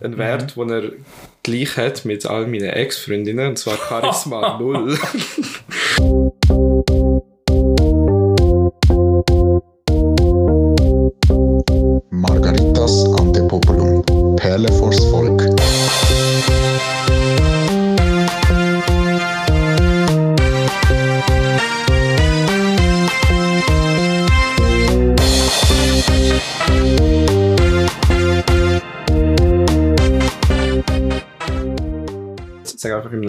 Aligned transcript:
einen 0.00 0.18
Wert, 0.18 0.56
den 0.56 0.70
er 0.70 0.92
gleich 1.42 1.76
hat 1.76 2.04
mit 2.04 2.26
all 2.26 2.46
meinen 2.46 2.70
Ex-Freundinnen, 2.70 3.48
und 3.48 3.58
zwar 3.58 3.76
Charisma 3.76 4.58
0. 4.60 4.98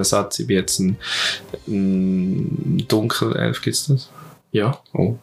Sag 0.08 0.20
einfach 0.20 0.26
in 0.26 0.26
einem 0.26 0.30
Satz, 0.30 0.40
ich 0.40 0.48
bin 0.48 0.58
jetzt 0.58 0.80
ein, 0.80 0.98
ein 1.68 2.86
Dunkelelf, 2.88 3.62
gibt's 3.62 3.88
das? 3.88 4.10
Ja, 4.52 4.82
Oh. 4.94 5.18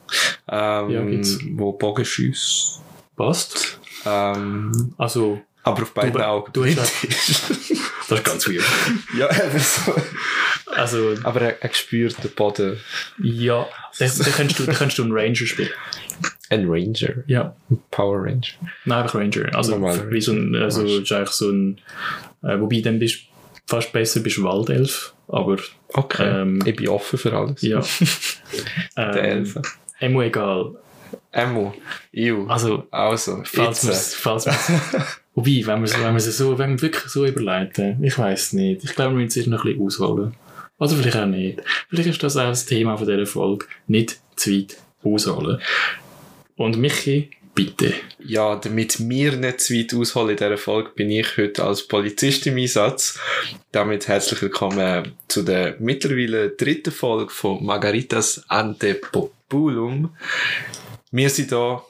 Ähm, 0.49 0.91
Ja, 0.91 1.03
gibt's. 1.05 1.39
Wo 1.53 1.73
Bogen 1.73 2.05
schiesst. 2.05 2.81
passt. 3.17 3.79
Ähm, 4.07 4.95
Also, 4.99 5.41
aber 5.63 5.83
auf 5.83 5.95
beiden 5.95 6.13
Du- 6.13 6.27
Augen 6.27 6.53
du 6.53 6.65
hast 6.67 6.77
das 8.09 8.19
ist 8.19 8.25
ganz 8.25 8.47
weird. 8.47 8.65
ja, 9.17 9.29
eben 9.47 9.59
so. 9.59 9.95
Also, 10.77 11.15
Aber 11.23 11.41
er, 11.41 11.63
er 11.63 11.73
spürt 11.73 12.23
den 12.23 12.31
Boden. 12.33 12.79
ja, 13.23 13.67
dann, 13.99 14.11
dann, 14.19 14.33
kannst 14.33 14.59
du, 14.59 14.65
dann 14.65 14.75
kannst 14.75 14.99
du 14.99 15.03
einen 15.05 15.13
Ranger 15.13 15.35
spielen. 15.47 15.71
Ein 16.51 16.67
Ranger. 16.69 17.25
Ja, 17.27 17.57
Power 17.91 18.25
Ranger. 18.25 18.47
nein, 18.85 19.03
einfach 19.03 19.15
Ranger. 19.19 19.55
Also, 19.55 19.73
Normal. 19.79 20.11
wie 20.11 20.21
so 20.21 20.33
ein, 20.33 20.55
also, 20.57 20.85
ist 20.85 21.11
eigentlich 21.13 21.31
so 21.31 21.49
ein, 21.51 21.81
äh, 22.43 22.61
wobei 22.61 22.81
dann 22.83 22.99
bist 22.99 23.21
du 23.21 23.21
fast 23.67 23.93
besser 23.93 24.21
bist 24.21 24.43
Waldelf, 24.43 25.15
aber, 25.29 25.57
Okay. 25.97 26.43
Ähm, 26.43 26.61
ich 26.67 26.75
bin 26.77 26.89
offen 26.89 27.19
für 27.19 27.33
alles. 27.33 27.63
ja. 27.63 27.81
Der 28.97 29.15
ähm, 29.17 29.39
Elfen. 29.39 29.63
Emo 30.01 30.23
egal. 30.23 30.75
Emo. 31.31 31.75
Iu. 32.13 32.47
Also, 32.49 32.87
Also, 32.91 33.43
falls 33.45 33.87
wir's, 33.87 34.15
falls 34.15 34.47
wobei, 35.35 35.63
wenn 35.65 35.81
wir 35.81 35.85
es 35.85 36.01
wenn 36.01 36.15
wir's 36.15 36.37
so, 36.37 36.59
wenn 36.59 36.71
wir 36.71 36.83
wirklich 36.83 37.05
so 37.05 37.25
überleiten, 37.25 38.03
ich 38.03 38.19
weiß 38.19 38.55
nicht. 38.55 38.85
Ich 38.85 38.95
glaube, 38.95 39.17
wir 39.17 39.23
müssen 39.25 39.41
es 39.41 39.47
noch 39.47 39.65
ein 39.65 39.71
bisschen 39.79 39.87
ausholen. 39.87 40.35
Oder 40.79 40.91
vielleicht 40.91 41.17
auch 41.17 41.27
nicht. 41.27 41.61
Vielleicht 41.89 42.09
ist 42.09 42.23
das 42.23 42.37
auch 42.37 42.49
das 42.49 42.67
Thema 42.67 42.97
von 42.97 43.07
dieser 43.07 43.27
Folge. 43.27 43.67
Nicht 43.87 44.21
zu 44.37 44.51
weit 44.51 44.77
ausholen. 45.05 45.61
Und 46.57 46.77
Michi, 46.79 47.31
bitte. 47.55 47.95
Ja, 48.19 48.57
damit 48.57 48.99
wir 49.09 49.33
nicht 49.37 49.61
zu 49.61 49.75
weit 49.75 49.95
ausholen 49.95 50.31
in 50.31 50.37
dieser 50.37 50.59
Folge, 50.59 50.91
bin 50.91 51.11
ich 51.11 51.37
heute 51.37 51.65
als 51.65 51.87
Polizist 51.87 52.47
im 52.47 52.57
Einsatz. 52.57 53.19
Damit 53.73 54.09
herzlich 54.09 54.43
willkommen 54.43 55.13
zu 55.29 55.43
der 55.43 55.77
mittlerweile 55.79 56.51
dritten 56.51 56.93
Folge 56.93 57.31
von 57.31 57.65
Margaritas 57.65 58.45
Antepopulum. 58.49 60.17
Wir 61.11 61.31
sind 61.31 61.51
hier 61.51 61.83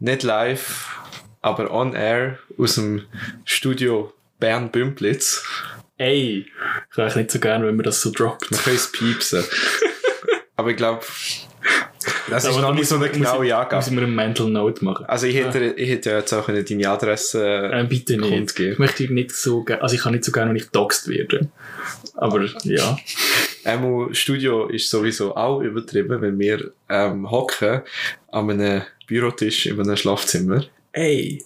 nicht 0.00 0.22
live, 0.22 0.90
aber 1.40 1.70
on 1.70 1.94
air 1.94 2.38
aus 2.58 2.74
dem 2.74 3.06
Studio 3.44 4.12
Bern-Bümplitz. 4.38 5.44
Ey, 5.96 6.46
ich 6.90 6.96
höre 6.96 7.16
nicht 7.16 7.30
so 7.30 7.40
gerne, 7.40 7.66
wenn 7.66 7.76
man 7.76 7.84
das 7.84 8.02
so 8.02 8.10
droppt. 8.10 8.50
Wir 8.50 8.58
können 8.58 8.76
es 8.76 8.92
piepsen. 8.92 9.44
aber 10.56 10.70
ich 10.70 10.76
glaube, 10.76 11.00
das 12.30 12.44
ist 12.44 12.50
Aber 12.52 12.60
noch 12.62 12.74
nicht 12.74 12.88
so 12.88 12.96
eine 12.96 13.08
genaue 13.08 13.46
ich- 13.46 13.54
Angabe. 13.54 13.76
Muss 13.76 13.86
ich 13.86 13.92
mir 13.92 14.02
eine 14.02 14.10
Mental 14.12 14.48
Note 14.48 14.84
machen. 14.84 15.06
Also 15.06 15.26
ich 15.26 15.36
hätte, 15.36 15.64
ich 15.64 15.88
hätte 15.90 16.10
ja 16.10 16.18
jetzt 16.18 16.32
auch 16.32 16.46
können 16.46 16.64
deine 16.64 16.88
Adresse 16.88 17.70
Äh, 17.72 17.84
bitte 17.84 18.16
nicht. 18.18 18.28
kundgeben. 18.30 18.72
Ich 18.72 18.78
möchte 18.78 19.12
nicht 19.12 19.32
so 19.32 19.62
gerne, 19.64 19.82
also 19.82 19.94
ich 19.94 20.00
kann 20.02 20.12
nicht 20.12 20.24
so 20.24 20.32
gerne, 20.32 20.50
wenn 20.50 20.56
ich 20.56 20.68
doxed 20.70 21.08
werde. 21.08 21.48
Aber 22.14 22.44
ja. 22.64 22.96
Emo 23.64 24.08
Studio 24.12 24.66
ist 24.68 24.88
sowieso 24.90 25.36
auch 25.36 25.60
übertrieben, 25.60 26.20
wenn 26.20 26.38
wir 26.38 26.70
ähm, 26.88 27.30
hocken 27.30 27.82
an 28.30 28.50
einem 28.50 28.82
Bürotisch 29.06 29.66
in 29.66 29.80
einem 29.80 29.96
Schlafzimmer. 29.96 30.64
Ey, 30.96 31.44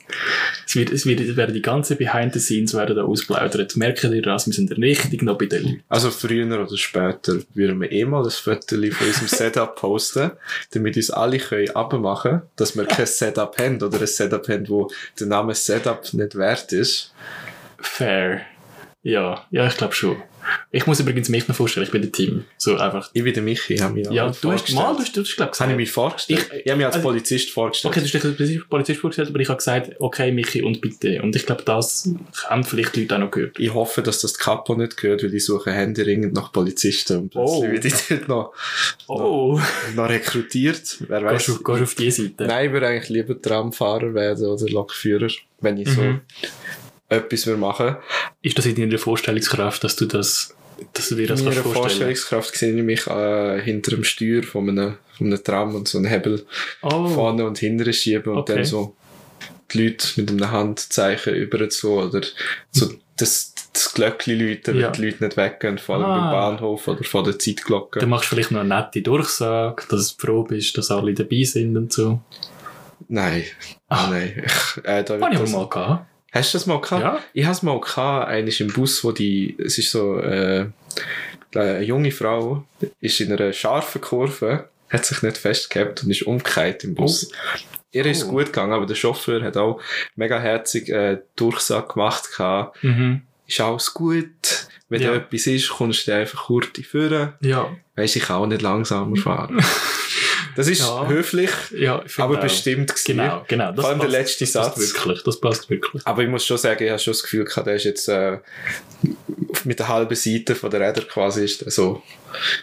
es, 0.64 0.76
wird, 0.76 0.92
es, 0.92 1.06
wird, 1.06 1.18
es 1.18 1.36
werden 1.36 1.52
die 1.52 1.60
ganzen 1.60 1.96
Behind 1.96 2.32
the 2.32 2.38
Scenes 2.38 2.72
werden 2.72 2.94
da 2.94 3.02
ausplaudert. 3.02 3.76
Merkt 3.76 4.04
ihr 4.04 4.22
das? 4.22 4.46
Wir 4.46 4.54
sind 4.54 4.70
richtig 4.70 5.22
noch 5.22 5.38
bei 5.38 5.46
den 5.46 5.64
Leuten. 5.64 5.82
Also 5.88 6.12
früher 6.12 6.46
oder 6.46 6.76
später 6.76 7.40
würden 7.54 7.80
wir 7.80 7.90
eh 7.90 8.04
mal 8.04 8.22
ein 8.22 8.30
Foto 8.30 8.76
von 8.76 8.78
unserem 8.78 9.26
Setup 9.26 9.74
posten, 9.74 10.30
damit 10.70 10.96
uns 10.96 11.10
alle 11.10 11.38
können 11.38 11.68
abmachen, 11.70 12.42
dass 12.54 12.76
wir 12.76 12.84
kein 12.84 13.06
Setup 13.06 13.58
haben 13.58 13.82
oder 13.82 14.00
ein 14.00 14.06
Setup 14.06 14.46
haben, 14.48 14.68
wo 14.68 14.88
der 15.18 15.26
Name 15.26 15.52
Setup 15.56 16.00
nicht 16.14 16.36
wert 16.36 16.72
ist. 16.72 17.12
Fair. 17.80 18.42
Ja, 19.02 19.48
ja, 19.50 19.66
ich 19.66 19.76
glaube 19.76 19.94
schon. 19.94 20.22
Ich 20.72 20.86
muss 20.86 21.00
übrigens 21.00 21.28
mich 21.28 21.46
noch 21.48 21.54
vorstellen, 21.56 21.84
ich 21.86 21.92
bin 21.92 22.02
der 22.02 22.12
Team. 22.12 22.44
So 22.58 22.76
einfach. 22.76 23.10
Ich 23.12 23.22
bin 23.24 23.34
der 23.34 23.42
Michi, 23.42 23.76
habe 23.78 23.94
mich 23.94 24.08
Ja, 24.10 24.30
du 24.30 24.52
hast 24.52 24.72
mal, 24.72 24.92
du 24.94 25.00
hast, 25.00 25.16
du 25.16 25.20
hast 25.22 25.36
glaube 25.36 25.50
Das 25.50 25.60
habe 25.60 25.72
ich 25.72 25.76
mich 25.76 25.90
vorgestellt. 25.92 26.46
Ich- 26.52 26.60
Ich, 26.66 26.70
habe 26.70 26.76
mich 26.76 26.86
als 26.86 26.96
also- 26.96 27.08
Polizist 27.08 27.50
vorgestellt. 27.50 27.90
Okay, 27.92 28.00
du 28.00 28.06
hast 28.06 28.38
dich 28.38 28.58
als 28.58 28.68
Polizist 28.68 29.00
vorgestellt, 29.00 29.28
aber 29.30 29.40
ich 29.40 29.48
habe 29.48 29.56
gesagt, 29.58 29.90
okay, 29.98 30.30
Michi 30.32 30.62
und 30.62 30.80
bitte. 30.80 31.20
Und 31.22 31.34
ich 31.36 31.46
glaube, 31.46 31.62
das 31.64 32.08
haben 32.48 32.64
vielleicht 32.64 32.94
die 32.96 33.02
Leute 33.02 33.14
auch 33.16 33.18
noch 33.20 33.30
gehört. 33.30 33.58
Ich 33.58 33.72
hoffe, 33.74 34.02
dass 34.02 34.20
das 34.20 34.34
die 34.34 34.38
Kapo 34.40 34.74
nicht 34.74 34.96
gehört, 34.96 35.22
weil 35.22 35.34
ich 35.34 35.44
suche 35.44 35.72
händeringend 35.72 36.34
nach 36.34 36.52
Polizisten 36.52 37.18
und 37.18 37.30
plötzlich 37.30 37.58
Oh. 37.58 37.62
werde 37.62 37.88
ich 37.88 37.94
dort 38.08 38.28
noch, 38.28 38.52
Oh, 39.08 39.60
noch 39.94 40.08
rekrutiert. 40.08 40.98
Wer 41.08 41.22
weiß. 41.24 41.46
gehst 41.46 41.60
du 41.66 41.72
auf 41.72 41.94
die 41.94 42.10
Seite? 42.10 42.44
Nein, 42.46 42.66
ich 42.66 42.72
würde 42.72 42.86
eigentlich 42.86 43.08
lieber 43.08 43.40
Tramfahrer 43.40 44.14
werden 44.14 44.46
oder 44.46 44.68
Lokführer, 44.68 45.28
wenn 45.60 45.76
ich 45.78 45.88
so 45.88 46.00
Mhm. 46.00 46.20
Etwas 47.10 47.46
machen. 47.46 47.96
Ist 48.42 48.56
das 48.58 48.66
in 48.66 48.76
deiner 48.76 48.98
Vorstellungskraft, 48.98 49.84
dass 49.84 49.96
du 49.96 50.06
das, 50.06 50.54
dass 50.94 51.08
du 51.10 51.16
dir 51.16 51.26
das 51.26 51.40
In 51.40 51.46
meiner? 51.48 51.62
Vorstellungskraft 51.62 52.54
sehe 52.56 52.74
ich 52.76 52.82
mich 52.82 53.06
äh, 53.06 53.60
hinter 53.60 53.90
dem 53.92 54.04
Steuer 54.04 54.42
von 54.42 54.68
einem, 54.68 54.96
von 55.18 55.26
einem 55.26 55.42
Tram 55.44 55.74
und 55.74 55.88
so 55.88 55.98
einen 55.98 56.06
Hebel 56.06 56.46
Oh, 56.82 57.06
vorne 57.08 57.44
und 57.44 57.58
hinten 57.58 57.92
schieben 57.92 58.32
und 58.32 58.38
Okay. 58.38 58.54
dann 58.54 58.64
so 58.64 58.96
die 59.72 59.84
Leute 59.84 60.06
mit 60.20 60.30
einem 60.30 60.50
Handzeichen 60.50 61.34
über 61.34 61.70
so 61.70 62.00
oder 62.00 62.22
so 62.72 62.90
das, 63.16 63.52
das 63.72 63.92
Glöckchen 63.92 64.38
läuten, 64.40 64.76
Ja. 64.78 64.86
wenn 64.86 64.92
die 64.94 65.04
Leute 65.10 65.24
nicht 65.24 65.36
weggehen, 65.36 65.78
vor 65.78 65.96
allem 65.96 66.04
Ah. 66.06 66.18
beim 66.20 66.30
Bahnhof 66.58 66.88
oder 66.88 67.04
vor 67.04 67.22
der 67.22 67.38
Zeitglocke. 67.38 68.00
dann 68.00 68.08
machst 68.08 68.24
du 68.30 68.34
vielleicht 68.34 68.50
noch 68.50 68.60
eine 68.60 68.68
nette 68.74 69.02
Durchsage, 69.02 69.82
dass 69.90 70.00
es 70.00 70.10
froh 70.12 70.42
bist, 70.44 70.76
dass 70.78 70.90
alle 70.90 71.12
dabei 71.14 71.42
sind 71.44 71.76
und 71.76 71.92
so. 71.92 72.20
Nein, 73.08 73.44
Ah. 73.88 74.08
nein. 74.10 74.42
Ich, 74.44 74.84
äh, 74.84 75.04
da 75.04 75.16
ich 75.16 75.38
das- 75.38 75.50
mal 75.52 75.68
gehabt. 75.68 76.06
Hast 76.32 76.54
du 76.54 76.58
das 76.58 76.66
mal 76.66 76.80
gehabt? 76.80 77.02
Ja. 77.02 77.18
Ich 77.32 77.44
habe 77.44 77.54
es 77.54 77.62
mal 77.62 77.80
gehabt, 77.80 78.28
eines 78.28 78.60
im 78.60 78.68
Bus, 78.72 79.02
wo 79.04 79.12
die, 79.12 79.56
es 79.58 79.78
ist 79.78 79.90
so, 79.90 80.18
äh, 80.18 80.66
eine 81.54 81.82
junge 81.82 82.12
Frau, 82.12 82.64
ist 83.00 83.20
in 83.20 83.32
einer 83.32 83.52
scharfen 83.52 84.00
Kurve, 84.00 84.68
hat 84.88 85.04
sich 85.04 85.22
nicht 85.22 85.38
festgehabt 85.38 86.02
und 86.04 86.10
ist 86.10 86.22
umgekehrt 86.22 86.84
im 86.84 86.94
Bus. 86.94 87.30
Ihr 87.92 88.06
ist 88.06 88.24
Oh. 88.24 88.28
gut 88.30 88.46
gegangen, 88.46 88.72
aber 88.72 88.86
der 88.86 88.94
Chauffeur 88.94 89.42
hat 89.42 89.56
auch 89.56 89.80
mega 90.14 90.38
herzig 90.38 90.88
äh, 90.90 91.18
Durchsage 91.34 91.88
gemacht 91.94 92.30
gehabt. 92.36 92.82
Mhm. 92.84 93.22
Ist 93.48 93.60
alles 93.60 93.92
gut. 93.92 94.68
Wenn 94.88 95.02
Ja. 95.02 95.10
da 95.10 95.16
etwas 95.16 95.46
ist, 95.48 95.68
kommst 95.70 96.06
du 96.06 96.14
einfach 96.14 96.44
kurz 96.46 96.68
führen. 96.82 97.32
Ja. 97.40 97.68
Weisst, 97.96 98.14
ich 98.14 98.22
kann 98.24 98.36
auch 98.36 98.46
nicht 98.46 98.62
langsamer 98.62 99.16
fahren. 99.16 99.60
Das 100.60 100.68
ist 100.68 100.80
Ja. 100.80 101.06
höflich, 101.08 101.50
Ja, 101.76 102.02
aber 102.18 102.36
auch. 102.38 102.40
bestimmt 102.42 102.88
gewesen. 102.88 103.04
Genau, 103.18 103.44
genau. 103.48 103.72
Das 103.72 103.80
Vor 103.80 103.88
allem 103.90 103.98
der 104.00 104.06
passt- 104.06 104.18
letzte 104.18 104.44
das 104.44 104.52
passt 104.52 104.76
Satz. 104.76 104.94
Wirklich, 104.94 105.22
das 105.24 105.40
passt 105.40 105.70
wirklich. 105.70 106.06
Aber 106.06 106.22
ich 106.22 106.28
muss 106.28 106.44
schon 106.46 106.58
sagen, 106.58 106.82
ich 106.84 106.90
habe 106.90 106.98
schon 106.98 107.12
das 107.12 107.22
Gefühl 107.22 107.44
gehabt, 107.44 107.66
der 107.66 107.74
ist 107.76 107.84
jetzt 107.84 108.08
äh, 108.08 108.38
mit 109.64 109.78
der 109.78 109.88
halben 109.88 110.14
Seite 110.14 110.54
von 110.54 110.70
der 110.70 110.80
Räder 110.80 111.02
quasi 111.02 111.44
ist 111.44 111.60
der 111.62 111.70
so, 111.70 112.02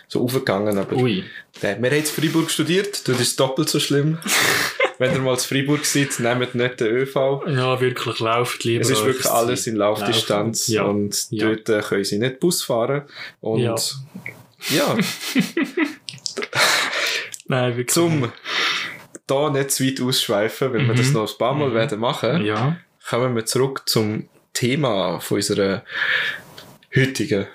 so 0.08 0.24
aufgegangen. 0.24 0.78
Aber 0.78 0.96
Ui. 0.96 1.24
der, 1.62 1.82
wir 1.82 1.90
haben 1.90 1.98
in 1.98 2.06
Freiburg 2.06 2.50
studiert, 2.52 3.08
dort 3.08 3.20
ist 3.20 3.40
doppelt 3.40 3.70
so 3.70 3.80
schlimm. 3.80 4.18
Wenn 5.00 5.14
ihr 5.14 5.20
mal 5.20 5.34
in 5.36 5.40
Freiburg 5.40 5.86
seid, 5.86 6.20
nehmt 6.20 6.56
nicht 6.56 6.80
den 6.80 6.88
ÖV. 6.88 7.16
Ja, 7.48 7.80
wirklich, 7.80 8.20
lauft 8.20 8.64
lieber. 8.64 8.82
Es 8.82 8.90
ist 8.90 9.04
wirklich 9.06 9.24
das 9.24 9.32
alles 9.32 9.68
in 9.68 9.76
Laufdistanz. 9.76 10.68
Ja. 10.70 10.84
und 10.86 11.28
Ja. 11.30 11.48
dort 11.50 11.70
äh, 11.70 11.82
können 11.88 12.04
sie 12.04 12.18
nicht 12.18 12.40
Bus 12.40 12.64
fahren. 12.64 13.04
Und 13.40 13.60
Ja. 13.60 13.76
ja, 14.70 14.98
Nein, 17.48 17.72
wirklich. 17.78 17.94
zum 17.94 18.32
da 19.26 19.50
nicht 19.50 19.72
zu 19.72 19.86
weit 19.86 20.02
ausschweifen, 20.02 20.74
weil 20.74 20.88
wir 20.88 20.96
das 20.96 21.08
Mhm. 21.08 21.14
noch 21.14 21.32
ein 21.32 21.38
paar 21.38 21.54
Mal 21.54 21.70
Mhm. 21.70 21.74
werden 21.74 22.00
machen, 22.00 22.46
Ja. 22.46 22.78
kommen 23.10 23.36
wir 23.36 23.46
zurück 23.46 23.84
zum 23.88 24.28
Thema 24.54 25.20
von 25.20 25.36
unserer 25.38 25.84
heutigen 26.96 27.48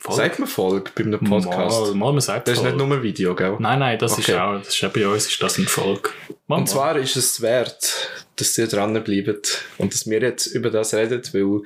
Voll. 0.00 0.16
Sagt 0.16 0.40
man 0.40 0.48
Folge 0.48 0.90
bei 0.96 1.04
einem 1.04 1.20
Podcast? 1.20 1.80
Mal, 1.80 1.94
mal 1.94 2.10
man 2.12 2.20
sagt 2.20 2.48
Das 2.48 2.54
ist 2.54 2.60
Folge. 2.62 2.76
nicht 2.76 2.88
nur 2.88 2.96
ein 2.96 3.02
Video, 3.04 3.36
gell? 3.36 3.54
Nein, 3.60 3.78
nein, 3.78 3.96
das 4.00 4.14
Okay. 4.14 4.32
ist 4.32 4.36
auch, 4.36 4.58
das 4.58 4.74
ist 4.74 4.84
auch 4.84 4.92
bei 4.92 5.06
uns 5.06 5.26
ist 5.28 5.40
das 5.40 5.58
ein 5.58 5.66
Volk. 5.68 6.12
Mal, 6.48 6.56
Und 6.58 6.68
zwar 6.68 6.96
ist 6.98 7.14
es 7.14 7.40
wert, 7.40 8.08
dass 8.34 8.58
ihr 8.58 8.66
dranbleibt 8.66 9.62
und 9.78 9.94
dass 9.94 10.10
wir 10.10 10.20
jetzt 10.20 10.46
über 10.46 10.70
das 10.70 10.92
reden, 10.92 11.22
weil 11.32 11.62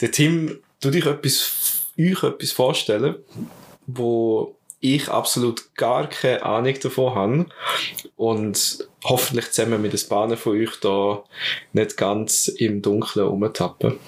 der 0.00 0.12
Tim, 0.12 0.60
du 0.80 0.90
dich 0.90 1.06
etwas, 1.06 1.82
euch 1.98 2.22
etwas 2.22 2.52
vorstellen, 2.52 3.16
wo 3.88 4.56
ich 4.82 5.08
absolut 5.08 5.74
gar 5.76 6.08
keine 6.10 6.42
Ahnung 6.42 6.74
davon 6.82 7.14
habe 7.14 7.46
und 8.16 8.86
hoffentlich 9.04 9.50
zusammen 9.52 9.80
mit 9.80 9.92
den 9.92 10.08
Bahnen 10.08 10.36
von 10.36 10.58
euch 10.60 10.76
da 10.80 11.24
nicht 11.72 11.96
ganz 11.96 12.48
im 12.48 12.82
Dunkeln 12.82 13.26
rumtappen. 13.26 13.98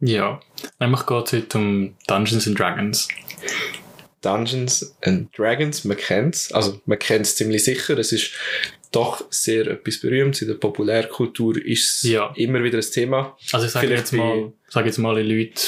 Ja. 0.00 0.38
Nämlich 0.78 1.06
geht 1.06 1.26
es 1.26 1.32
heute 1.32 1.58
um 1.58 1.94
Dungeons 2.06 2.46
and 2.46 2.58
Dragons. 2.58 3.08
Dungeons 4.20 4.94
and 5.02 5.28
Dragons, 5.36 5.84
man 5.84 5.96
kennt's, 5.96 6.52
also 6.52 6.80
man 6.86 6.98
kennt's 6.98 7.36
ziemlich 7.36 7.64
sicher, 7.64 7.96
es 7.98 8.12
ist 8.12 8.32
doch 8.92 9.24
sehr 9.30 9.66
etwas 9.66 10.00
Berühmtes, 10.00 10.42
in 10.42 10.48
der 10.48 10.54
Populärkultur 10.56 11.56
ist 11.64 12.04
es 12.04 12.10
Ja. 12.10 12.32
immer 12.36 12.62
wieder 12.62 12.78
ein 12.78 12.90
Thema. 12.90 13.36
Also 13.52 13.66
ich 13.66 13.72
sage 13.72 13.86
Vielleicht 13.86 14.02
jetzt 14.04 14.12
mal, 14.12 14.52
sage 14.68 14.86
jetzt 14.88 14.98
mal, 14.98 15.20
Leute, 15.20 15.60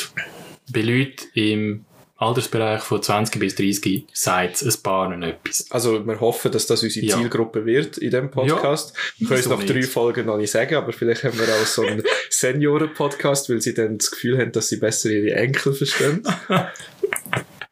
bei 0.73 0.81
Leuten 0.83 1.25
im 1.35 1.85
Altersbereich 2.19 2.83
von 2.83 3.01
20 3.01 3.39
bis 3.41 3.55
30 3.55 4.07
sagt 4.13 4.61
es 4.63 4.77
ein 4.77 4.83
paar 4.83 5.09
noch 5.17 5.27
etwas. 5.27 5.67
Also 5.71 6.05
wir 6.05 6.21
hoffen, 6.21 6.51
dass 6.51 6.67
das 6.67 6.83
unsere 6.83 7.07
Ja. 7.07 7.17
Zielgruppe 7.17 7.65
wird 7.65 7.97
in 7.99 8.11
dem 8.11 8.31
Podcast. 8.31 8.93
wir 9.19 9.29
können 9.29 9.41
es 9.41 9.49
nach 9.49 9.63
drei? 9.63 9.83
Folgen 9.83 10.27
noch 10.27 10.37
nicht 10.37 10.51
sagen, 10.51 10.75
aber 10.75 10.93
vielleicht 10.93 11.23
haben 11.23 11.39
wir 11.39 11.47
auch 11.47 11.65
so 11.67 11.83
einen 11.83 12.03
Senioren-Podcast, 12.31 13.49
weil 13.51 13.61
sie 13.61 13.73
dann 13.73 13.99
das 13.99 14.11
Gefühl 14.11 14.37
haben, 14.39 14.51
dass 14.53 14.69
sie 14.69 14.77
besser 14.79 15.11
ihre 15.11 15.35
Enkel 15.37 15.73
verstehen. 15.73 16.23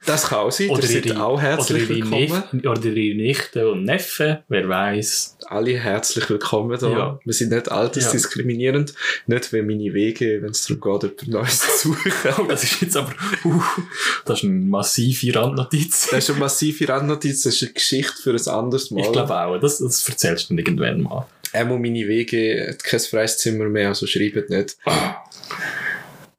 Das 0.06 0.28
kann 0.28 0.38
auch 0.38 0.52
sein. 0.52 0.68
Ihr 0.68 0.82
seid 0.82 1.16
auch 1.16 1.40
herzlich 1.40 1.84
oder 1.84 1.96
ihre, 1.96 2.10
willkommen. 2.10 2.42
Nef 2.52 2.66
oder 2.66 2.84
ihre 2.84 3.16
Nichten 3.16 3.66
und 3.66 3.84
Neffen, 3.84 4.38
wer 4.48 4.68
weiß. 4.68 5.38
Alle 5.46 5.78
herzlich 5.78 6.30
willkommen 6.30 6.78
da. 6.78 6.88
Ja. 6.88 7.20
Wir 7.24 7.32
sind 7.32 7.50
nicht 7.50 7.70
altersdiskriminierend. 7.70 8.94
Nicht 9.26 9.52
wie 9.52 9.62
meine 9.62 9.92
Wege, 9.92 10.42
wenn 10.42 10.50
es 10.50 10.64
darum 10.66 11.00
geht, 11.00 11.22
jemand 11.22 11.28
Neues 11.28 11.60
zu 11.60 11.88
suchen. 11.88 12.12
Oh, 12.38 12.44
das 12.48 12.64
ist 12.64 12.80
jetzt 12.82 12.96
aber, 12.96 13.12
uh, 13.44 13.62
das 14.24 14.38
ist 14.38 14.44
eine 14.44 14.54
massive 14.54 15.34
Randnotiz. 15.34 16.08
Das 16.10 16.24
ist 16.24 16.30
eine 16.30 16.40
massive 16.40 16.88
Randnotiz, 16.88 17.42
das 17.42 17.54
ist 17.54 17.62
eine 17.62 17.72
Geschichte 17.72 18.22
für 18.22 18.30
ein 18.30 18.48
anderes 18.48 18.90
Mal. 18.90 19.00
Ich 19.00 19.12
glaube 19.12 19.34
auch, 19.34 19.58
das, 19.58 19.78
das 19.78 20.08
erzählst 20.08 20.50
du 20.50 20.54
irgendwann 20.54 21.02
mal. 21.02 21.26
Einmal 21.52 21.78
meine 21.78 22.06
Wege 22.06 22.66
hat 22.68 22.84
kein 22.84 23.00
freies 23.00 23.38
Zimmer 23.38 23.64
mehr, 23.66 23.88
also 23.88 24.06
schreibt 24.06 24.50
nicht. 24.50 24.76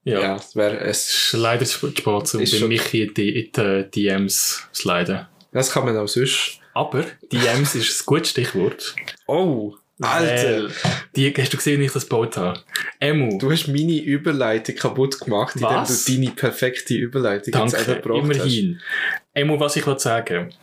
Ja. 0.07 0.21
Ja, 0.21 0.35
es 0.37 0.55
wäre 0.55 0.79
es. 0.79 1.33
Leider 1.37 1.65
zu 1.65 1.89
spät, 1.89 2.05
um 2.07 2.21
Ist 2.23 2.33
bei 2.33 2.45
schon- 2.45 2.67
Michi 2.69 3.03
in 3.03 3.13
die, 3.13 3.51
die 3.51 3.91
DMs 3.93 4.63
zu 4.71 4.81
sliden. 4.83 5.27
Das 5.51 5.71
kann 5.71 5.85
man 5.85 5.97
auch 5.97 6.07
sonst. 6.07 6.59
Aber 6.73 7.03
DMs 7.31 7.75
ist 7.75 8.01
ein 8.01 8.05
gutes 8.05 8.29
Stichwort. 8.29 8.95
Oh, 9.27 9.73
Alter! 9.99 10.69
Die, 11.15 11.33
hast 11.35 11.51
du 11.51 11.57
gesehen, 11.57 11.81
wie 11.81 11.85
ich 11.85 11.91
das 11.91 12.03
gebaut 12.07 12.37
habe? 12.37 12.59
Emu, 12.99 13.37
Du 13.39 13.51
hast 13.51 13.67
meine 13.67 13.99
Überleitung 13.99 14.75
kaputt 14.75 15.19
gemacht, 15.19 15.55
indem 15.55 15.69
Was? 15.69 16.05
du 16.05 16.13
deine 16.13 16.31
perfekte 16.31 16.93
Überleitung 16.93 17.53
jetzt 17.53 17.73
danke, 17.73 17.77
einfach 17.77 18.01
gebracht 18.03 18.23
immerhin. 18.23 18.79
Emu, 19.33 19.59
was 19.59 19.75
ich 19.75 19.87
will 19.87 19.97
sagen. 19.99 20.53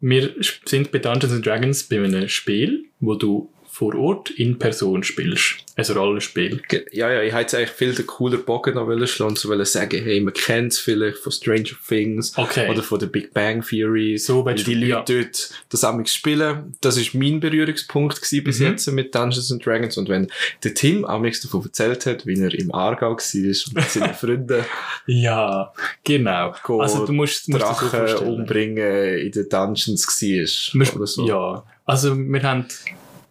Wir 0.00 0.34
sind 0.64 0.90
bei 0.90 0.98
Dungeons 0.98 1.34
and 1.34 1.44
Dragons 1.46 1.82
bei 1.84 1.96
einem 2.02 2.28
Spiel, 2.28 2.86
wo 3.00 3.14
du 3.14 3.50
vor 3.78 3.94
Ort 3.94 4.30
in 4.30 4.58
Person 4.58 5.02
spielst. 5.02 5.56
Ein 5.76 5.84
Rollenspiel. 5.84 6.52
hast. 6.60 6.68
Ge- 6.70 6.86
Ja, 6.92 7.12
ja, 7.12 7.20
ich 7.22 7.30
hätte 7.34 7.42
jetzt 7.42 7.54
eigentlich 7.54 7.70
viel 7.72 7.94
den 7.94 8.06
coolen 8.06 8.42
Bogen 8.42 8.74
noch 8.76 8.86
schlagen 9.06 9.36
so 9.36 9.50
wollen 9.50 9.66
sagen, 9.66 10.02
hey, 10.02 10.18
man 10.22 10.32
kennt 10.32 10.72
es 10.72 10.78
vielleicht 10.78 11.18
von 11.18 11.30
Stranger 11.30 11.74
Things 11.86 12.32
Okay. 12.38 12.70
oder 12.70 12.82
von 12.82 12.98
der 12.98 13.08
Big 13.08 13.34
Bang 13.34 13.60
Theory. 13.62 14.16
So 14.16 14.46
weil 14.46 14.54
die 14.54 14.72
Leute 14.74 15.12
ja. 15.12 15.22
dort 15.22 15.50
das 15.68 15.84
amigs 15.84 16.14
spielen. 16.14 16.74
Das 16.80 16.96
ist 16.96 17.14
mein 17.14 17.38
Berührungspunkt 17.38 18.22
gewesen 18.22 18.44
bis 18.44 18.60
Mhm. 18.60 18.66
jetzt 18.66 18.90
mit 18.92 19.14
Dungeons 19.14 19.52
and 19.52 19.66
Dragons. 19.66 19.98
Und 19.98 20.08
wenn 20.08 20.28
der 20.64 20.72
Tim 20.72 21.04
amigs 21.04 21.42
davon 21.42 21.62
erzählt 21.62 22.06
hat, 22.06 22.26
wie 22.26 22.40
er 22.40 22.54
im 22.54 22.74
Aargau 22.74 23.10
war 23.10 23.18
und 23.18 23.74
mit 23.74 23.90
seinen 23.90 24.14
Freunden 24.14 24.64
Ja, 25.06 25.72
genau. 26.02 26.54
Go 26.62 26.80
Also 26.80 27.04
du 27.04 27.12
musst, 27.12 27.48
musst 27.50 27.62
Drachen 27.62 28.26
umbringen 28.26 29.18
in 29.18 29.32
den 29.32 29.48
Dungeons 29.50 30.06
war. 30.06 30.94
Oder 30.96 31.06
so. 31.06 31.26
Ja, 31.28 31.62
also 31.84 32.16
wir 32.16 32.42
haben, 32.42 32.64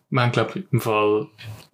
wir 0.10 0.22
haben 0.22 0.31
glaube 0.31 0.52
ich 0.56 0.63
im 0.72 0.81
Fall, 0.81 1.28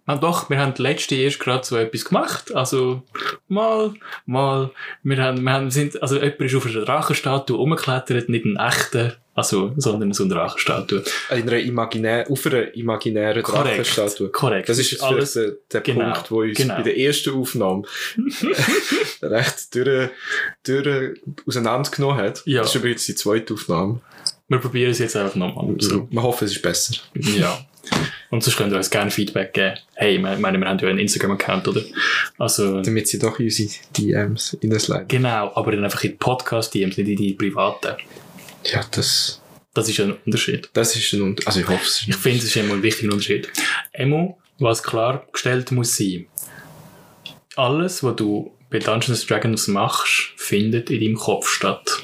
ah, 0.06 0.18
doch, 0.18 0.50
wir 0.50 0.60
haben 0.60 0.74
letzte 0.78 1.16
erst 1.16 1.40
gerade 1.40 1.66
so 1.66 1.78
etwas 1.78 2.06
gemacht, 2.06 2.54
also 2.54 3.04
mal, 3.48 3.94
mal, 4.26 4.72
wir 5.04 5.18
haben, 5.18 5.44
wir 5.44 5.52
haben, 5.54 5.72
sind, 5.72 6.02
also 6.02 6.16
jemand 6.16 6.42
ist 6.42 6.56
auf 6.56 6.66
einer 6.66 6.86
Drachenstatue 6.86 7.58
rumgeklettert, 7.58 8.30
nicht 8.30 8.46
einen 8.46 8.58
echten, 8.58 9.14
also, 9.34 9.74
sondern 9.78 10.12
so 10.12 10.26
eine 10.26 10.34
Drachenstatue. 10.34 11.04
In 11.30 11.50
einer 11.50 11.58
imaginär, 11.60 12.30
auf 12.30 12.46
einer 12.46 12.76
imaginären 12.76 13.42
Drachenstatue. 13.42 14.30
korrekt. 14.30 14.68
Das 14.68 14.78
ist 14.78 14.92
jetzt 14.92 15.04
alles 15.04 15.34
der, 15.34 15.54
der 15.72 15.82
Genau, 15.82 16.12
Punkt, 16.12 16.32
wo 16.32 16.42
uns 16.42 16.58
genau. 16.58 16.76
bei 16.76 16.84
der 16.84 16.98
ersten 16.98 17.34
Aufnahme 17.34 17.84
recht 19.22 19.74
durch, 19.74 20.10
durch 20.64 21.22
auseinandergenommen 21.48 22.18
hat. 22.18 22.44
Ja. 22.46 22.62
Das 22.62 22.72
ist 22.72 22.76
übrigens 22.76 23.06
die 23.06 23.16
zweite 23.16 23.54
Aufnahme. 23.54 24.02
Wir 24.50 24.58
probieren 24.58 24.92
es 24.92 25.00
jetzt 25.00 25.16
einfach 25.16 25.36
nochmal. 25.36 25.76
So. 25.80 26.10
Wir 26.12 26.22
hoffen, 26.22 26.44
es 26.44 26.52
ist 26.52 26.62
besser. 26.62 26.96
Ja. 27.14 27.58
Und 28.32 28.44
sonst 28.44 28.56
könnt 28.58 28.72
ihr 28.74 28.78
uns 28.78 28.90
gerne 28.90 29.12
Feedback 29.12 29.54
geben. 29.54 29.76
Hey, 29.94 30.16
ich 30.16 30.22
meine, 30.22 30.58
wir 30.58 30.68
haben 30.68 30.80
ja 30.80 30.88
einen 30.90 31.00
Instagram-Account, 31.00 31.68
oder? 31.68 31.82
Also, 32.40 32.82
Damit 32.82 33.08
sie 33.08 33.20
doch 33.20 33.38
in 33.40 33.46
unsere 33.46 33.70
DMs 33.98 34.58
reinsliden. 34.64 35.08
genau, 35.08 35.52
aber 35.54 35.72
dann 35.74 35.84
einfach 35.84 36.04
in 36.04 36.18
Podcast-DMs, 36.18 36.98
nicht 36.98 37.10
in 37.10 37.18
die 37.18 37.34
privaten. 37.34 37.98
Ja, 38.64 38.84
das, 38.92 39.42
Das 39.74 39.88
ist 39.90 40.00
ein 40.00 40.14
Unterschied. 40.26 40.70
das 40.74 40.96
ist 40.96 41.12
ein 41.14 41.22
Unterschied. 41.22 41.48
Also 41.48 41.60
ich 41.60 41.68
hoffe 41.68 41.84
es. 41.86 42.06
Ich 42.08 42.16
finde, 42.16 42.38
es 42.40 42.46
ist 42.46 42.56
immer 42.56 42.74
ein 42.76 42.84
wichtiger 42.84 43.12
Unterschied. 43.12 43.50
Emo, 43.92 44.40
was 44.60 44.82
klargestellt 44.82 45.72
muss 45.72 45.98
sein, 45.98 46.26
alles, 47.58 48.04
was 48.04 48.16
du 48.16 48.52
bei 48.70 48.80
Dungeons 48.80 49.26
Dragons 49.28 49.68
machst, 49.68 50.32
findet 50.38 50.90
in 50.90 51.02
deinem 51.02 51.16
Kopf 51.18 51.50
statt. 51.50 52.04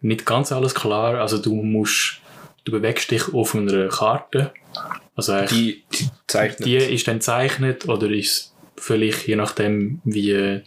Nicht 0.00 0.24
ganz 0.24 0.50
alles 0.52 0.74
klar, 0.74 1.16
also 1.20 1.38
du 1.38 1.54
musst, 1.62 2.20
du 2.64 2.72
bewegst 2.72 3.10
dich 3.10 3.32
auf 3.34 3.54
einer 3.54 3.88
Karte, 3.88 4.52
also 5.14 5.46
Die, 5.46 5.84
die 5.92 6.08
zeichnet. 6.26 6.66
die 6.66 6.76
ist 6.76 7.06
dann 7.08 7.16
gezeichnet 7.18 7.88
oder 7.88 8.10
ist 8.10 8.54
vielleicht 8.76 9.26
je 9.26 9.36
nachdem, 9.36 10.00
wie 10.04 10.62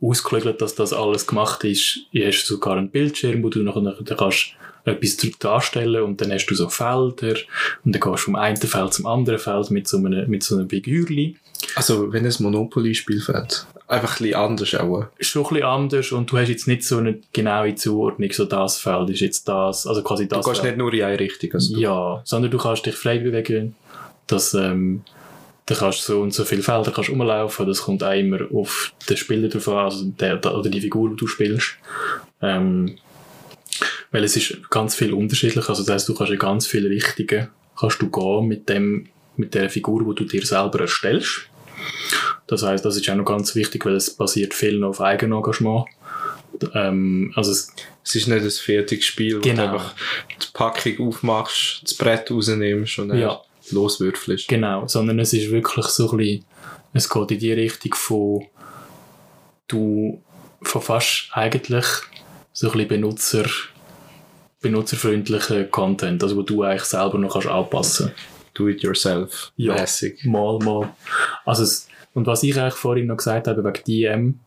ausgelegt 0.00 0.60
dass 0.60 0.74
das 0.74 0.92
alles 0.92 1.26
gemacht 1.26 1.64
ist, 1.64 2.00
hast 2.14 2.44
du 2.44 2.54
sogar 2.54 2.76
einen 2.76 2.90
Bildschirm, 2.90 3.42
wo 3.42 3.48
du 3.48 3.62
nachher 3.62 4.16
kannst 4.16 4.56
etwas 4.86 5.16
darstellen 5.38 6.02
und 6.02 6.20
dann 6.20 6.32
hast 6.32 6.46
du 6.46 6.54
so 6.54 6.68
Felder 6.68 7.34
und 7.84 7.94
dann 7.94 8.00
gehst 8.00 8.04
du 8.04 8.16
vom 8.16 8.36
einen 8.36 8.56
Feld 8.56 8.94
zum 8.94 9.06
anderen 9.06 9.38
Feld 9.38 9.70
mit 9.70 9.86
so 9.88 9.98
einem, 9.98 10.30
mit 10.30 10.42
so 10.42 10.56
einem 10.56 10.68
Figürli. 10.70 11.36
Also, 11.74 12.12
wenn 12.12 12.24
ein 12.24 12.34
Monopoly-Spiel 12.38 13.20
fällt. 13.20 13.66
Einfach 13.88 14.20
ein 14.20 14.24
bisschen 14.24 14.34
anders 14.40 14.74
auch. 14.74 15.06
Ist 15.18 15.28
schon 15.30 15.44
ein 15.44 15.48
bisschen 15.48 15.64
anders 15.64 16.12
und 16.12 16.30
du 16.30 16.38
hast 16.38 16.48
jetzt 16.48 16.66
nicht 16.66 16.84
so 16.84 16.98
eine 16.98 17.18
genaue 17.32 17.74
Zuordnung, 17.74 18.30
so 18.32 18.44
das 18.44 18.78
Feld 18.78 19.10
ist 19.10 19.20
jetzt 19.20 19.48
das, 19.48 19.86
also 19.86 20.02
quasi 20.02 20.28
Du 20.28 20.36
das 20.36 20.44
gehst 20.46 20.60
Feld. 20.60 20.76
nicht 20.76 20.78
nur 20.82 20.92
in 20.92 21.02
eine 21.02 21.18
Richtung. 21.18 21.50
Also 21.54 21.74
du, 21.74 21.80
Ja, 21.80 22.20
sondern 22.24 22.50
du 22.50 22.58
kannst 22.58 22.86
dich 22.86 22.94
frei 22.94 23.18
bewegen. 23.18 23.74
Das, 24.26 24.54
ähm, 24.54 25.02
da 25.66 25.74
kannst 25.74 26.02
so 26.04 26.20
und 26.20 26.32
so 26.34 26.44
viele 26.44 26.62
Felder 26.62 26.92
kannst 26.92 27.10
rumlaufen. 27.10 27.66
Das 27.66 27.82
kommt 27.82 28.02
auch 28.04 28.12
immer 28.12 28.38
auf 28.52 28.92
den 29.08 29.16
Spieler 29.16 29.48
drauf 29.48 29.68
an, 29.68 29.76
also 29.78 30.04
der, 30.04 30.36
der, 30.36 30.54
oder 30.56 30.68
die 30.70 30.80
Figur, 30.80 31.10
die 31.10 31.16
du 31.16 31.26
spielst. 31.26 31.76
Ähm, 32.42 32.96
weil 34.10 34.24
es 34.24 34.36
ist 34.36 34.70
ganz 34.70 34.94
viel 34.94 35.12
unterschiedlich. 35.12 35.68
Also 35.68 35.82
das 35.84 35.92
heisst, 35.94 36.08
du 36.08 36.14
kannst 36.14 36.32
in 36.32 36.38
ganz 36.38 36.66
viele 36.66 36.88
Richtungen 36.90 37.48
kannst 37.78 38.00
du 38.00 38.08
gehen 38.10 38.46
mit 38.48 38.68
dem, 38.68 39.08
mit 39.36 39.54
der 39.54 39.68
Figur, 39.68 40.02
die 40.04 40.14
du 40.14 40.24
dir 40.24 40.44
selber 40.46 40.80
erstellst. 40.80 41.42
Das 42.46 42.62
heißt, 42.62 42.84
das 42.84 42.96
ist 42.96 43.08
auch 43.10 43.16
noch 43.16 43.24
ganz 43.24 43.54
wichtig, 43.54 43.84
weil 43.84 43.96
es 43.96 44.10
basiert 44.10 44.54
viel 44.54 44.78
noch 44.78 44.88
auf 44.90 45.00
Eigenengagement. 45.00 45.86
Ähm, 46.74 47.32
also 47.36 47.50
es, 47.50 47.72
Es 48.02 48.14
ist 48.14 48.28
nicht 48.28 48.42
ein 48.44 48.50
fertiges 48.50 49.04
Spiel, 49.04 49.36
wo 49.38 49.40
Genau. 49.40 49.64
du 49.66 49.72
einfach 49.72 49.94
die 50.40 50.46
Packung 50.54 51.08
aufmachst, 51.08 51.80
das 51.82 51.94
Brett 51.94 52.30
rausnimmst 52.30 52.98
und 53.00 53.08
dann 53.08 53.18
Ja. 53.18 53.40
loswürfelst. 53.72 54.46
Genau, 54.48 54.86
sondern 54.86 55.18
es 55.18 55.32
ist 55.32 55.50
wirklich 55.50 55.86
so 55.86 56.10
ein 56.12 56.16
bisschen, 56.18 56.44
es 56.94 57.08
geht 57.10 57.30
in 57.32 57.38
die 57.40 57.52
Richtung 57.52 57.94
von, 57.94 58.46
du, 59.68 60.22
von 60.62 60.80
fast 60.82 61.28
eigentlich 61.32 61.84
so 62.52 62.68
ein 62.68 62.72
bisschen 62.74 62.88
Benutzer, 62.88 63.44
benutzerfreundlichen 64.68 65.70
Content, 65.70 66.22
also 66.22 66.36
wo 66.36 66.42
du 66.42 66.62
eigentlich 66.62 66.82
selber 66.84 67.18
noch 67.18 67.32
kannst 67.32 67.48
anpassen 67.48 68.12
Do 68.54 68.68
it 68.68 68.82
yourself. 68.82 69.52
Ja. 69.56 69.74
Mäßig. 69.74 70.24
Mal, 70.24 70.58
mal. 70.60 70.88
Also 71.44 71.62
es, 71.64 71.88
und 72.14 72.26
was 72.26 72.42
ich 72.42 72.58
eigentlich 72.58 72.74
vorhin 72.74 73.06
noch 73.06 73.18
gesagt 73.18 73.48
habe 73.48 73.62
wegen 73.62 73.84
DM, 73.86 74.40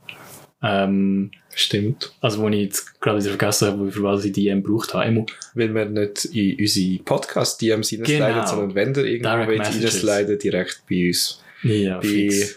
ähm, 0.64 1.32
Stimmt. 1.54 2.12
also 2.20 2.42
wo 2.42 2.50
ich 2.50 2.62
jetzt 2.62 3.00
gerade 3.02 3.20
wieder 3.20 3.30
vergessen 3.30 3.68
habe, 3.68 3.92
für 3.92 4.02
was 4.04 4.26
ich 4.26 4.32
DM 4.34 4.64
gebraucht 4.64 4.94
habe, 4.94 5.06
immer, 5.06 5.26
Weil 5.54 5.74
wir 5.76 5.86
nicht 5.86 6.26
in 6.26 6.58
unsere 6.60 7.04
Podcast-DMs 7.04 7.92
reinsliden, 7.94 8.28
Genau. 8.34 8.46
sondern 8.48 8.76
wenn 8.76 8.96
ihr 8.96 9.06
irgendwo 9.06 9.30
reinsliden, 9.30 10.40
direkt 10.40 10.82
bei 10.90 11.08
uns. 11.08 11.42
ja, 11.64 11.98
Bei, 12.00 12.08
fix. 12.08 12.56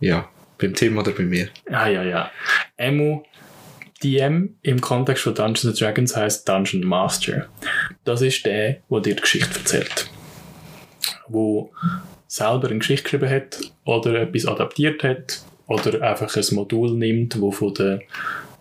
ja, 0.00 0.28
beim 0.56 0.74
Tim 0.74 0.98
oder 0.98 1.10
bei 1.12 1.24
mir. 1.24 1.48
Ah, 1.70 1.88
ja, 1.88 2.04
ja. 2.04 2.30
Emu, 2.76 3.22
DM 4.02 4.56
im 4.62 4.80
Kontext 4.80 5.24
von 5.24 5.34
Dungeons 5.34 5.66
and 5.66 5.80
Dragons 5.80 6.16
heißt 6.16 6.48
Dungeon 6.48 6.84
Master. 6.84 7.46
Das 8.04 8.22
ist 8.22 8.44
der, 8.46 8.76
der 8.90 9.00
dir 9.00 9.14
die 9.16 9.20
Geschichte 9.22 9.58
erzählt. 9.58 10.08
Wo 11.28 11.72
selber 12.26 12.68
eine 12.68 12.78
Geschichte 12.78 13.04
geschrieben 13.04 13.30
hat 13.30 13.58
oder 13.84 14.14
etwas 14.22 14.46
adaptiert 14.46 15.02
hat 15.02 15.42
oder 15.66 16.00
einfach 16.02 16.34
ein 16.36 16.44
Modul 16.54 16.92
nimmt, 16.92 17.40
wo 17.40 17.50
von 17.50 17.74
der 17.74 18.00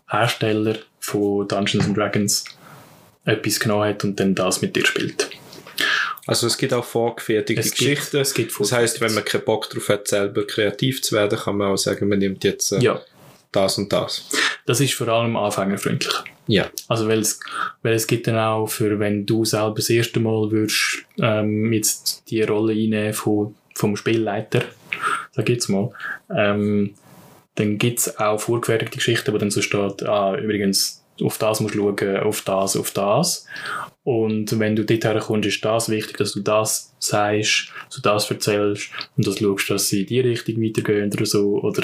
Hersteller 0.10 0.78
von 1.00 1.48
Dungeons 1.48 1.86
and 1.86 1.98
Dragons 1.98 2.44
etwas 3.26 3.60
genommen 3.60 3.90
hat 3.90 4.04
und 4.04 4.20
dann 4.20 4.34
das 4.36 4.62
mit 4.62 4.76
dir 4.76 4.86
spielt. 4.86 5.30
Also 6.26 6.48
es 6.48 6.58
gibt 6.58 6.74
auch 6.74 6.84
vorgefertigte 6.84 7.62
Es 7.62 7.68
gibt- 7.74 7.78
Geschichten. 7.78 8.18
es 8.18 8.34
gibt 8.34 8.60
das 8.60 8.72
heißt, 8.72 9.00
wenn 9.02 9.14
man 9.14 9.24
keinen 9.24 9.46
Bock 9.46 9.70
drauf 9.70 9.88
hat, 9.90 10.08
selber 10.08 10.46
kreativ 10.48 11.02
zu 11.02 11.16
werden, 11.16 11.38
kann 11.38 11.58
man 11.58 11.72
auch 11.72 11.78
sagen, 11.78 12.10
man 12.10 12.20
nimmt 12.20 12.44
jetzt 12.44 12.72
äh, 12.74 12.80
Ja, 12.80 13.02
das 13.52 13.78
und 13.78 13.92
das. 13.94 14.26
Das 14.68 14.82
ist 14.82 14.94
vor 14.94 15.08
allem 15.08 15.36
anfängerfreundlich. 15.36 16.14
Ja. 16.46 16.70
Also 16.88 17.08
weil 17.08 17.20
es, 17.20 17.40
weil 17.82 17.94
es 17.94 18.06
gibt 18.06 18.28
dann 18.28 18.38
auch 18.38 18.68
für, 18.68 19.00
wenn 19.00 19.26
du 19.26 19.44
selber 19.46 19.76
das 19.76 19.90
erste 19.90 20.20
Mal 20.20 20.52
würdest, 20.52 21.06
ähm, 21.20 21.74
jetzt 21.74 22.24
die 22.30 22.44
Rolle 22.44 22.74
einnehmen 22.74 23.14
von, 23.14 23.56
vom 23.76 23.96
Spielleiter, 23.96 24.64
sag 25.32 25.50
ich 25.50 25.56
jetzt 25.56 25.70
mal, 25.70 25.90
ähm, 26.36 26.94
dann 27.56 27.78
gibt's 27.78 28.18
auch 28.20 28.40
vorgefertigte 28.40 28.98
Geschichten, 28.98 29.34
wo 29.34 29.38
dann 29.38 29.52
so 29.52 29.62
steht, 29.62 30.04
ah, 30.04 30.36
übrigens, 30.36 31.04
auf 31.24 31.38
das 31.38 31.60
musst 31.60 31.76
du 31.76 31.96
schauen, 31.98 32.18
auf 32.18 32.42
das, 32.42 32.78
auf 32.78 32.92
das. 32.92 33.48
Und 34.04 34.60
wenn 34.60 34.76
du 34.76 34.86
dort 34.86 35.04
herkommst, 35.04 35.48
ist 35.48 35.66
das 35.66 35.90
wichtig, 35.90 36.18
dass 36.18 36.34
du 36.34 36.42
das 36.42 36.94
sagst, 37.00 37.72
dass 37.88 37.96
du 37.96 38.02
das 38.02 38.30
erzählst 38.30 38.90
und 39.16 39.26
dass 39.26 39.36
du 39.36 39.58
schaust, 39.58 39.70
dass 39.70 39.90
sie 39.90 40.02
in 40.02 40.08
die 40.08 40.20
Richtung 40.20 40.62
weitergehen 40.62 41.12
oder 41.12 41.26
so, 41.26 41.60
oder 41.62 41.84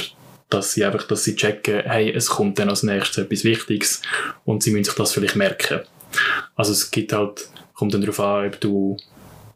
dass 0.53 0.74
sie 0.74 0.86
einfach, 0.86 1.07
dass 1.07 1.24
sie 1.24 1.36
checken, 1.36 1.81
hey, 1.86 2.12
es 2.12 2.27
kommt 2.27 2.60
dann 2.60 2.69
als 2.69 2.83
nächstes 2.83 3.25
etwas 3.25 3.43
Wichtiges 3.43 4.01
und 4.45 4.63
sie 4.63 4.72
müssen 4.72 4.86
sich 4.86 4.95
das 4.95 5.13
vielleicht 5.13 5.36
merken. 5.36 5.81
Also 6.55 6.72
es 6.72 6.91
gibt 6.91 7.13
halt, 7.13 7.48
kommt 7.74 7.93
dann 7.93 8.01
darauf 8.01 8.19
an, 8.19 8.48
ob 8.48 8.60
du 8.60 8.98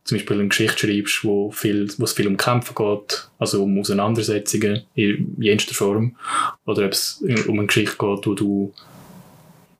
zum 0.03 0.17
Beispiel 0.17 0.39
eine 0.39 0.47
Geschichte 0.47 0.87
schreibst, 0.87 1.23
wo, 1.23 1.51
viel, 1.51 1.89
wo 1.97 2.05
es 2.05 2.13
viel 2.13 2.27
um 2.27 2.37
Kämpfe 2.37 2.73
geht, 2.73 3.29
also 3.39 3.63
um 3.63 3.79
Auseinandersetzungen 3.79 4.83
in 4.95 5.35
jenster 5.37 5.75
Form, 5.75 6.15
oder 6.65 6.85
ob 6.85 6.93
es 6.93 7.21
um 7.47 7.59
eine 7.59 7.67
Geschichte 7.67 7.97
geht, 7.97 8.25
wo 8.25 8.33
du 8.33 8.73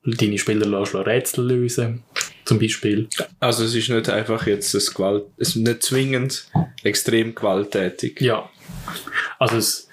deine 0.04 0.38
Spieler 0.38 0.66
lässt, 0.66 0.94
Rätsel 0.94 1.46
lösen, 1.46 2.02
zum 2.44 2.58
Beispiel. 2.58 3.08
Also 3.40 3.64
es 3.64 3.74
ist 3.74 3.88
nicht 3.88 4.08
einfach 4.08 4.46
jetzt 4.46 4.74
das 4.74 4.92
Gewalt, 4.92 5.24
es 5.38 5.50
ist 5.50 5.56
nicht 5.56 5.82
zwingend 5.82 6.46
extrem 6.82 7.34
gewalttätig. 7.34 8.20
Ja. 8.20 8.48
Also 9.38 9.56
es, 9.56 9.87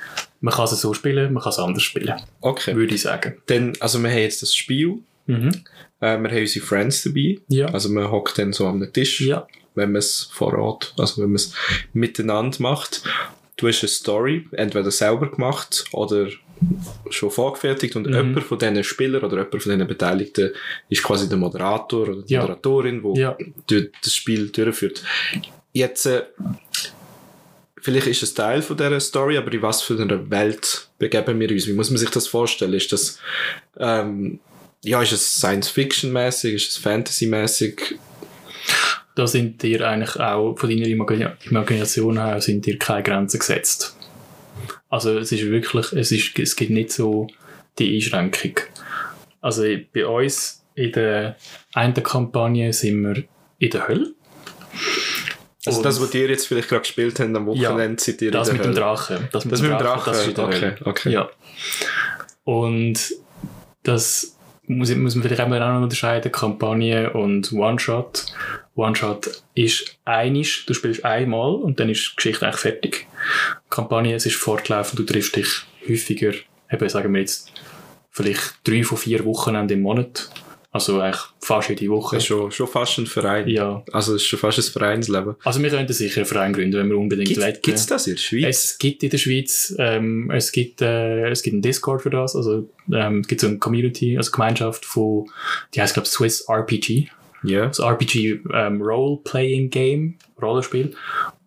man 0.45 0.53
kann 0.53 0.65
es 0.65 0.79
so 0.79 0.93
spielen, 0.93 1.33
man 1.33 1.41
kann 1.41 1.49
es 1.51 1.57
anders 1.59 1.81
spielen, 1.83 2.13
Okay. 2.41 2.75
würde 2.75 2.93
ich 2.93 3.01
sagen. 3.01 3.41
Dann, 3.47 3.73
also 3.79 4.01
wir 4.03 4.11
haben 4.11 4.19
jetzt 4.19 4.41
das 4.43 4.55
Spiel, 4.55 4.99
Mhm. 5.25 5.49
äh, 6.01 6.17
wir 6.19 6.29
haben 6.29 6.37
unsere 6.37 6.63
Friends 6.65 7.03
dabei. 7.03 7.39
Ja. 7.47 7.65
Also 7.69 7.89
man 7.89 8.11
hockt 8.11 8.37
dann 8.37 8.53
so 8.53 8.67
am 8.67 8.93
Tisch, 8.93 9.21
Ja. 9.21 9.47
wenn 9.73 9.91
man 9.91 9.99
es 9.99 10.29
vor 10.31 10.53
Ort, 10.53 10.93
also 10.99 11.21
wenn 11.23 11.29
man 11.29 11.35
es 11.37 11.53
miteinander 11.93 12.57
macht. 12.61 13.01
Du 13.57 13.67
hast 13.67 13.81
eine 13.81 13.89
Story, 13.89 14.45
entweder 14.51 14.91
selber 14.91 15.31
gemacht 15.31 15.85
oder 15.93 16.27
schon 17.09 17.31
vorgefertigt 17.31 17.95
und 17.95 18.05
Mhm. 18.07 18.13
jemand 18.13 18.43
von 18.43 18.59
diesen 18.59 18.83
Spielern 18.83 19.23
oder 19.23 19.37
jemand 19.37 19.63
von 19.63 19.71
diesen 19.71 19.87
Beteiligten 19.87 20.51
ist 20.89 21.01
quasi 21.03 21.27
der 21.27 21.37
Moderator 21.39 22.07
oder 22.07 22.21
die 22.21 22.33
Ja. 22.33 22.41
Moderatorin, 22.41 23.01
die 23.13 23.19
Ja. 23.19 23.35
das 24.03 24.13
Spiel 24.13 24.49
durchführt. 24.49 25.01
Jetzt, 25.73 26.05
äh, 26.05 26.21
vielleicht 27.85 28.07
ist 28.07 28.23
es 28.23 28.33
Teil 28.33 28.61
von 28.63 28.75
dieser 28.75 28.99
Story, 28.99 29.37
aber 29.37 29.53
in 29.53 29.61
was 29.61 29.83
für 29.83 30.01
einer 30.01 30.29
Welt 30.31 30.89
begeben 30.97 31.39
wir 31.39 31.51
uns? 31.51 31.67
Wie 31.67 31.73
muss 31.73 31.91
man 31.91 31.99
sich 31.99 32.09
das 32.09 32.27
vorstellen? 32.27 32.73
Ist 32.73 32.91
das, 32.91 33.19
ähm, 33.77 34.39
ja, 34.83 35.01
ist 35.01 35.11
es 35.11 35.35
Science-Fiction-mäßig? 35.35 36.55
Ist 36.55 36.71
es 36.71 36.77
Fantasy-mäßig? 36.77 37.99
da 39.15 39.27
sind 39.27 39.63
dir 39.63 39.87
eigentlich 39.87 40.19
auch 40.19 40.55
von 40.57 40.69
deiner 40.69 40.87
Imagina- 40.87 41.37
Imagination 41.45 42.21
her 42.21 42.41
sind 42.41 42.65
dir 42.65 42.77
keine 42.77 43.03
Grenzen 43.03 43.39
gesetzt. 43.39 43.95
Also 44.89 45.17
es 45.17 45.31
ist 45.31 45.45
wirklich, 45.45 45.91
es, 45.93 46.11
ist, 46.11 46.37
es 46.37 46.55
gibt 46.55 46.71
nicht 46.71 46.91
so 46.91 47.27
die 47.79 47.95
Einschränkung. 47.95 48.59
Also 49.41 49.63
bei 49.93 50.05
uns 50.05 50.65
in 50.75 50.91
der 50.91 51.37
einen 51.73 51.93
Kampagne 52.03 52.73
sind 52.73 53.01
wir 53.03 53.23
in 53.59 53.69
der 53.69 53.87
Hölle. 53.87 54.14
Also 55.67 55.81
das, 55.81 56.01
was 56.01 56.13
ihr 56.13 56.29
jetzt 56.29 56.47
vielleicht 56.47 56.69
gerade 56.69 56.81
gespielt 56.81 57.19
habt 57.19 57.35
am 57.35 57.45
Wochenende, 57.45 58.01
seid 58.01 58.21
ihr 58.21 58.31
das 58.31 58.51
mit 58.51 58.59
dem 58.61 58.67
Hölle. 58.67 58.75
Drachen. 58.75 59.27
Das 59.31 59.45
mit 59.45 59.53
Das 59.53 59.61
dem 59.61 59.71
mit 59.71 59.81
Drachen, 59.81 60.13
Drachen, 60.13 60.33
das 60.33 60.45
okay, 60.45 60.61
Hölle. 60.61 60.77
okay. 60.85 61.09
Ja. 61.11 61.29
Und 62.43 63.13
das 63.83 64.35
muss, 64.67 64.93
muss 64.95 65.15
man 65.15 65.23
vielleicht 65.23 65.41
auch 65.41 65.47
noch 65.47 65.81
unterscheiden, 65.81 66.31
Kampagne 66.31 67.11
und 67.13 67.51
One-Shot. 67.53 68.25
One-Shot 68.75 69.43
ist 69.53 69.97
einisch, 70.05 70.65
du 70.65 70.73
spielst 70.73 71.05
einmal 71.05 71.55
und 71.55 71.79
dann 71.79 71.89
ist 71.89 72.11
die 72.11 72.15
Geschichte 72.17 72.45
eigentlich 72.45 72.61
fertig. 72.61 73.07
Kampagne, 73.69 74.15
es 74.15 74.25
ist 74.25 74.35
fortlaufend, 74.35 74.99
du 74.99 75.03
triffst 75.03 75.35
dich 75.35 75.47
häufiger, 75.87 76.33
eben 76.71 76.89
sagen 76.89 77.13
wir 77.13 77.21
jetzt, 77.21 77.51
vielleicht 78.11 78.55
drei 78.65 78.83
von 78.83 78.97
vier 78.97 79.23
Wochenende 79.25 79.75
im 79.75 79.81
Monat. 79.81 80.29
Also 80.75 80.99
eigentlich 80.99 81.21
fast 81.39 81.69
jede 81.69 81.87
Woche. 81.87 82.17
Das 82.17 82.23
ist 82.23 82.27
schon, 82.27 82.51
schon 82.51 82.67
fast 82.67 82.97
ein 82.97 83.05
Verein. 83.05 83.47
Ja. 83.47 83.81
Also 83.93 84.13
es 84.13 84.23
ist 84.23 84.27
schon 84.27 84.39
fast 84.39 84.59
ein 84.59 84.63
Vereinsleben. 84.63 85.35
Also 85.45 85.63
wir 85.63 85.69
könnten 85.69 85.93
sicher 85.93 86.17
einen 86.17 86.25
Verein 86.25 86.51
gründen, 86.51 86.77
wenn 86.77 86.89
wir 86.89 86.97
unbedingt 86.97 87.29
Gibt 87.29 87.39
wollen. 87.39 87.55
es 87.63 87.85
das 87.85 88.07
in 88.07 88.15
der 88.15 88.21
Schweiz? 88.21 88.43
Es 88.45 88.77
gibt 88.77 89.01
in 89.01 89.09
der 89.09 89.17
Schweiz, 89.17 89.73
ähm, 89.79 90.29
es 90.31 90.51
gibt, 90.51 90.81
äh, 90.81 91.29
es 91.29 91.43
gibt 91.43 91.53
einen 91.53 91.61
Discord 91.61 92.01
für 92.01 92.09
das, 92.09 92.35
also, 92.35 92.67
ähm, 92.91 93.21
es 93.21 93.27
gibt 93.29 93.39
so 93.39 93.47
eine 93.47 93.57
Community, 93.57 94.17
also 94.17 94.31
Gemeinschaft 94.31 94.83
von, 94.83 95.29
die 95.73 95.81
heißt, 95.81 95.93
glaube 95.93 96.09
Swiss 96.09 96.41
RPG. 96.49 97.07
Ja. 97.43 97.67
Das 97.67 97.79
RPG, 97.79 98.41
ähm, 98.53 98.81
Role-Playing 98.81 99.69
Game, 99.69 100.15
Rollenspiel. 100.41 100.93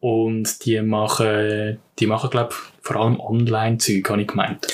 Und 0.00 0.64
die 0.64 0.80
machen, 0.80 1.76
die 1.99 2.06
machen, 2.06 2.30
glaube 2.30 2.54
vor 2.80 2.97
allem 2.97 3.20
Online-Zeug, 3.20 4.08
habe 4.08 4.23
ich 4.23 4.28
gemeint. 4.28 4.68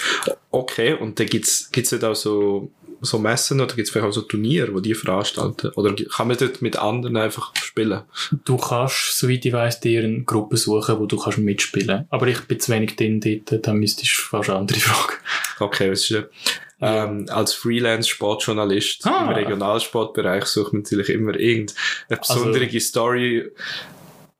Okay, 0.53 0.93
und 0.93 1.19
dann 1.19 1.27
gibt's 1.27 1.73
gibt's 1.73 1.91
dort 1.91 2.05
auch 2.05 2.15
so, 2.15 2.71
so 3.05 3.19
Messen 3.19 3.61
oder 3.61 3.75
gibt's 3.75 3.91
vielleicht 3.91 4.09
auch 4.09 4.13
so 4.13 4.23
Turniere, 4.23 4.73
die 4.75 4.83
die 4.83 4.95
veranstalten? 4.95 5.69
Oder 5.77 5.95
kann 5.95 6.29
man 6.29 6.37
dort 6.37 6.63
mit 6.63 6.77
anderen 6.77 7.17
einfach 7.17 7.53
spielen? 7.57 8.03
Du 8.45 8.57
kannst, 8.57 9.19
soweit 9.19 9.45
ich 9.45 9.53
weiss, 9.53 9.81
dir 9.81 10.03
eine 10.05 10.23
Gruppe 10.25 10.57
suchen, 10.57 10.99
wo 10.99 11.07
du 11.07 11.17
kannst 11.17 11.39
mitspielen. 11.39 12.07
Aber 12.11 12.27
ich 12.27 12.41
bin 12.43 12.59
zu 12.61 12.73
wenig 12.73 12.97
drin 12.97 13.21
dort, 13.21 13.67
dann 13.67 13.77
müsstest 13.79 14.11
du 14.17 14.21
fast 14.23 14.51
eine 14.51 14.59
andere 14.59 14.79
Frage. 14.81 15.15
Okay, 15.61 15.91
das 15.91 16.01
ist, 16.03 16.11
äh, 16.13 16.25
ähm, 16.81 17.27
als 17.31 17.55
Freelance-Sportjournalist 17.55 19.07
Ah. 19.07 19.23
im 19.23 19.29
Regionalsportbereich 19.31 20.45
sucht 20.47 20.73
man 20.73 20.83
natürlich 20.83 21.09
immer 21.09 21.35
irgendeine 21.39 22.21
besondere 22.21 22.81
Story. 22.81 23.51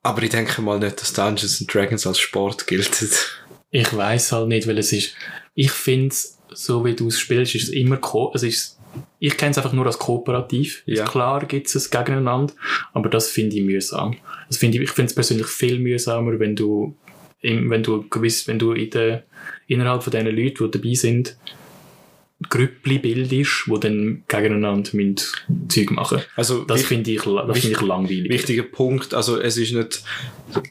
Aber 0.03 0.23
ich 0.23 0.31
denke 0.31 0.61
mal 0.61 0.79
nicht, 0.79 1.01
dass 1.01 1.13
Dungeons 1.13 1.61
and 1.61 1.73
Dragons 1.73 2.07
als 2.07 2.19
Sport 2.19 2.67
gilt. 2.67 3.31
Ich 3.71 3.97
weiß 3.97 4.33
halt 4.33 4.49
nicht, 4.49 4.67
weil 4.69 4.79
es 4.79 4.93
ist, 4.93 5.15
ich 5.55 5.71
finde 5.71 6.15
so 6.55 6.85
wie 6.85 6.95
du 6.95 7.09
es 7.09 7.19
spielst, 7.19 7.55
ist 7.55 7.65
es 7.65 7.69
immer, 7.71 7.97
ko 7.97 8.33
es 8.35 8.43
ist, 8.43 8.79
ich 9.19 9.37
kenne 9.37 9.51
es 9.51 9.59
einfach 9.59 9.73
nur 9.73 9.87
als 9.87 9.99
kooperativ. 9.99 10.83
Ja. 10.87 11.05
Klar 11.05 11.45
gibt 11.47 11.67
es 11.67 11.75
es 11.75 11.91
gegeneinander, 11.91 12.55
aber 12.93 13.09
das 13.09 13.29
finde 13.31 13.57
ich 13.57 13.63
mühsam. 13.63 14.17
Das 14.49 14.59
finde 14.59 14.79
ich, 14.79 14.85
ich 14.85 14.91
finde 14.91 15.11
es 15.11 15.15
persönlich 15.15 15.47
viel 15.47 15.79
mühsamer, 15.79 16.39
wenn 16.39 16.57
du, 16.57 16.97
wenn 17.43 17.83
du 17.83 18.09
gewiss, 18.09 18.47
wenn 18.49 18.59
du 18.59 18.73
in 18.73 18.91
der, 18.91 19.25
innerhalb 19.67 20.03
von 20.03 20.11
diesen 20.11 20.27
Leuten, 20.27 20.71
die 20.71 20.79
dabei 20.79 20.95
sind, 20.95 21.37
Grüppli 22.51 22.99
bildest, 22.99 23.65
die 23.67 23.81
dann 23.81 24.25
gegeneinander 24.29 24.91
müssen 24.93 25.17
Zeug 25.69 25.91
machen. 25.91 26.21
Also, 26.37 26.65
Das 26.65 26.83
finde 26.83 27.11
ich, 27.11 27.23
das 27.23 27.59
finde 27.59 27.77
ich 27.77 27.81
langweilig. 27.81 28.31
wichtiger 28.31 28.63
Punkt, 28.65 29.15
also 29.15 29.39
es 29.41 29.57
ist 29.57 29.73
nicht 29.73 30.03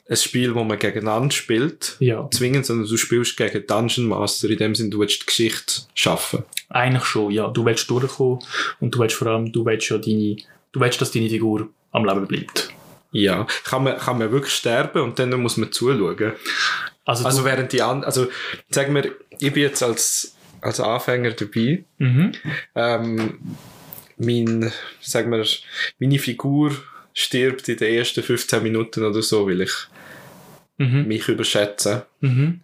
ein 0.09 0.15
Spiel, 0.17 0.55
wo 0.55 0.63
man 0.63 0.79
gegeneinander 0.79 1.31
spielt, 1.33 1.97
Ja, 1.99 2.27
zwingend, 2.31 2.65
sondern 2.65 2.87
du 2.87 2.97
spielst 2.97 3.35
gegen 3.37 3.65
Dungeon 3.67 4.07
Master, 4.07 4.49
in 4.49 4.57
dem 4.57 4.75
Sinne, 4.75 4.89
du 4.91 4.99
willst 4.99 5.21
die 5.21 5.25
Geschichte 5.25 5.83
schaffen. 5.93 6.43
eigentlich 6.69 7.05
schon, 7.05 7.31
ja. 7.31 7.47
Du 7.49 7.65
willst 7.65 7.89
durchkommen 7.89 8.39
und 8.79 8.95
du 8.95 8.99
willst 8.99 9.15
vor 9.15 9.27
allem, 9.27 9.51
du 9.51 9.65
willst 9.65 9.89
ja 9.89 9.97
deine, 9.97 10.37
du 10.71 10.79
willst, 10.79 10.99
dass 11.01 11.11
deine 11.11 11.29
Figur 11.29 11.69
am 11.91 12.05
Leben 12.05 12.25
bleibt. 12.27 12.69
Ja. 13.11 13.45
Kann 13.63 13.83
man, 13.83 13.97
kann 13.97 14.17
man 14.17 14.31
wirklich 14.31 14.53
sterben 14.53 15.01
und 15.03 15.19
dann 15.19 15.39
muss 15.39 15.57
man 15.57 15.71
zuschauen. 15.71 16.33
Also, 17.05 17.25
Also 17.25 17.45
während 17.45 17.71
die 17.73 17.81
anderen, 17.81 18.05
also 18.05 18.27
sagen 18.71 18.95
wir, 18.95 19.11
ich 19.39 19.53
bin 19.53 19.61
jetzt 19.63 19.83
als, 19.83 20.35
als 20.63 20.79
Anfänger 20.79 21.31
dabei, 21.31 21.83
mhm. 21.97 22.31
ähm, 22.75 23.39
mein, 24.17 24.71
sagen 25.01 25.31
wir, 25.31 25.45
meine 25.99 26.19
Figur 26.19 26.71
stirbt 27.13 27.67
in 27.69 27.77
den 27.77 27.93
ersten 27.95 28.23
15 28.23 28.63
Minuten 28.63 29.03
oder 29.03 29.21
so, 29.21 29.47
weil 29.47 29.61
ich 29.61 29.87
Mhm. 30.77 31.07
mich 31.07 31.27
überschätze. 31.27 32.05
Mhm. 32.21 32.61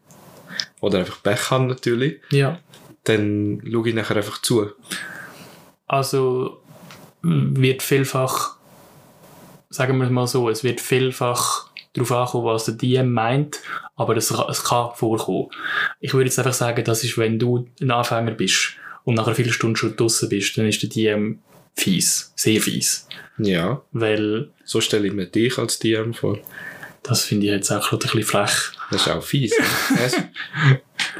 Oder 0.82 1.00
einfach 1.00 1.22
Pech 1.22 1.52
habe 1.52 1.66
natürlich. 1.66 2.22
Ja. 2.32 2.60
Dann 3.04 3.62
schaue 3.70 3.90
ich 3.90 3.96
nachher 3.96 4.18
einfach 4.18 4.42
zu. 4.42 4.72
Also 5.88 6.62
wird 7.22 7.82
vielfach, 7.82 8.58
sagen 9.70 9.98
wir 9.98 10.06
es 10.06 10.12
mal 10.12 10.28
so, 10.28 10.50
es 10.50 10.64
wird 10.64 10.82
vielfach 10.82 11.69
darauf 11.94 12.12
ankommen, 12.12 12.46
was 12.46 12.66
der 12.66 12.76
DM 12.76 13.12
meint, 13.12 13.60
aber 13.96 14.16
es, 14.18 14.30
kann- 14.30 14.50
es 14.50 14.64
kann 14.64 14.90
vorkommen. 14.96 15.48
Ich 16.00 16.14
würde 16.14 16.26
jetzt 16.26 16.38
einfach 16.40 16.54
sagen, 16.54 16.84
das 16.84 17.04
ist, 17.04 17.18
wenn 17.18 17.40
du 17.40 17.68
ein 17.82 17.92
Anfänger 17.92 18.32
bist 18.32 18.74
und 19.04 19.16
nach 19.16 19.26
einer 19.28 19.36
Viertelstunde 19.36 19.78
schon 19.78 19.96
draussen 19.96 20.30
bist, 20.30 20.58
dann 20.58 20.68
ist 20.68 20.82
der 20.82 20.90
DM 20.90 21.40
fies, 21.76 22.32
sehr 22.36 22.62
fies. 22.62 23.08
Ja. 23.38 23.82
Weil 23.92 24.50
So 24.66 24.82
stelle 24.82 25.08
ich 25.08 25.14
mir 25.14 25.26
dich 25.28 25.58
als 25.58 25.80
DM 25.80 26.14
vor. 26.14 26.38
das 27.04 27.24
finde 27.24 27.46
ich 27.48 27.52
jetzt 27.54 27.72
auch 27.72 27.92
ein 27.92 28.00
bisschen 28.00 28.24
frech. 28.24 28.52
Das 28.92 29.02
ist 29.02 29.08
auch 29.08 29.24
fies. 29.24 29.54
Es 30.04 30.16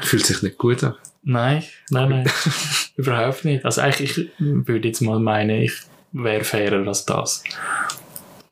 fühlt 0.00 0.26
sich 0.26 0.42
nicht 0.42 0.58
gut 0.58 0.84
an. 0.84 0.94
Nein, 1.22 1.62
nein, 1.90 2.08
nein. 2.10 2.30
Überhaupt 2.96 3.44
nicht. 3.44 3.64
Also 3.64 3.80
eigentlich, 3.80 4.18
ich 4.18 4.28
würde 4.38 4.88
jetzt 4.88 5.00
mal 5.00 5.18
meinen, 5.18 5.62
ich 5.62 5.72
wäre 6.12 6.44
fairer 6.44 6.86
als 6.86 7.04
das. 7.06 7.42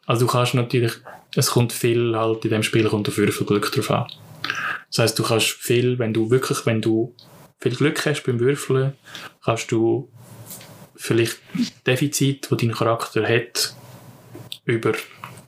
Also 0.06 0.26
du 0.26 0.32
kannst 0.32 0.54
natürlich, 0.54 0.92
es 1.34 1.50
kommt 1.50 1.72
viel 1.72 2.16
halt 2.16 2.44
in 2.44 2.50
dem 2.50 2.62
Spiel 2.62 2.88
kommt 2.88 3.08
auf 3.08 3.16
Würfelglück 3.16 3.70
drauf 3.72 3.90
an. 3.90 4.06
Das 4.88 4.98
heißt, 4.98 5.18
du 5.18 5.22
kannst 5.22 5.48
viel, 5.48 5.98
wenn 5.98 6.14
du 6.14 6.30
wirklich, 6.30 6.64
wenn 6.66 6.80
du 6.80 7.14
viel 7.60 7.74
Glück 7.74 8.06
hast 8.06 8.22
beim 8.22 8.40
Würfeln, 8.40 8.94
kannst 9.44 9.70
du 9.70 10.10
vielleicht 10.96 11.38
Defizit, 11.86 12.50
wo 12.50 12.54
dein 12.54 12.72
Charakter 12.72 13.26
hat, 13.28 13.74
über 14.64 14.92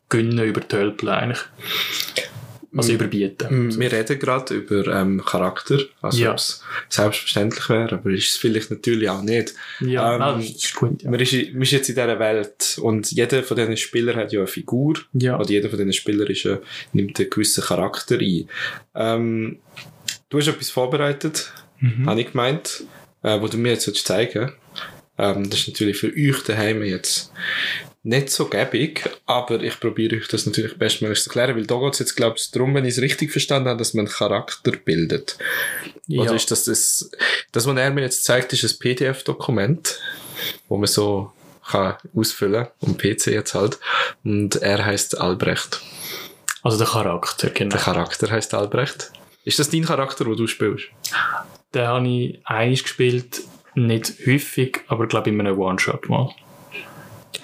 gönnen, 0.09 0.45
über 0.45 0.67
tölpeln 0.67 1.13
eigentlich. 1.13 1.41
Also 2.77 2.93
überbieten. 2.93 3.69
Mm, 3.69 3.81
Wir 3.81 3.91
reden 3.91 4.19
gerade 4.19 4.55
über 4.55 4.87
ähm, 4.87 5.23
Charakter, 5.25 5.79
also 6.03 6.19
Ja. 6.23 6.31
ob 6.31 6.37
es 6.39 6.62
selbstverständlich 6.89 7.69
wäre, 7.69 7.93
aber 7.97 8.11
ist 8.11 8.31
es 8.31 8.37
vielleicht 8.37 8.71
natürlich 8.71 9.09
auch 9.11 9.23
nicht. 9.23 9.55
Ja, 9.81 10.12
Ähm, 10.15 10.19
nein, 10.21 10.39
das 10.39 10.50
ist 10.65 10.75
gut. 10.75 11.03
Ja. 11.03 11.11
Man, 11.11 11.19
ist, 11.19 11.33
man 11.53 11.62
ist 11.62 11.73
jetzt 11.73 11.89
in 11.89 11.97
dieser 11.97 12.19
Welt 12.21 12.79
und 12.81 13.11
jeder 13.11 13.43
von 13.43 13.57
diesen 13.57 13.77
Spielern 13.77 14.17
hat 14.17 14.33
ja 14.33 14.41
eine 14.41 14.47
Figur 14.47 14.95
ja. 15.15 15.39
oder 15.39 15.50
jeder 15.50 15.69
von 15.69 15.79
diesen 15.79 15.93
Spielern 15.93 16.29
ist, 16.29 16.47
nimmt 16.93 17.19
einen 17.19 17.31
gewissen 17.31 17.65
Charakter 17.65 18.19
ein. 18.19 18.49
Ähm, 18.95 19.59
du 20.29 20.39
hast 20.39 20.47
etwas 20.49 20.71
vorbereitet, 20.71 21.53
Mhm. 21.81 22.07
habe 22.09 22.21
ich 22.21 22.31
gemeint, 22.33 22.85
äh, 23.23 23.41
wo 23.41 23.49
du 23.49 23.57
mir 23.57 23.71
jetzt 23.73 23.87
willst 23.87 24.07
zeigen 24.07 24.53
ähm, 25.19 25.49
Das 25.50 25.61
ist 25.61 25.69
natürlich 25.69 25.97
für 25.97 26.12
euch 26.12 26.43
daheim 26.45 26.83
jetzt 26.85 27.33
nicht 28.02 28.30
so 28.30 28.47
gäbig, 28.47 29.09
aber 29.26 29.62
ich 29.62 29.78
probiere 29.78 30.16
euch 30.16 30.28
das 30.28 30.47
natürlich 30.47 30.78
bestmöglich 30.78 31.23
zu 31.23 31.28
erklären, 31.28 31.57
weil 31.57 31.66
da 31.66 31.78
geht 31.78 31.92
es 31.92 31.99
jetzt, 31.99 32.16
glaube 32.16 32.37
ich, 32.38 32.50
darum, 32.50 32.75
wenn 32.75 32.87
ich 32.87 32.97
es 32.97 33.02
richtig 33.02 33.30
verstanden 33.30 33.69
habe, 33.69 33.78
dass 33.78 33.92
man 33.92 34.07
einen 34.07 34.14
Charakter 34.14 34.73
bildet. 34.73 35.37
ja. 36.07 36.23
Oder 36.23 36.35
ist 36.35 36.50
das 36.50 36.64
das, 36.64 37.11
das, 37.52 37.66
was 37.66 37.76
er 37.76 37.90
mir 37.90 38.02
jetzt 38.02 38.25
zeigt, 38.25 38.52
ist 38.52 38.64
ein 38.64 38.78
PDF-Dokument, 38.78 40.00
wo 40.69 40.78
man 40.78 40.87
so 40.87 41.33
kann 41.71 41.97
ausfüllen 42.14 42.66
am 42.83 42.97
PC 42.97 43.28
jetzt 43.28 43.54
halt. 43.54 43.78
Und 44.25 44.57
er 44.57 44.85
heißt 44.85 45.21
Albrecht. 45.21 45.80
Also 46.62 46.78
der 46.78 46.87
Charakter, 46.87 47.50
genau. 47.50 47.71
Der 47.71 47.80
Charakter 47.80 48.30
heißt 48.30 48.54
Albrecht. 48.54 49.12
Ist 49.45 49.59
das 49.59 49.71
dein 49.71 49.85
Charakter, 49.85 50.26
wo 50.26 50.35
du 50.35 50.47
spielst? 50.47 50.87
Den 51.75 51.87
habe 51.87 52.09
ich 52.09 52.40
einiges 52.45 52.83
gespielt, 52.83 53.42
nicht 53.75 54.14
häufig, 54.26 54.80
aber 54.88 55.07
glaube 55.07 55.30
ich 55.30 55.35
in 55.35 55.40
einem 55.40 55.59
One-Shot 55.59 56.09
mal. 56.09 56.35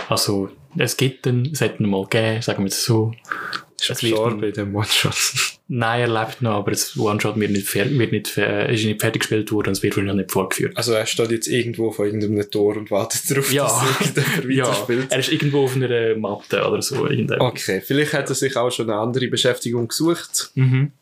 Also, 0.08 0.50
es 0.78 0.96
gibt 0.96 1.26
ihn, 1.26 1.50
es 1.52 1.60
hat 1.60 1.80
ihn 1.80 1.88
mal 1.88 2.04
gegeben, 2.04 2.42
sagen 2.42 2.62
wir 2.64 2.68
es 2.68 2.84
so. 2.84 3.12
Ist 3.78 3.90
er 3.90 3.94
Es 3.94 4.00
gestorben 4.00 4.42
in 4.42 4.52
dem 4.54 4.74
One-Shot? 4.74 5.14
Nein, 5.68 6.00
er 6.00 6.08
lebt 6.08 6.40
noch, 6.40 6.52
aber 6.54 6.70
das 6.70 6.96
One-Shot 6.96 7.38
wird 7.38 7.50
nicht, 7.50 7.74
wird 7.74 8.12
nicht, 8.12 8.38
ist 8.38 8.84
nicht 8.84 9.00
fertig 9.00 9.20
gespielt 9.20 9.50
worden 9.52 9.68
und 9.68 9.72
es 9.72 9.82
wird 9.82 9.94
wahrscheinlich 9.96 10.16
nicht 10.16 10.32
vorgeführt. 10.32 10.74
Also 10.76 10.92
er 10.92 11.04
steht 11.04 11.30
jetzt 11.30 11.46
irgendwo 11.48 11.90
vor 11.90 12.06
irgendeinem 12.06 12.50
Tor 12.50 12.76
und 12.76 12.90
wartet 12.90 13.28
darauf, 13.30 13.52
Ja. 13.52 13.64
dass 13.64 13.82
irgendjemand 14.16 14.44
Ja, 14.56 14.64
weiterspielt. 14.66 15.12
er 15.12 15.18
ist 15.18 15.30
irgendwo 15.32 15.64
auf 15.64 15.74
einer 15.76 16.16
Matte 16.16 16.64
oder 16.66 16.80
so. 16.80 17.06
Okay, 17.38 17.82
vielleicht 17.84 18.12
hat 18.14 18.28
er 18.30 18.34
sich 18.34 18.56
auch 18.56 18.70
schon 18.70 18.88
eine 18.88 18.98
andere 18.98 19.26
Beschäftigung 19.28 19.88
gesucht 19.88 20.52
Mhm. 20.54 20.92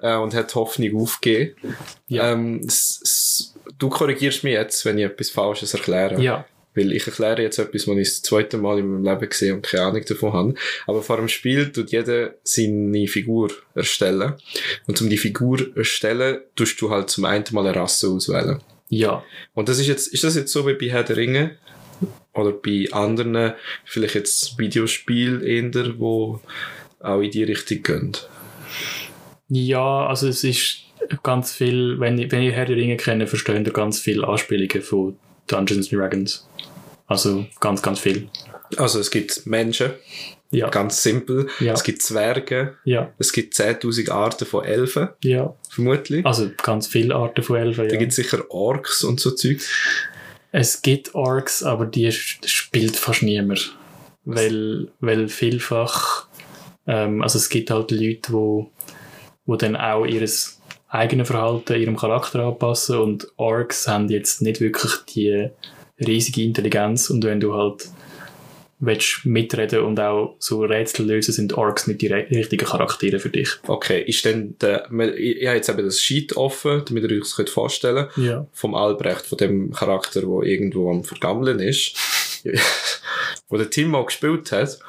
äh, 0.00 0.14
und 0.16 0.34
hat 0.34 0.54
Hoffnung 0.54 0.94
aufgegeben. 1.00 1.56
Ja. 2.06 2.32
Ähm, 2.32 2.60
du 3.78 3.88
korrigierst 3.88 4.44
mich 4.44 4.52
jetzt, 4.52 4.84
wenn 4.84 4.98
ich 4.98 5.06
etwas 5.06 5.30
Falsches 5.30 5.74
erkläre. 5.74 6.22
Ja, 6.22 6.44
Weil 6.74 6.92
ich 6.92 7.06
erkläre 7.06 7.42
jetzt 7.42 7.58
etwas, 7.58 7.86
was 7.86 7.96
ich 7.98 8.08
das 8.08 8.22
zweite 8.22 8.56
Mal 8.56 8.78
in 8.78 8.88
meinem 8.90 9.04
Leben 9.04 9.28
gesehen 9.28 9.56
und 9.56 9.62
keine 9.62 9.84
Ahnung 9.84 10.04
davon 10.06 10.32
habe. 10.32 10.54
Aber 10.86 11.02
vor 11.02 11.18
dem 11.18 11.28
Spiel 11.28 11.70
tut 11.70 11.90
jeder 11.92 12.34
seine 12.44 13.06
Figur 13.08 13.50
erstellen. 13.74 14.34
Und 14.86 15.00
um 15.02 15.10
die 15.10 15.18
Figur 15.18 15.58
erstellen, 15.76 16.40
tust 16.56 16.80
du 16.80 16.90
halt 16.90 17.10
zum 17.10 17.26
einen 17.26 17.44
Mal 17.50 17.66
eine 17.66 17.76
Rasse 17.76 18.08
auswählen. 18.08 18.60
ja. 18.88 19.22
Und 19.54 19.68
das 19.68 19.78
ist 19.78 19.86
jetzt, 19.88 20.08
ist 20.14 20.24
das 20.24 20.34
jetzt 20.36 20.50
so 20.52 20.66
wie 20.66 20.74
bei 20.74 20.88
Herr 20.88 21.04
der 21.04 21.16
Ringe? 21.18 21.56
Oder 22.34 22.52
bei 22.52 22.88
anderen, 22.92 23.52
vielleicht 23.84 24.14
jetzt 24.14 24.58
Videospiel 24.58 25.42
eher, 25.44 25.98
wo 25.98 26.40
auch 27.00 27.20
in 27.20 27.30
die 27.30 27.44
Richtung 27.44 27.82
gehen? 27.82 28.12
Ja, 29.48 30.06
also 30.06 30.28
es 30.28 30.42
ist 30.44 30.78
ganz 31.22 31.52
viel, 31.52 32.00
wenn, 32.00 32.16
ihr- 32.18 32.30
wenn 32.32 32.42
ihr 32.42 32.52
Herr 32.52 32.64
der 32.64 32.76
Ringe 32.76 32.96
kennt, 32.96 33.28
versteht 33.28 33.66
ihr 33.66 33.72
ganz 33.72 34.00
viel 34.00 34.24
Anspielungen 34.24 34.80
von 34.82 35.16
Dungeons 35.46 35.92
and 35.92 36.00
Dragons. 36.00 36.48
Also 37.12 37.46
ganz, 37.60 37.82
ganz 37.82 38.00
viel. 38.00 38.28
Also 38.76 39.00
es 39.00 39.10
gibt 39.10 39.46
Menschen, 39.46 39.92
Ja, 40.50 40.68
ganz 40.68 41.02
simpel. 41.02 41.48
Ja. 41.60 41.72
Es 41.72 41.82
gibt 41.82 42.02
Zwerge. 42.02 42.76
ja, 42.84 43.12
Es 43.18 43.32
gibt 43.32 43.54
10.000 43.54 44.10
Arten 44.10 44.46
von 44.46 44.64
Elfen, 44.64 45.08
ja. 45.22 45.54
vermutlich. 45.68 46.24
Also 46.26 46.50
ganz 46.62 46.86
viele 46.86 47.14
Arten 47.14 47.42
von 47.42 47.56
Elfen, 47.56 47.86
Da 47.88 47.92
ja. 47.94 47.98
gibt 47.98 48.10
es 48.10 48.16
sicher 48.16 48.50
Orks 48.50 49.04
und 49.04 49.20
so 49.20 49.30
Zeug. 49.30 49.60
Es 50.50 50.82
gibt 50.82 51.14
Orks, 51.14 51.62
aber 51.62 51.86
die 51.86 52.12
spielt 52.12 52.96
fast 52.96 53.22
niemand. 53.22 53.76
Weil, 54.24 54.88
weil 55.00 55.28
vielfach, 55.28 56.28
ähm, 56.86 57.22
also 57.22 57.38
es 57.38 57.48
gibt 57.48 57.70
halt 57.70 57.90
Leute, 57.90 58.32
wo, 58.32 58.70
wo 59.46 59.56
dann 59.56 59.74
auch 59.74 60.04
ihres 60.04 60.60
eigene 60.88 61.24
Verhalten 61.24 61.80
ihrem 61.80 61.96
Charakter 61.96 62.40
anpassen 62.44 62.98
und 62.98 63.26
Orks 63.36 63.88
haben 63.88 64.10
jetzt 64.10 64.42
nicht 64.42 64.60
wirklich 64.60 64.92
die 65.08 65.48
riesige 66.04 66.42
Intelligenz 66.42 67.10
und 67.10 67.24
wenn 67.24 67.40
du 67.40 67.54
halt 67.54 67.88
willst 68.84 69.24
mitreden 69.24 69.80
und 69.84 70.00
auch 70.00 70.34
so 70.40 70.62
Rätsel 70.64 71.06
lösen, 71.06 71.32
sind 71.32 71.52
Orks 71.52 71.86
nicht 71.86 72.00
die 72.02 72.08
richtigen 72.08 72.66
Charaktere 72.66 73.20
für 73.20 73.28
dich. 73.30 73.50
Okay, 73.68 74.02
ist 74.02 74.24
denn 74.24 74.56
der, 74.60 74.86
ich 75.16 75.46
habe 75.46 75.56
jetzt 75.56 75.68
eben 75.68 75.84
das 75.84 76.00
Sheet 76.00 76.36
offen, 76.36 76.82
damit 76.88 77.04
ihr 77.04 77.12
euch 77.16 77.20
das 77.22 77.36
könnt 77.36 77.50
vorstellen 77.50 78.08
Ja. 78.16 78.44
vom 78.52 78.74
Albrecht, 78.74 79.26
von 79.26 79.38
dem 79.38 79.72
Charakter, 79.72 80.20
der 80.22 80.42
irgendwo 80.42 80.90
am 80.90 81.04
Vergammeln 81.04 81.60
ist, 81.60 81.94
wo 83.48 83.56
der 83.56 83.70
Tim 83.70 83.88
mal 83.90 84.04
gespielt 84.04 84.50
hat. 84.50 84.80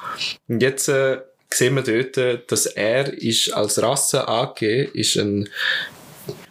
Und 0.48 0.60
jetzt 0.60 0.88
äh, 0.88 1.18
sehen 1.52 1.76
wir 1.76 1.82
dort, 1.82 2.16
äh, 2.18 2.40
dass 2.48 2.66
er 2.66 3.12
ist 3.12 3.50
als 3.52 3.80
Rasse 3.80 4.26
angegeben, 4.26 4.90
ist 4.94 5.16
ein, 5.16 5.48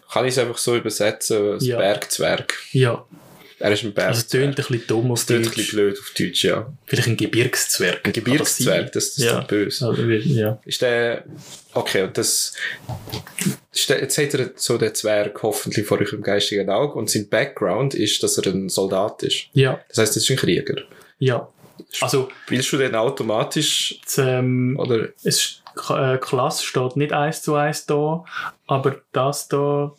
kann 0.09 0.23
ich 0.25 0.31
es 0.31 0.37
einfach 0.37 0.57
so 0.57 0.77
übersetzen, 0.77 1.55
ein 1.55 1.59
Ja. 1.59 1.77
Bergzwerg. 1.77 2.53
Ja. 2.71 3.05
Er 3.59 3.71
ist 3.71 3.83
ein 3.83 3.95
Also 3.97 4.19
es 4.19 4.27
tönt 4.27 4.49
ein 4.49 4.55
bisschen 4.55 4.83
dumm 4.87 5.11
auf 5.11 5.19
Das 5.19 5.25
klingt 5.27 5.41
ein 5.41 5.45
Deutsch. 5.45 5.55
bisschen 5.55 5.77
blöd 5.79 5.99
auf 5.99 6.11
Deutsch, 6.17 6.43
ja. 6.43 6.73
Vielleicht 6.85 7.07
ein 7.07 7.17
Gebirgszwerg. 7.17 8.01
Ein 8.03 8.13
Gebirgszwerg, 8.13 8.91
das, 8.91 9.09
das 9.15 9.17
ist 9.19 9.23
Ja. 9.25 9.41
böse. 9.41 9.87
Also, 9.87 10.01
ja. 10.03 10.59
Ist 10.65 10.81
der, 10.81 11.23
okay, 11.73 12.03
und 12.03 12.17
das, 12.17 12.53
ist 13.71 13.89
der, 13.89 14.01
jetzt 14.01 14.17
hat 14.17 14.33
er 14.33 14.51
so 14.55 14.77
den 14.77 14.93
Zwerg 14.93 15.41
hoffentlich 15.43 15.85
vor 15.87 15.99
eurem 15.99 16.21
geistigen 16.21 16.69
Auge 16.69 16.93
und 16.99 17.09
sein 17.09 17.29
Background 17.29 17.93
ist, 17.93 18.21
dass 18.23 18.37
er 18.37 18.47
ein 18.51 18.69
Soldat 18.69 19.23
ist. 19.23 19.45
Ja, 19.53 19.79
Das 19.89 19.97
heißt, 19.99 20.15
das 20.15 20.23
ist 20.23 20.29
ein 20.31 20.37
Krieger. 20.37 20.81
ja. 21.19 21.47
Also, 22.01 22.29
Willst 22.47 22.71
du 22.71 22.77
den 22.77 22.93
automatisch, 22.95 23.99
das, 24.05 24.19
ähm, 24.19 24.77
oder, 24.79 25.09
es, 25.23 25.61
äh, 25.89 26.17
Klasse 26.17 26.63
steht 26.63 26.95
nicht 26.97 27.11
eins 27.11 27.41
zu 27.41 27.55
eins 27.55 27.85
da, 27.87 28.23
aber 28.67 29.01
das 29.11 29.47
da, 29.47 29.91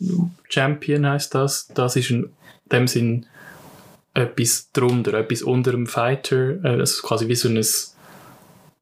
Champion 0.49 1.05
heißt 1.07 1.35
das, 1.35 1.67
das 1.75 1.95
ist 1.97 2.09
in 2.11 2.29
dem 2.71 2.87
Sinn 2.87 3.25
etwas 4.15 4.71
drunter, 4.73 5.13
etwas 5.13 5.43
unter 5.43 5.71
dem 5.71 5.85
Fighter, 5.87 6.57
äh, 6.63 6.79
also 6.79 7.03
quasi 7.05 7.27
wie 7.27 7.35
so 7.35 7.47
ein, 7.49 7.63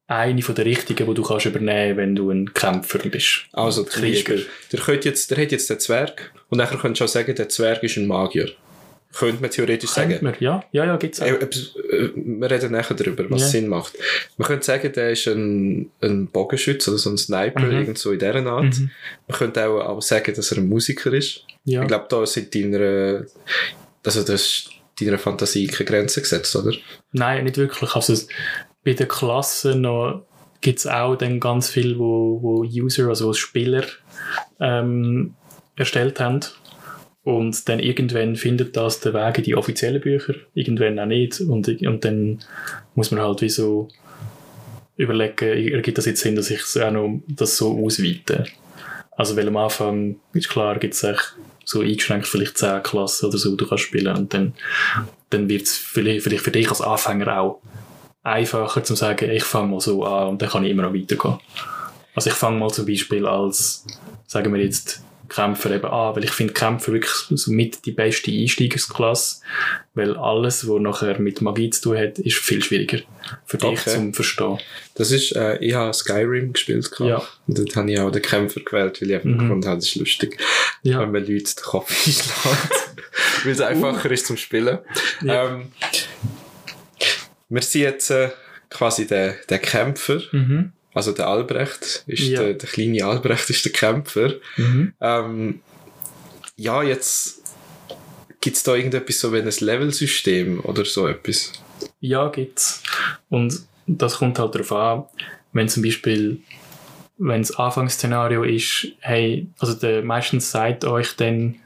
eine 0.06 0.42
von 0.42 0.54
der 0.54 0.64
richtigen, 0.64 1.06
die 1.06 1.14
du 1.14 1.22
kannst 1.22 1.46
übernehmen, 1.46 1.96
wenn 1.96 2.14
du 2.14 2.30
ein 2.30 2.52
Kämpfer 2.54 2.98
bist. 3.08 3.44
also 3.52 3.82
der 3.82 3.92
Krieger. 3.92 4.36
Der, 4.72 4.80
könnte 4.80 5.08
jetzt, 5.08 5.30
der 5.30 5.38
hat 5.42 5.52
jetzt 5.52 5.68
den 5.70 5.80
Zwerg 5.80 6.32
und 6.50 6.58
nachher 6.58 6.78
könntest 6.78 7.00
du 7.00 7.04
auch 7.04 7.08
sagen, 7.08 7.34
der 7.34 7.48
Zwerg 7.48 7.82
ist 7.82 7.96
ein 7.96 8.06
Magier. 8.06 8.50
Könnte 9.16 9.40
man 9.40 9.48
theoretisch 9.50 9.94
Kennt 9.94 10.10
sagen. 10.12 10.24
man? 10.24 10.34
Ja, 10.40 10.64
ja, 10.72 10.84
ja, 10.86 10.96
auch. 10.96 11.00
Äh, 11.00 11.06
etwas- 11.06 11.76
äh, 11.88 12.08
Wir 12.16 12.50
reden 12.50 12.72
nachher 12.72 12.94
darüber, 12.94 13.24
was 13.30 13.42
Ja. 13.42 13.46
Sinn 13.48 13.68
macht. 13.68 13.94
Man 14.36 14.48
könnte 14.48 14.66
sagen, 14.66 14.92
der 14.92 15.10
ist 15.12 15.28
ein, 15.28 15.88
ein 16.02 16.26
Bogenschütze 16.26 16.90
oder 16.90 16.98
so 16.98 17.10
ein 17.10 17.16
Sniper, 17.16 17.60
Mhm. 17.60 17.70
irgend 17.72 17.98
so 17.98 18.10
in 18.10 18.18
dieser 18.18 18.44
Art. 18.46 18.64
Mhm. 18.76 18.90
Man 19.28 19.38
könnte 19.38 19.66
auch, 19.68 19.80
auch 19.88 20.02
sagen, 20.02 20.34
dass 20.34 20.50
er 20.50 20.58
ein 20.58 20.68
Musiker 20.68 21.12
ist. 21.12 21.44
Ja. 21.64 21.82
Ich 21.82 21.88
glaube, 21.88 22.06
da 22.08 22.26
sind 22.26 22.52
deiner, 22.56 23.24
also 24.04 24.22
das 24.24 24.68
deiner 25.00 25.18
Fantasie 25.18 25.66
keine 25.66 25.88
Grenzen 25.88 26.22
gesetzt, 26.22 26.54
oder? 26.56 26.72
Nein, 27.12 27.44
nicht 27.44 27.56
wirklich. 27.56 27.94
Also 27.94 28.14
bei 28.84 28.92
den 28.92 29.08
Klassen 29.08 29.86
gibt 30.60 30.78
es 30.78 30.86
auch 30.86 31.16
dann 31.16 31.40
ganz 31.40 31.68
viel, 31.68 31.98
wo, 31.98 32.40
wo 32.42 32.64
User, 32.64 33.08
also 33.08 33.32
Spieler 33.32 33.84
ähm, 34.60 35.34
erstellt 35.76 36.20
haben. 36.20 36.40
Und 37.22 37.68
dann 37.68 37.80
irgendwann 37.80 38.36
findet 38.36 38.76
das 38.76 39.00
den 39.00 39.14
Weg 39.14 39.38
in 39.38 39.44
die 39.44 39.54
offiziellen 39.54 40.00
Bücher, 40.00 40.34
irgendwann 40.52 40.98
auch 40.98 41.06
nicht. 41.06 41.40
Und, 41.40 41.68
und 41.68 42.04
dann 42.04 42.40
muss 42.94 43.10
man 43.10 43.22
halt 43.22 43.40
wie 43.40 43.48
so 43.48 43.88
überlegen, 44.96 45.72
ergibt 45.72 45.98
das 45.98 46.06
jetzt 46.06 46.20
Sinn, 46.20 46.36
dass 46.36 46.50
ich 46.50 46.60
auch 46.82 46.90
noch 46.90 47.22
das 47.28 47.56
so 47.56 47.82
ausweite. 47.84 48.44
Also 49.16 49.36
weil 49.36 49.48
am 49.48 49.56
Anfang 49.56 50.16
ist 50.32 50.48
klar, 50.48 50.78
gibt 50.78 50.94
es 50.94 51.04
so 51.64 51.80
eingeschränkt 51.80 52.26
vielleicht 52.26 52.58
10 52.58 52.82
Klassen 52.82 53.26
oder 53.26 53.38
so, 53.38 53.56
du 53.56 53.66
kannst 53.66 53.84
spielen 53.84 54.16
und 54.16 54.32
dann, 54.34 54.54
dann 55.30 55.48
wird 55.48 55.62
es 55.62 55.76
vielleicht, 55.76 56.24
vielleicht 56.24 56.44
für 56.44 56.50
dich 56.50 56.68
als 56.68 56.80
Anfänger 56.80 57.40
auch 57.40 57.60
einfacher 58.22 58.82
zu 58.82 58.94
sagen, 58.94 59.30
ich 59.30 59.44
fange 59.44 59.68
mal 59.68 59.80
so 59.80 60.04
an 60.04 60.28
und 60.28 60.42
dann 60.42 60.48
kann 60.48 60.64
ich 60.64 60.70
immer 60.70 60.82
noch 60.82 60.94
weitergehen. 60.94 61.38
Also 62.14 62.30
ich 62.30 62.36
fange 62.36 62.58
mal 62.58 62.70
zum 62.70 62.86
Beispiel 62.86 63.26
als, 63.26 63.86
sagen 64.26 64.52
wir 64.54 64.62
jetzt, 64.62 65.02
Kämpfer 65.34 65.70
eben 65.72 65.86
an, 65.86 66.14
weil 66.14 66.24
ich 66.24 66.30
finde 66.30 66.52
Kämpfer 66.52 66.92
wirklich 66.92 67.12
so 67.30 67.50
mit 67.50 67.84
die 67.86 67.92
beste 67.92 68.30
Einsteigersklasse, 68.30 69.40
weil 69.94 70.16
alles, 70.16 70.68
was 70.68 70.80
nachher 70.80 71.18
mit 71.18 71.40
Magie 71.40 71.70
zu 71.70 71.82
tun 71.82 71.98
hat, 71.98 72.18
ist 72.20 72.36
viel 72.36 72.62
schwieriger 72.62 72.98
für 73.46 73.58
dich 73.58 73.70
Okay. 73.80 73.90
zum 73.94 74.14
Verstehen. 74.14 74.58
Das 74.94 75.10
ist, 75.10 75.32
äh, 75.34 75.56
ich 75.58 75.74
habe 75.74 75.92
Skyrim 75.92 76.52
gespielt. 76.52 76.88
gehabt. 76.90 77.00
Ja. 77.08 77.22
Und 77.48 77.58
dort 77.58 77.74
habe 77.76 77.90
ich 77.90 77.98
auch 77.98 78.10
den 78.12 78.22
Kämpfer 78.22 78.60
gewählt, 78.60 79.00
weil 79.02 79.10
ich 79.10 79.16
einfach 79.16 79.28
Mhm. 79.28 79.38
gefunden 79.38 79.66
habe, 79.66 79.76
das 79.78 79.86
ist 79.86 79.96
lustig. 79.96 80.38
Ja. 80.82 81.00
Wenn 81.00 81.10
man 81.12 81.22
Leute 81.26 81.54
den 81.54 81.62
Kopf 81.64 81.90
einschlägt. 82.06 82.70
weil 83.44 83.52
es 83.52 83.60
einfacher 83.60 84.10
ist 84.10 84.26
zum 84.26 84.36
Spielen. 84.36 84.78
Ja. 85.22 85.48
Ähm, 85.48 85.72
wir 87.48 87.62
sind 87.62 87.82
jetzt 87.82 88.10
äh, 88.10 88.30
quasi 88.70 89.06
der, 89.06 89.34
der 89.48 89.58
Kämpfer. 89.58 90.20
Mhm. 90.32 90.72
Also 90.94 91.12
der 91.12 91.26
Albrecht 91.28 92.04
ist 92.06 92.20
Ja. 92.22 92.40
der, 92.42 92.54
der 92.54 92.68
kleine 92.68 93.04
Albrecht 93.04 93.50
ist 93.50 93.64
der 93.64 93.72
Kämpfer. 93.72 94.34
Mhm. 94.56 94.94
Ähm, 95.00 95.60
ja, 96.56 96.82
jetzt 96.82 97.42
gibt 98.40 98.56
es 98.56 98.62
da 98.62 98.74
irgendetwas 98.74 99.18
so 99.20 99.32
wie 99.32 99.38
ein 99.38 99.50
Levelsystem 99.50 100.60
oder 100.60 100.84
so 100.84 101.08
etwas? 101.08 101.52
Ja, 102.00 102.28
gibt's. 102.28 102.82
Und 103.28 103.60
das 103.86 104.16
kommt 104.18 104.38
halt 104.38 104.54
darauf 104.54 104.72
an, 104.72 105.04
wenn 105.52 105.68
zum 105.68 105.82
Beispiel, 105.82 106.40
wenn 107.18 107.42
das 107.42 107.56
Anfangsszenario 107.56 108.44
ist, 108.44 108.88
hey, 109.00 109.48
also 109.58 109.74
der, 109.74 110.02
meistens 110.02 110.50
sagt 110.50 110.84
euch 110.84 111.16
dann 111.16 111.56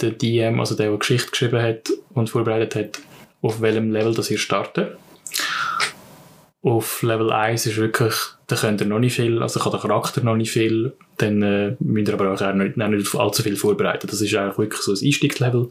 der 0.00 0.10
DM, 0.10 0.58
also 0.60 0.74
der, 0.74 0.88
der 0.90 0.98
Geschichte 0.98 1.30
geschrieben 1.30 1.60
hat 1.60 1.90
und 2.14 2.30
vorbereitet 2.30 2.74
hat, 2.74 2.98
auf 3.42 3.60
welchem 3.60 3.90
Level 3.92 4.14
das 4.14 4.30
ihr 4.30 4.38
startet. 4.38 4.96
Auf 6.62 7.02
Level 7.02 7.30
1 7.32 7.66
ist 7.66 7.76
wirklich, 7.76 8.14
da 8.48 8.56
könnt 8.56 8.80
ihr 8.80 8.86
noch 8.86 8.98
nicht 8.98 9.14
viel, 9.14 9.42
also 9.42 9.60
kann 9.60 9.72
der 9.72 9.80
Charakter 9.80 10.22
noch 10.22 10.34
nicht 10.34 10.50
viel, 10.50 10.94
dann 11.18 11.42
äh, 11.42 11.76
müsst 11.80 12.08
ihr 12.08 12.14
aber 12.14 12.32
auch 12.32 12.54
nicht, 12.54 12.76
nicht 12.78 13.14
allzu 13.14 13.42
viel 13.42 13.56
vorbereiten. 13.56 14.08
Das 14.10 14.22
ist 14.22 14.34
eigentlich 14.34 14.58
wirklich 14.58 14.80
so 14.80 14.92
ein 14.92 14.98
Einstiegslevel. 15.06 15.70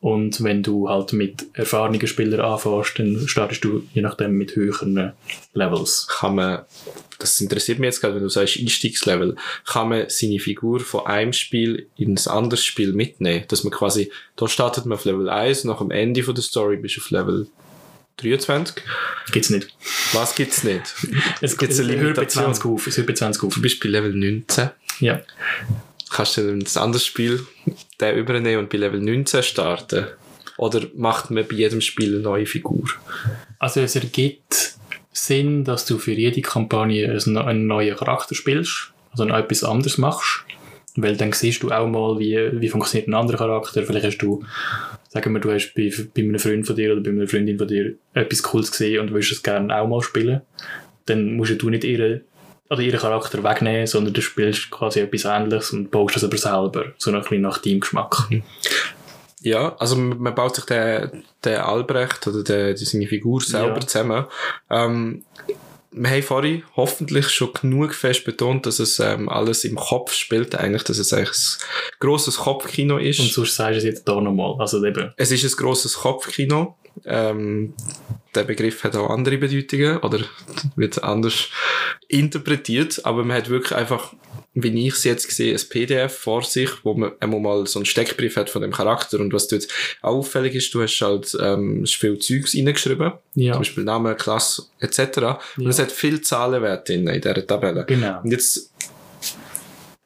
Und 0.00 0.44
wenn 0.44 0.62
du 0.62 0.90
halt 0.90 1.14
mit 1.14 1.46
erfahrenen 1.54 2.06
Spielern 2.06 2.42
anfängst, 2.42 2.98
dann 2.98 3.26
startest 3.26 3.64
du 3.64 3.82
je 3.94 4.02
nachdem 4.02 4.32
mit 4.32 4.54
höheren 4.54 5.14
Levels. 5.54 6.06
Kann 6.08 6.34
man, 6.34 6.60
das 7.18 7.40
interessiert 7.40 7.78
mich 7.78 7.86
jetzt 7.86 8.02
gerade, 8.02 8.14
wenn 8.14 8.22
du 8.22 8.28
sagst 8.28 8.58
Einstiegslevel, 8.58 9.34
kann 9.64 9.88
man 9.88 10.04
seine 10.08 10.38
Figur 10.38 10.80
von 10.80 11.06
einem 11.06 11.32
Spiel 11.32 11.88
in 11.96 12.14
ein 12.14 12.28
anderes 12.28 12.62
Spiel 12.62 12.92
mitnehmen? 12.92 13.44
Dass 13.48 13.64
man 13.64 13.72
quasi, 13.72 14.12
da 14.36 14.46
startet 14.46 14.84
man 14.84 14.98
auf 14.98 15.06
Level 15.06 15.30
1, 15.30 15.64
nach 15.64 15.78
dem 15.78 15.90
Ende 15.90 16.22
von 16.22 16.34
der 16.34 16.44
Story 16.44 16.76
bist 16.76 16.98
du 16.98 17.00
auf 17.00 17.10
Level 17.10 17.46
23. 18.16 18.82
Gibt's 19.30 19.50
nicht. 19.50 19.68
Was 20.12 20.34
gibt's 20.34 20.64
nicht? 20.64 20.94
Es 21.40 21.56
Gibt's 21.56 21.78
eine 21.78 21.94
es 21.94 22.00
hört 22.00 22.16
bei 22.16 22.22
Limitation? 22.22 22.54
20 22.54 22.64
auf. 22.64 23.06
Bei 23.06 23.12
20 23.12 23.42
auf. 23.42 23.54
Du 23.54 23.62
bist 23.62 23.80
bei 23.80 23.88
Level 23.88 24.14
19. 24.14 24.70
Ja. 25.00 25.20
Kannst 26.10 26.36
du 26.36 26.42
dann 26.46 26.60
ein 26.60 26.82
anderes 26.82 27.04
Spiel 27.04 27.46
den 28.00 28.16
übernehmen 28.16 28.64
und 28.64 28.70
bei 28.70 28.78
Level 28.78 29.00
19 29.00 29.42
starten? 29.42 30.06
Oder 30.56 30.86
macht 30.94 31.30
man 31.30 31.46
bei 31.46 31.54
jedem 31.54 31.80
Spiel 31.80 32.14
eine 32.14 32.22
neue 32.22 32.46
Figur? 32.46 32.84
Also 33.58 33.80
es 33.80 33.96
ergibt 33.96 34.74
Sinn, 35.12 35.64
dass 35.64 35.84
du 35.84 35.98
für 35.98 36.12
jede 36.12 36.40
Kampagne 36.40 37.10
einen 37.10 37.66
neuen 37.66 37.96
Charakter 37.96 38.34
spielst, 38.34 38.92
also 39.10 39.26
etwas 39.28 39.64
anderes 39.64 39.98
machst. 39.98 40.44
Weil 40.98 41.16
dann 41.16 41.32
siehst 41.32 41.62
du 41.62 41.70
auch 41.70 41.86
mal, 41.86 42.18
wie, 42.18 42.38
wie 42.58 42.68
funktioniert 42.68 43.08
ein 43.08 43.14
anderer 43.14 43.36
Charakter. 43.36 43.82
Vielleicht 43.82 44.06
hast 44.06 44.18
du, 44.18 44.44
sagen 45.16 45.32
wir, 45.32 45.40
du 45.40 45.52
hast 45.52 45.72
bei, 45.74 45.90
bei 46.14 46.22
einem 46.22 46.38
Freund 46.38 46.66
von 46.66 46.76
dir 46.76 46.92
oder 46.92 47.00
bei 47.00 47.10
einer 47.10 47.26
Freundin 47.26 47.58
von 47.58 47.68
dir 47.68 47.94
etwas 48.14 48.42
Cooles 48.42 48.70
gesehen 48.70 49.00
und 49.00 49.14
willst 49.14 49.32
es 49.32 49.42
gerne 49.42 49.74
auch 49.74 49.88
mal 49.88 50.02
spielen. 50.02 50.42
Dann 51.06 51.36
musst 51.36 51.60
du 51.60 51.70
nicht 51.70 51.84
ihre, 51.84 52.22
oder 52.68 52.80
ihren 52.80 53.00
Charakter 53.00 53.42
wegnehmen, 53.42 53.86
sondern 53.86 54.12
du 54.12 54.20
spielst 54.20 54.70
quasi 54.70 55.00
etwas 55.00 55.24
Ähnliches 55.24 55.72
und 55.72 55.90
baust 55.90 56.16
das 56.16 56.24
aber 56.24 56.36
selber. 56.36 56.92
So 56.98 57.10
ein 57.10 57.20
bisschen 57.20 57.40
nach 57.40 57.58
deinem 57.58 57.80
Geschmack. 57.80 58.28
Ja, 59.40 59.76
also 59.76 59.96
man 59.96 60.18
man 60.18 60.34
baut 60.34 60.56
sich 60.56 60.64
den, 60.64 61.24
den 61.44 61.58
Albrecht 61.58 62.26
oder 62.26 62.42
den, 62.42 62.74
die, 62.74 62.84
seine 62.84 63.06
Figur 63.06 63.40
selber 63.40 63.80
Ja. 63.80 63.86
zusammen. 63.86 64.24
Ähm, 64.70 65.24
wir 65.96 66.10
haben 66.10 66.22
vorhin 66.22 66.62
hoffentlich 66.76 67.30
schon 67.30 67.52
genug 67.54 67.94
fest 67.94 68.24
betont, 68.24 68.66
dass 68.66 68.78
es 68.78 69.00
ähm, 69.00 69.28
alles 69.30 69.64
im 69.64 69.76
Kopf 69.76 70.12
spielt, 70.12 70.54
eigentlich, 70.54 70.84
dass 70.84 70.98
es 70.98 71.12
eigentlich 71.12 71.30
ein 71.30 71.98
grosses 72.00 72.36
Kopfkino 72.36 72.98
ist. 72.98 73.18
Und 73.18 73.32
sonst 73.32 73.56
sagst 73.56 73.74
du 73.74 73.78
es 73.78 73.84
jetzt 73.84 74.06
da 74.06 74.20
nochmal. 74.20 74.56
Also 74.58 74.84
eben, 74.84 75.12
Es 75.16 75.32
ist 75.32 75.44
ein 75.44 75.56
grosses 75.56 75.94
Kopfkino. 75.94 76.76
Ähm, 77.04 77.74
der 78.34 78.44
Begriff 78.44 78.84
hat 78.84 78.94
auch 78.94 79.10
andere 79.10 79.38
Bedeutungen 79.38 79.98
oder 79.98 80.20
wird 80.76 81.02
anders 81.02 81.48
interpretiert, 82.08 83.04
aber 83.04 83.24
man 83.24 83.36
hat 83.36 83.48
wirklich 83.48 83.74
einfach, 83.74 84.12
wie 84.58 84.86
ich 84.88 84.94
es 84.94 85.04
jetzt 85.04 85.30
sehe, 85.30 85.54
ein 85.54 85.68
PDF 85.68 86.16
vor 86.16 86.42
sich, 86.42 86.70
wo 86.82 86.94
man 86.94 87.12
einmal 87.20 87.40
mal 87.40 87.66
so 87.66 87.78
einen 87.78 87.84
Steckbrief 87.84 88.36
hat 88.36 88.48
von 88.48 88.62
dem 88.62 88.72
Charakter 88.72 89.20
und 89.20 89.30
was 89.34 89.48
dort 89.48 89.68
auch 90.00 90.14
auffällig 90.16 90.54
ist, 90.54 90.72
du 90.72 90.82
hast 90.82 90.98
halt 91.02 91.36
ähm, 91.40 91.84
viel 91.84 92.18
Zeugs 92.18 92.54
reingeschrieben, 92.56 93.12
ja, 93.34 93.52
zum 93.52 93.60
Beispiel 93.60 93.84
Name, 93.84 94.14
Klasse 94.14 94.62
etc. 94.80 94.98
Und 95.58 95.64
Ja. 95.64 95.68
es 95.68 95.78
hat 95.78 95.92
viel 95.92 96.22
Zahlenwerte 96.22 96.94
drin 96.94 97.06
in 97.06 97.20
dieser 97.20 97.46
Tabelle. 97.46 97.84
genau. 97.86 98.20
Und 98.22 98.30
jetzt 98.32 98.70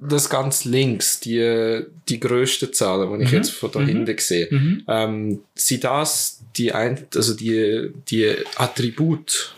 das 0.02 0.30
ganz 0.30 0.64
links, 0.64 1.20
die, 1.20 1.84
die 2.08 2.18
grössten 2.18 2.72
Zahlen, 2.72 3.16
die 3.18 3.24
ich 3.24 3.30
Mhm. 3.30 3.36
jetzt 3.36 3.50
von 3.50 3.70
da 3.70 3.80
Mhm. 3.80 3.86
hinten 3.86 4.18
sehe, 4.18 4.48
Mhm. 4.50 4.82
ähm, 4.88 5.40
sind 5.54 5.84
das 5.84 6.40
die, 6.56 6.72
ein, 6.72 7.06
also 7.14 7.34
die, 7.34 7.90
die 8.08 8.34
Attribute, 8.56 9.54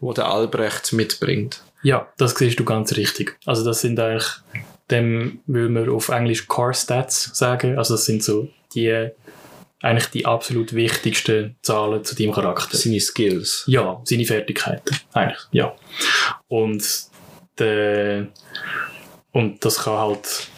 wo 0.00 0.12
der 0.12 0.26
Albrecht 0.26 0.92
mitbringt? 0.92 1.62
Ja, 1.82 2.08
das 2.16 2.34
siehst 2.34 2.58
du 2.58 2.64
ganz 2.64 2.96
richtig. 2.96 3.38
Also 3.46 3.64
das 3.64 3.80
sind 3.80 3.98
eigentlich, 4.00 4.28
dem 4.90 5.40
will 5.46 5.68
man 5.68 5.88
auf 5.88 6.08
Englisch 6.08 6.46
Core 6.46 6.74
Stats 6.74 7.30
sagen. 7.34 7.78
Also 7.78 7.94
das 7.94 8.04
sind 8.04 8.22
so 8.22 8.48
die, 8.74 9.10
eigentlich 9.80 10.10
die 10.10 10.26
absolut 10.26 10.74
wichtigsten 10.74 11.56
Zahlen 11.62 12.04
zu 12.04 12.16
deinem 12.16 12.32
Charakter. 12.32 12.76
Seine 12.76 13.00
Skills. 13.00 13.64
Ja, 13.66 14.00
seine 14.04 14.24
Fertigkeiten. 14.24 14.96
Eigentlich, 15.12 15.46
ja. 15.52 15.74
Und, 16.48 16.84
der, 17.58 18.28
und 19.32 19.64
das 19.64 19.84
kann 19.84 19.98
halt, 19.98 20.48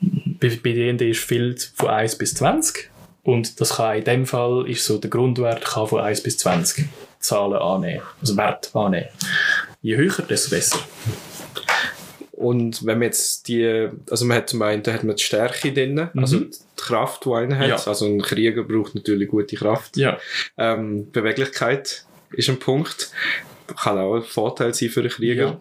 bei, 0.00 0.48
bei 0.62 0.72
D&D 0.72 1.10
ist 1.10 1.24
viel 1.24 1.56
von 1.74 1.88
1 1.88 2.16
bis 2.18 2.34
20. 2.34 2.90
Und 3.22 3.60
das 3.60 3.76
kann 3.76 3.96
in 3.96 4.04
dem 4.04 4.26
Fall, 4.26 4.68
ist 4.68 4.84
so 4.84 4.98
der 4.98 5.10
Grundwert, 5.10 5.64
kann 5.64 5.88
von 5.88 6.00
1 6.00 6.22
bis 6.22 6.38
20 6.38 6.86
Zahlen 7.18 7.58
annehmen. 7.58 8.02
Also 8.20 8.36
Wert 8.36 8.70
annehmen. 8.74 9.08
Je 9.86 9.96
höher, 9.96 10.22
desto 10.28 10.50
besser. 10.50 10.80
Und 12.32 12.84
wenn 12.84 12.98
man 12.98 13.06
jetzt 13.06 13.46
die, 13.46 13.88
also 14.10 14.24
man 14.24 14.36
hat 14.38 14.50
zum 14.50 14.60
einen, 14.62 14.82
da 14.82 14.92
hat 14.92 15.04
man 15.04 15.14
die 15.14 15.22
Stärke 15.22 15.72
drin, 15.72 16.10
also 16.16 16.38
Mhm. 16.38 16.50
die 16.50 16.58
Kraft, 16.82 17.24
die 17.24 17.30
einer 17.30 17.56
hat. 17.56 17.68
Ja. 17.68 17.76
Also 17.86 18.04
ein 18.06 18.20
Krieger 18.20 18.64
braucht 18.64 18.94
natürlich 18.96 19.28
gute 19.28 19.54
Kraft. 19.56 19.96
Ja. 19.96 20.18
Ähm, 20.58 21.10
Beweglichkeit 21.12 22.04
ist 22.32 22.48
ein 22.48 22.58
Punkt. 22.58 23.10
Kann 23.80 23.98
auch 23.98 24.16
ein 24.16 24.22
Vorteil 24.22 24.74
sein 24.74 24.90
für 24.90 25.00
einen 25.00 25.08
Krieger. 25.08 25.60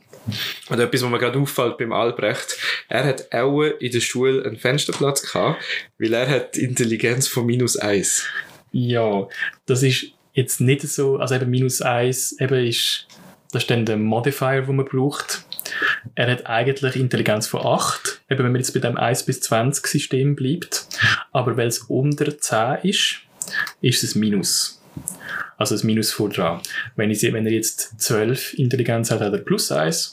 Und 0.70 0.80
etwas, 0.80 1.04
was 1.04 1.10
mir 1.12 1.20
gerade 1.20 1.38
auffällt 1.40 1.78
beim 1.78 1.94
Albrecht, 1.94 2.58
er 2.90 3.06
hat 3.06 3.32
auch 3.32 3.62
in 3.62 3.92
der 3.92 4.00
Schule 4.02 4.44
einen 4.44 4.58
Fensterplatz 4.58 5.22
gehabt, 5.22 5.64
weil 6.00 6.14
er 6.14 6.28
hat 6.28 6.58
Intelligenz 6.58 7.28
von 7.28 7.46
minus 7.46 7.78
eins. 7.78 8.26
Ja, 8.72 9.28
das 9.68 9.84
ist 9.84 10.08
jetzt 10.34 10.60
nicht 10.62 10.82
so, 10.82 11.18
also 11.18 11.36
eben 11.36 11.50
minus 11.52 11.82
1 11.84 12.40
eben 12.42 12.66
ist, 12.68 13.08
das 13.56 13.64
ist 13.64 13.72
dann 13.72 13.86
der 13.86 13.96
Modifier, 13.96 14.64
den 14.64 14.76
man 14.76 14.86
braucht. 14.86 15.46
Er 16.14 16.30
hat 16.30 16.46
eigentlich 16.46 16.98
Intelligenz 16.98 17.48
von 17.48 17.66
8, 17.66 18.22
eben 18.30 18.44
wenn 18.44 18.52
man 18.52 18.60
jetzt 18.60 18.74
bei 18.74 18.82
dem 18.82 18.98
1 18.98 19.24
bis 19.24 19.40
20 19.42 19.88
System 19.88 20.36
bleibt. 20.36 20.88
Aber 21.32 21.56
weil 21.56 21.68
es 21.68 21.80
unter 21.80 22.38
10 22.38 22.80
ist, 22.84 23.22
ist 23.80 24.04
es 24.04 24.14
ein 24.14 24.20
Minus. 24.20 24.82
Also 25.58 25.76
ein 25.76 25.86
Minus 25.86 26.12
vor 26.12 26.30
dran. 26.30 26.60
Wenn, 26.98 27.10
wenn 27.10 27.46
er 27.46 27.54
jetzt 27.54 28.02
12 28.02 28.56
Intelligenz 28.56 29.10
hat, 29.10 29.22
hat 29.22 29.32
er 29.32 29.40
plus 29.40 29.72
1. 29.72 30.12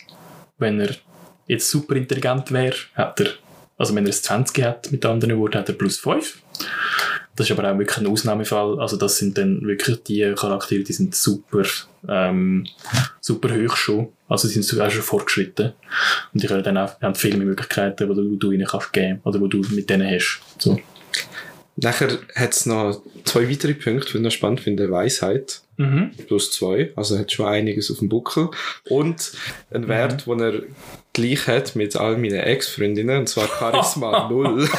Wenn 0.59 0.79
er 0.79 0.95
jetzt 1.49 1.69
super 1.69 1.97
intelligent 1.97 2.53
wäre, 2.53 2.77
hat 2.95 3.19
er, 3.19 3.27
also 3.77 3.93
wenn 3.97 4.07
er 4.07 4.11
es 4.11 4.23
20 4.23 4.65
hat, 4.65 4.93
mit 4.93 5.05
anderen 5.05 5.37
Worten, 5.39 5.59
hat 5.59 5.69
er 5.69 5.75
plus 5.75 5.99
5. 5.99 6.41
Das 7.37 7.49
ist 7.49 7.59
aber 7.59 7.71
auch 7.71 7.79
wirklich 7.79 7.99
ein 7.99 8.07
Ausnahmefall. 8.07 8.81
Also 8.81 8.97
das 8.97 9.17
sind 9.17 9.39
dann 9.39 9.63
wirklich 9.63 10.03
die 10.03 10.33
Charaktere, 10.37 10.83
die 10.83 10.93
sind 10.93 11.15
super, 11.15 11.63
ähm, 12.09 12.67
super 13.21 13.49
hoch 13.55 13.77
schon. 13.77 14.09
Also 14.29 14.49
die 14.49 14.55
sind 14.55 14.65
sogar 14.65 14.91
schon 14.91 15.03
fortgeschritten. 15.03 15.73
Und 16.35 16.43
die 16.43 16.47
können 16.47 16.63
dann 16.63 16.77
auch, 16.77 17.01
haben 17.01 17.15
viel 17.15 17.37
mehr 17.37 17.47
Möglichkeiten, 17.47 18.09
die 18.09 18.15
du, 18.15 18.37
du 18.37 18.53
ihnen 18.53 18.67
kannst 18.67 18.93
geben 18.93 19.21
oder 19.25 19.39
die 19.39 19.49
du 19.49 19.63
mit 19.75 19.89
denen 19.89 20.09
hast. 20.09 20.41
So. 20.59 20.79
Nachher 21.77 22.19
hat 22.35 22.53
es 22.53 22.67
noch 22.67 23.01
zwei 23.25 23.49
weitere 23.51 23.73
Punkte, 23.75 24.13
die 24.13 24.19
ich 24.19 24.23
noch 24.23 24.31
spannend 24.31 24.61
finde. 24.61 24.91
Weisheit 24.91 25.63
Mhm. 25.79 26.11
plus 26.29 26.53
zwei, 26.53 26.93
also 26.97 27.15
er 27.15 27.23
hat 27.23 27.33
schon 27.33 27.47
einiges 27.47 27.91
auf 27.91 27.99
dem 27.99 28.09
Buckel. 28.09 28.51
Und 28.89 29.33
ein 29.71 29.89
Wert, 29.89 30.27
den 30.27 30.41
er 30.41 30.63
gleich 31.13 31.47
hat 31.47 31.75
mit 31.77 31.97
all 31.97 32.19
meinen 32.19 32.41
Ex-Freundinnen, 32.41 33.21
und 33.21 33.29
zwar 33.29 33.49
Charisma 33.59 34.29
null. 34.29 34.69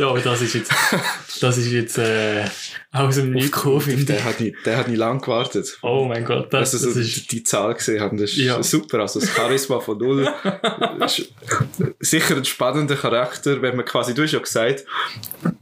Ja, 0.00 0.08
aber 0.08 0.20
das 0.20 0.40
ist 0.40 0.54
jetzt, 0.54 0.72
das 1.40 1.58
ist 1.58 1.70
jetzt, 1.70 1.98
äh, 1.98 2.44
aus 2.92 3.16
dem 3.16 3.30
Nichts 3.32 3.52
gekommen, 3.52 3.80
finde 3.82 4.00
ich. 4.00 4.06
Der 4.06 4.24
hat 4.24 4.40
nicht, 4.40 4.56
der 4.64 4.76
hat 4.78 4.88
nicht 4.88 4.96
lang 4.96 5.20
gewartet. 5.20 5.78
Oh 5.82 6.06
mein 6.08 6.24
Gott, 6.24 6.52
das, 6.52 6.72
also, 6.74 6.86
das 6.86 6.94
so 6.94 7.00
ist... 7.00 7.30
die 7.30 7.42
Zahl 7.44 7.74
gesehen 7.74 8.00
haben, 8.00 8.16
das 8.18 8.30
ist 8.30 8.38
Ja. 8.38 8.62
super. 8.62 9.00
Also 9.00 9.20
das 9.20 9.28
Charisma 9.32 9.78
von 9.78 9.98
null. 9.98 10.28
Ist 11.04 11.32
sicher 12.00 12.36
ein 12.36 12.44
spannender 12.44 12.96
Charakter, 12.96 13.60
wenn 13.62 13.76
man 13.76 13.84
quasi, 13.84 14.14
du 14.14 14.22
hast 14.22 14.32
ja 14.32 14.38
gesagt, 14.40 14.84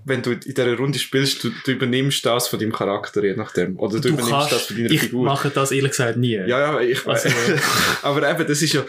wenn 0.04 0.22
du 0.22 0.30
in 0.32 0.40
dieser 0.40 0.74
Runde 0.76 0.98
spielst, 0.98 1.44
du, 1.44 1.50
du 1.66 1.72
übernimmst 1.72 2.24
das 2.24 2.48
von 2.48 2.58
deinem 2.58 2.72
Charakter, 2.72 3.22
je 3.22 3.34
nachdem. 3.34 3.78
Oder 3.78 3.96
du, 3.96 4.00
Du 4.00 4.08
übernimmst 4.10 4.30
kannst, 4.32 4.52
das 4.52 4.62
von 4.62 4.76
deiner 4.76 4.90
ich 4.90 5.00
Figur. 5.00 5.24
mache 5.26 5.50
das 5.50 5.70
ehrlich 5.70 5.90
gesagt 5.90 6.16
nie. 6.16 6.32
Ja, 6.36 6.46
ja, 6.46 6.80
ich 6.80 7.06
Also, 7.06 7.28
Aber 8.02 8.30
eben, 8.30 8.46
das 8.46 8.62
ist 8.62 8.72
ja, 8.72 8.84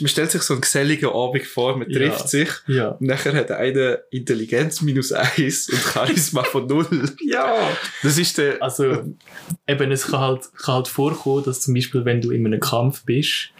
man 0.00 0.08
stellt 0.08 0.30
sich 0.32 0.42
so 0.42 0.54
einen 0.54 0.62
geselligen 0.62 1.10
Abend 1.10 1.46
vor, 1.46 1.76
man 1.78 1.88
Ja. 1.88 1.98
trifft 1.98 2.28
sich, 2.28 2.48
Ja. 2.66 2.96
nachher 2.98 3.34
hat 3.34 3.52
einer 3.52 3.98
Intelligenz 4.10 4.77
minus 4.82 5.12
eins 5.12 5.68
und 5.68 5.78
Charisma 5.78 6.42
von 6.44 6.66
null. 6.66 6.86
Ja. 7.20 7.68
Das 8.02 8.18
ist 8.18 8.38
der, 8.38 8.62
Also, 8.62 9.14
eben, 9.66 9.92
es 9.92 10.06
kann 10.06 10.20
halt, 10.20 10.48
kann 10.56 10.76
halt 10.76 10.88
vorkommen, 10.88 11.44
dass 11.44 11.60
zum 11.60 11.74
Beispiel, 11.74 12.04
wenn 12.04 12.20
du 12.20 12.30
in 12.30 12.46
einem 12.46 12.60
Kampf 12.60 13.04
bist 13.04 13.50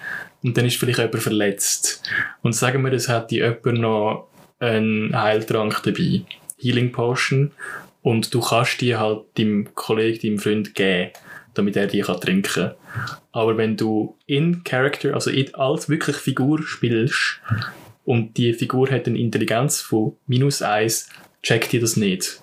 und 0.43 0.57
dann 0.57 0.65
ist 0.65 0.77
vielleicht 0.77 0.99
jemand 0.99 1.23
verletzt 1.23 2.03
und 2.43 2.55
sagen 2.55 2.83
wir, 2.85 2.93
es 2.93 3.09
hat 3.09 3.31
die 3.31 3.37
jemand 3.37 3.79
noch 3.79 4.29
einen 4.59 5.15
Heiltrank 5.15 5.83
dabei, 5.85 6.23
Healing 6.59 6.93
Potion, 6.93 7.53
und 8.03 8.33
du 8.33 8.41
kannst 8.41 8.81
die 8.81 8.97
halt 8.97 9.25
deinem 9.37 9.75
Kollegen, 9.75 10.21
deinem 10.21 10.39
Freund 10.39 10.75
geben, 10.75 11.11
damit 11.55 11.77
er 11.77 11.87
die 11.87 12.01
kann 12.01 12.21
trinken 12.21 12.73
Aber 13.33 13.57
wenn 13.57 13.77
du 13.77 14.17
in 14.27 14.65
Character, 14.65 15.15
also 15.15 15.31
in, 15.31 15.55
als 15.55 15.89
wirklich 15.89 16.17
Figur 16.17 16.63
spielst 16.63 17.41
und 18.09 18.37
die 18.39 18.55
Figur 18.55 18.91
hat 18.91 19.07
eine 19.07 19.19
Intelligenz 19.19 19.81
von 19.81 20.17
minus 20.27 20.63
eins, 20.63 21.09
checkt 21.43 21.73
die 21.73 21.81
das 21.81 21.97
nicht 21.97 22.41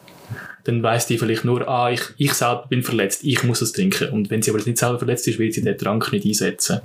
dann 0.66 0.82
weiss 0.82 1.06
die 1.06 1.18
vielleicht 1.18 1.46
nur, 1.46 1.68
ah, 1.68 1.92
ich, 1.92 2.02
ich 2.18 2.34
selber 2.34 2.66
bin 2.68 2.82
verletzt, 2.82 3.24
ich 3.24 3.44
muss 3.44 3.62
es 3.62 3.72
trinken. 3.72 4.10
Und 4.10 4.32
wenn 4.32 4.42
sie 4.42 4.50
aber 4.50 4.60
nicht 4.60 4.78
selber 4.78 4.98
verletzt 4.98 5.28
ist, 5.28 5.38
wird 5.38 5.54
sie 5.54 5.62
den 5.62 5.78
Trank 5.78 6.12
nicht 6.12 6.26
einsetzen. 6.26 6.82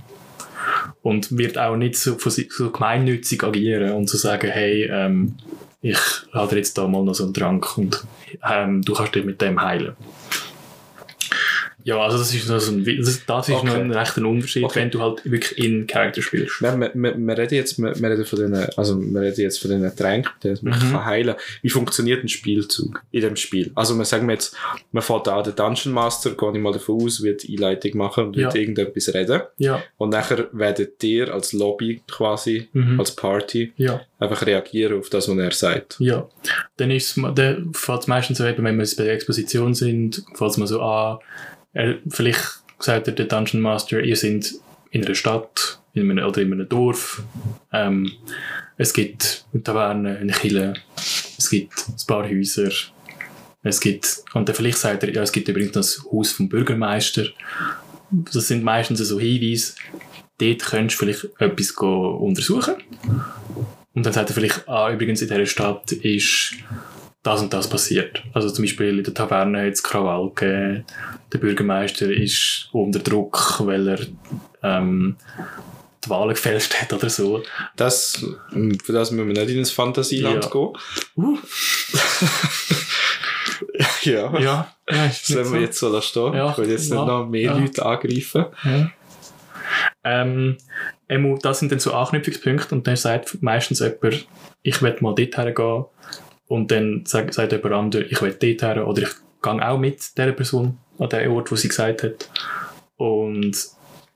Und 1.03 1.37
wird 1.37 1.57
auch 1.57 1.77
nicht 1.77 1.97
so, 1.97 2.19
so 2.19 2.71
gemeinnützig 2.71 3.43
agieren 3.43 3.93
und 3.93 4.09
zu 4.09 4.19
sagen, 4.19 4.51
hey, 4.51 4.85
ähm, 4.85 5.37
ich 5.81 5.99
dir 6.35 6.57
jetzt 6.57 6.77
da 6.77 6.87
mal 6.87 7.03
noch 7.03 7.15
so 7.15 7.25
einen 7.25 7.33
Trank 7.33 7.79
und 7.79 8.05
ähm, 8.47 8.83
du 8.83 8.93
kannst 8.93 9.15
dich 9.15 9.25
mit 9.25 9.41
dem 9.41 9.61
heilen. 9.63 9.97
Ja, 11.85 11.99
also 11.99 12.19
das 12.19 12.35
ist, 12.35 12.49
noch 12.49 12.59
so 12.61 12.73
ein, 12.73 12.85
das, 12.85 13.25
das 13.27 13.49
ist 13.49 13.55
Okay. 13.55 13.67
noch 13.67 13.75
ein 13.75 13.91
rechter 13.93 14.25
Unterschied, 14.27 14.65
Okay. 14.65 14.81
wenn 14.81 14.91
du 14.91 15.01
halt 15.01 15.31
wirklich 15.31 15.59
in 15.59 15.87
Character 15.87 16.23
spielst. 16.23 16.61
wir, 16.61 16.77
wir, 16.79 16.91
wir, 16.95 17.17
wir 17.19 17.39
reden 17.39 17.55
jetzt, 17.55 17.79
wir, 17.79 17.95
wir 17.99 18.11
reden 18.11 18.25
von 18.25 18.39
den, 18.39 18.55
also 18.77 19.01
wir 19.01 19.21
reden 19.21 19.41
jetzt 19.41 19.61
von 19.61 19.71
den 19.71 19.97
Tränken, 19.97 20.31
die 20.43 20.55
man 20.63 20.79
Mhm. 20.79 20.93
kann 20.93 21.05
heilen. 21.05 21.35
Wie 21.63 21.71
funktioniert 21.71 22.23
ein 22.25 22.29
Spielzug 22.29 23.03
in 23.11 23.21
dem 23.23 23.37
Spiel? 23.37 23.71
Also 23.75 23.97
wir 23.97 24.05
sagen 24.05 24.29
jetzt, 24.31 24.57
man 24.93 25.03
fährt 25.03 25.29
an 25.29 25.45
den 25.45 25.55
Dungeon 25.57 25.95
Master, 25.95 26.31
gehe 26.31 26.53
ich 26.53 26.59
mal 26.59 26.73
davon 26.73 27.03
aus, 27.05 27.23
wird 27.23 27.45
Einleitung 27.49 27.97
machen 27.97 28.25
und 28.27 28.37
wird 28.37 28.55
Ja. 28.55 28.61
irgendetwas 28.61 29.13
reden. 29.15 29.43
Ja, 29.59 29.83
Und 29.99 30.11
nachher 30.11 30.49
werdet 30.53 31.03
ihr 31.05 31.33
als 31.33 31.53
Lobby 31.53 32.03
quasi, 32.11 32.69
Mhm. 32.73 32.99
als 33.01 33.15
Party, 33.17 33.73
ja. 33.77 34.01
einfach 34.19 34.45
reagieren 34.47 34.99
auf 34.99 35.09
das, 35.09 35.29
was 35.29 35.37
er 35.39 35.51
sagt. 35.53 35.97
Ja, 35.99 36.29
dann 36.77 36.91
ist 36.91 37.17
es, 37.17 37.23
dann 37.35 37.73
fällt 37.73 38.01
es 38.03 38.07
meistens 38.07 38.39
so 38.39 38.45
eben, 38.47 38.63
wenn 38.65 38.79
wir 38.79 38.87
bei 38.97 39.05
der 39.05 39.15
Exposition 39.15 39.73
sind, 39.75 40.23
fällt 40.35 40.51
es 40.51 40.57
mal 40.59 40.67
so 40.67 40.81
an, 40.83 41.19
er, 41.73 41.99
vielleicht 42.09 42.63
sagt 42.79 43.09
er 43.09 43.15
der 43.15 43.27
Dungeon 43.27 43.63
Master, 43.63 44.01
ihr 44.01 44.17
seid 44.17 44.53
in 44.91 45.05
einer 45.05 45.15
Stadt 45.15 45.81
in 45.93 46.11
einem, 46.11 46.25
oder 46.25 46.41
in 46.41 46.53
einem 46.53 46.69
Dorf, 46.69 47.23
ähm, 47.73 48.13
es 48.77 48.93
gibt 48.93 49.45
eine 49.53 49.63
Taverne, 49.63 50.19
eine 50.19 50.33
Kille, 50.33 50.75
es 50.97 51.51
gibt 51.51 51.73
ein 51.89 52.07
paar 52.07 52.29
Häuser, 52.29 52.71
es 53.63 53.81
gibt, 53.81 54.25
und 54.33 54.49
dann 54.49 54.57
vielleicht 54.57 54.79
sagt 54.79 55.03
er, 55.03 55.13
ja, 55.13 55.23
es 55.23 55.33
gibt 55.33 55.49
übrigens 55.49 55.73
das 55.73 56.05
Haus 56.11 56.33
vom 56.33 56.49
Bürgermeister. 56.49 57.27
Das 58.11 58.49
sind 58.49 58.65
meistens 58.65 59.01
so 59.01 59.21
Hinweise, 59.21 59.75
dort 60.39 60.65
könntest 60.65 61.01
du 61.01 61.05
vielleicht 61.05 61.41
etwas 61.41 61.73
untersuchen. 61.73 62.77
Und 63.93 64.07
dann 64.07 64.13
sagt 64.13 64.31
er 64.31 64.35
vielleicht, 64.35 64.69
ah, 64.69 64.91
übrigens 64.91 65.21
in 65.21 65.29
dieser 65.29 65.47
Stadt 65.47 65.93
ist 65.93 66.55
das 67.23 67.43
und 67.43 67.53
das 67.53 67.69
passiert. 67.69 68.23
Also 68.33 68.51
zum 68.51 68.65
Beispiel 68.65 68.99
in 68.99 69.05
der 69.05 69.15
Taverne 69.15 69.67
hat 69.67 69.73
es 69.73 69.83
Krawall 69.83 70.31
gegeben, 70.31 70.85
der 71.33 71.39
Bürgermeister 71.39 72.11
ist 72.11 72.69
unter 72.73 72.99
Druck, 72.99 73.61
weil 73.61 73.89
er 73.89 73.99
ähm, 74.63 75.17
die 76.05 76.11
Wahlen 76.11 76.31
gefälscht 76.31 76.75
hat 76.81 76.93
oder 76.93 77.11
so. 77.11 77.43
Das, 77.77 78.25
für 78.51 78.93
das 78.93 79.11
müssen 79.11 79.35
wir 79.35 79.45
nicht 79.45 79.55
ins 79.57 79.71
Fantasieland 79.71 80.45
Ja. 80.45 80.51
gehen. 80.51 80.73
Uh, 81.17 81.39
ja. 84.03 84.39
ja, 84.39 84.75
ja 84.89 85.07
ist 85.07 85.29
Das 85.29 85.29
nicht 85.29 85.37
werden 85.37 85.49
so. 85.49 85.55
wir 85.55 85.61
jetzt 85.61 85.79
so 85.79 86.01
stehen. 86.01 86.35
Ja, 86.35 86.51
ich 86.51 86.59
will 86.59 86.71
jetzt 86.71 86.89
ja, 86.91 86.97
nicht 86.97 87.07
noch 87.07 87.27
mehr 87.27 87.43
ja. 87.43 87.59
Leute 87.59 87.85
angreifen. 87.85 88.47
Ja. 88.65 88.91
Ähm, 90.03 90.57
das 91.43 91.59
sind 91.59 91.71
dann 91.71 91.81
so 91.81 91.93
Anknüpfungspunkte 91.93 92.75
und 92.75 92.87
dann 92.87 92.97
sagt 92.97 93.43
meistens 93.43 93.81
jemand, 93.81 94.27
ich 94.63 94.81
will 94.81 94.97
mal 95.01 95.15
dort 95.15 95.37
hergehen 95.37 95.85
und 96.51 96.71
dann 96.73 97.05
sagt, 97.07 97.33
sagt 97.35 97.53
jemand 97.53 97.73
anderes, 97.75 98.07
ich 98.11 98.21
will 98.21 98.35
dort 98.39 98.63
her 98.63 98.87
oder 98.89 99.03
ich 99.03 99.11
gehe 99.43 99.69
auch 99.69 99.79
mit 99.79 100.01
dieser 100.19 100.33
Person 100.33 100.79
an 100.99 101.09
den 101.09 101.31
Ort, 101.31 101.51
wo 101.53 101.57
sie 101.57 101.69
gesagt 101.69 102.03
hat. 102.03 102.29
Und 102.97 103.57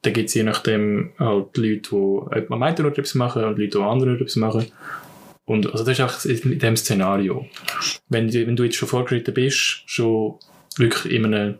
dann 0.02 0.12
gibt 0.12 0.28
es 0.28 0.34
je 0.34 0.42
nachdem 0.42 1.12
halt 1.18 1.56
Leute, 1.56 1.90
die 1.90 2.52
am 2.52 2.62
einen 2.62 2.84
Ort 2.84 2.98
etwas 2.98 3.14
machen 3.14 3.44
und 3.44 3.58
Leute, 3.58 3.70
die 3.70 3.76
am 3.78 3.88
anderen 3.88 4.12
Ort 4.14 4.20
etwas 4.22 4.36
machen. 4.36 4.66
Und 5.46 5.70
also 5.72 5.84
das 5.84 5.98
ist 5.98 6.00
auch 6.04 6.24
in 6.24 6.58
dem 6.58 6.76
Szenario. 6.76 7.46
Wenn, 8.08 8.28
du- 8.28 8.46
wenn 8.46 8.56
du 8.56 8.64
jetzt 8.64 8.76
schon 8.76 8.88
vorgeschritten 8.88 9.32
bist, 9.34 9.82
schon 9.86 10.34
wirklich 10.76 11.12
in 11.12 11.26
einem 11.26 11.54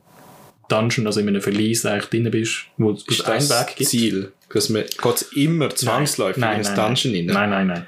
Dungeon, 0.69 1.07
also 1.07 1.21
in 1.21 1.29
einem 1.29 1.41
Verlies 1.43 1.85
eigentlich 1.87 2.07
drin 2.11 2.31
bist, 2.31 2.65
wo 2.79 2.91
es 2.93 3.07
Ist 3.07 3.25
einen 3.27 3.47
das 3.49 3.51
Weg 3.69 3.77
gibt. 3.77 3.91
Ziel? 3.91 4.33
Dass 4.53 4.69
man 4.71 4.83
geht 4.85 5.27
immer 5.35 5.71
zwangsläufig 5.71 6.41
Nein, 6.41 6.61
in 6.61 6.67
ein 6.67 6.75
nein, 6.75 6.95
Dungeon 6.95 7.15
rein? 7.15 7.27
Nein, 7.27 7.51
nein, 7.51 7.67
nein. 7.69 7.87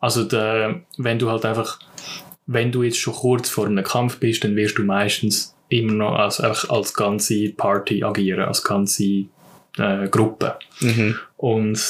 Also 0.00 0.24
der, 0.24 0.82
wenn 0.98 1.18
du 1.18 1.30
halt 1.30 1.44
einfach, 1.44 1.78
wenn 2.46 2.72
du 2.72 2.82
jetzt 2.82 2.98
schon 2.98 3.14
kurz 3.14 3.48
vor 3.48 3.66
einem 3.66 3.84
Kampf 3.84 4.18
bist, 4.18 4.44
dann 4.44 4.56
wirst 4.56 4.78
du 4.78 4.84
meistens 4.84 5.54
immer 5.68 5.92
noch 5.92 6.14
als, 6.14 6.40
als 6.40 6.94
ganze 6.94 7.50
Party 7.50 8.04
agieren, 8.04 8.44
als 8.44 8.62
ganze 8.62 9.24
äh, 9.78 10.08
Gruppe. 10.10 10.58
Mhm. 10.80 11.16
Und 11.36 11.80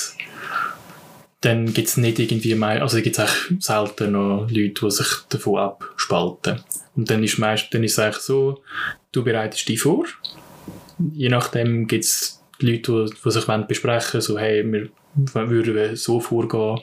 dann 1.42 1.72
gibt 1.72 1.88
es 1.88 1.96
nicht 1.96 2.18
irgendwie 2.18 2.54
mehr, 2.54 2.82
also 2.82 3.00
gibt 3.00 3.18
es 3.18 3.52
selten 3.58 4.12
noch 4.12 4.48
Leute, 4.50 4.80
die 4.82 4.90
sich 4.90 5.08
davon 5.28 5.58
abspalten. 5.58 6.60
Und 6.96 7.10
dann 7.10 7.22
ist 7.22 7.38
meist, 7.38 7.72
dann 7.72 7.84
ist 7.84 7.92
es 7.92 7.98
eigentlich 7.98 8.22
so, 8.22 8.62
du 9.12 9.22
bereitest 9.22 9.68
dich 9.68 9.80
vor. 9.80 10.06
Je 11.12 11.28
nachdem 11.28 11.86
gibt 11.86 12.04
es 12.04 12.42
Leute, 12.58 13.10
die, 13.10 13.14
die 13.22 13.30
sich 13.30 13.46
wollen 13.46 13.66
besprechen 13.66 14.22
so 14.22 14.38
hey, 14.38 14.64
wir 14.64 14.88
würden 15.50 15.94
so 15.94 16.20
vorgehen. 16.20 16.80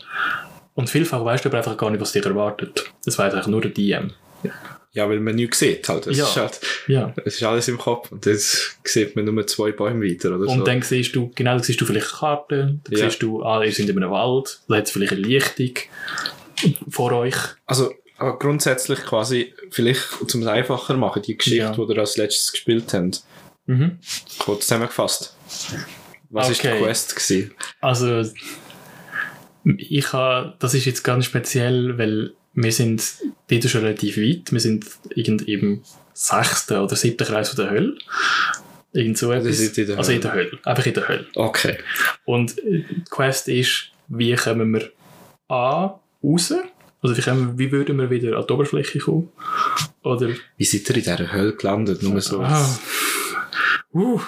Und 0.76 0.90
vielfach 0.90 1.24
weißt 1.24 1.46
du 1.46 1.50
aber 1.50 1.58
einfach 1.60 1.78
gar 1.78 1.90
nicht, 1.92 2.02
was 2.02 2.12
dich 2.14 2.26
erwartet. 2.26 2.92
Das 3.06 3.18
weiß 3.18 3.34
eigentlich 3.34 3.48
nur 3.48 3.62
der 3.62 3.72
DM. 3.72 4.12
Ja, 4.92 5.10
weil 5.10 5.20
man 5.20 5.36
nichts 5.36 5.60
sieht. 5.60 5.88
Halt. 5.90 6.06
Es, 6.08 6.18
Ja. 6.18 6.26
ist 6.26 6.36
halt, 6.38 6.60
Ja. 6.88 7.14
es 7.26 7.36
ist 7.36 7.44
alles 7.44 7.68
im 7.68 7.78
Kopf 7.80 8.12
und 8.12 8.26
jetzt 8.26 8.78
sieht 8.84 9.16
man 9.16 9.26
nur 9.26 9.48
zwei 9.48 9.72
Bäume 9.72 10.06
weiter 10.06 10.30
oder 10.36 10.48
Und 10.48 10.60
so. 10.60 10.64
dann 10.64 10.82
siehst 10.84 11.16
du, 11.16 11.32
genau, 11.34 11.52
dann 11.56 11.64
siehst 11.64 11.82
du 11.82 11.86
vielleicht 11.86 12.12
Karten, 12.12 12.82
dann 12.84 12.98
Ja. 13.00 13.10
siehst 13.10 13.22
du, 13.24 13.44
ah, 13.44 13.64
ihr 13.64 13.72
seid 13.72 13.90
in 13.90 13.98
einem 13.98 14.12
Wald, 14.12 14.60
da 14.68 14.76
hat 14.78 14.86
es 14.86 14.92
vielleicht 14.92 15.14
eine 15.14 15.22
Lichtung 15.22 15.74
vor 16.90 17.12
euch. 17.14 17.36
Also 17.66 17.94
aber 18.18 18.38
grundsätzlich 18.40 19.00
quasi, 19.00 19.54
vielleicht 19.72 20.02
zum 20.28 20.42
es 20.44 20.48
einfacher 20.48 20.96
machen, 20.96 21.22
die 21.24 21.38
Geschichte, 21.38 21.58
Ja. 21.58 21.72
die 21.72 21.88
wir 21.88 21.98
als 21.98 22.16
letztes 22.18 22.52
gespielt 22.52 22.94
haben, 22.94 23.12
Mhm. 23.66 23.98
kurz 24.40 24.62
zusammengefasst. 24.68 25.36
Was 26.30 26.50
ist 26.50 26.60
Okay. 26.60 26.78
die 26.78 26.84
Quest 26.84 27.16
gewesen? 27.16 27.52
Also, 27.82 28.24
ich 29.78 30.14
habe, 30.14 30.54
das 30.60 30.74
ist 30.74 30.86
jetzt 30.86 31.04
ganz 31.04 31.26
speziell, 31.26 31.98
weil 31.98 32.34
wir 32.54 32.72
sind 32.72 33.04
dort 33.50 33.64
schon 33.70 33.82
relativ 33.82 34.18
weit. 34.18 34.52
Wir 34.52 34.60
sind 34.60 34.86
irgend 35.16 35.48
eben 35.48 35.84
sechsten 36.14 36.78
oder 36.78 36.96
siebten 36.96 37.26
Kreis 37.26 37.50
von 37.50 37.58
der 37.66 37.72
Hölle. 37.72 37.98
Irgend 38.92 39.18
so 39.18 39.32
Also, 39.32 39.48
etwas. 39.50 39.78
in 39.78 39.88
der 39.88 39.98
also 39.98 40.12
in 40.12 40.18
Hölle. 40.18 40.22
der 40.22 40.34
Hölle. 40.34 40.60
Einfach 40.64 40.86
in 40.86 40.94
der 40.94 41.08
Hölle. 41.08 41.26
Okay. 41.36 41.78
Und 42.26 42.58
äh, 42.60 42.84
die 42.90 43.04
Quest 43.10 43.48
ist, 43.48 43.90
wie 44.08 44.36
kommen 44.36 44.72
wir 44.74 44.92
A, 45.48 46.00
raus? 46.24 46.54
Also 47.02 47.18
wie, 47.18 47.22
kommen, 47.22 47.58
wie 47.58 47.72
würden 47.72 47.98
wir 47.98 48.10
wieder 48.10 48.38
an 48.38 48.46
die 48.48 48.54
Oberfläche 48.54 49.00
kommen? 49.00 49.30
Oder 50.04 50.30
Wie 50.58 50.64
seid 50.64 50.88
ihr 50.90 50.96
in 50.98 51.02
dieser 51.02 51.32
Hölle 51.34 51.54
gelandet? 51.56 52.04
Nur 52.04 52.22
so. 52.22 52.42
Ah. 52.42 52.80
Uh, 53.94 54.20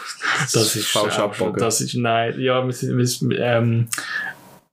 das 0.51 0.75
ist 0.75 0.87
falsch 0.87 1.17
äh, 1.17 1.21
abgebogen. 1.21 1.59
Das 1.59 1.81
ist, 1.81 1.95
nein, 1.95 2.39
ja, 2.39 2.63
wir, 2.65 2.71
sind- 2.73 3.29
wir, 3.29 3.39
ähm, 3.39 3.87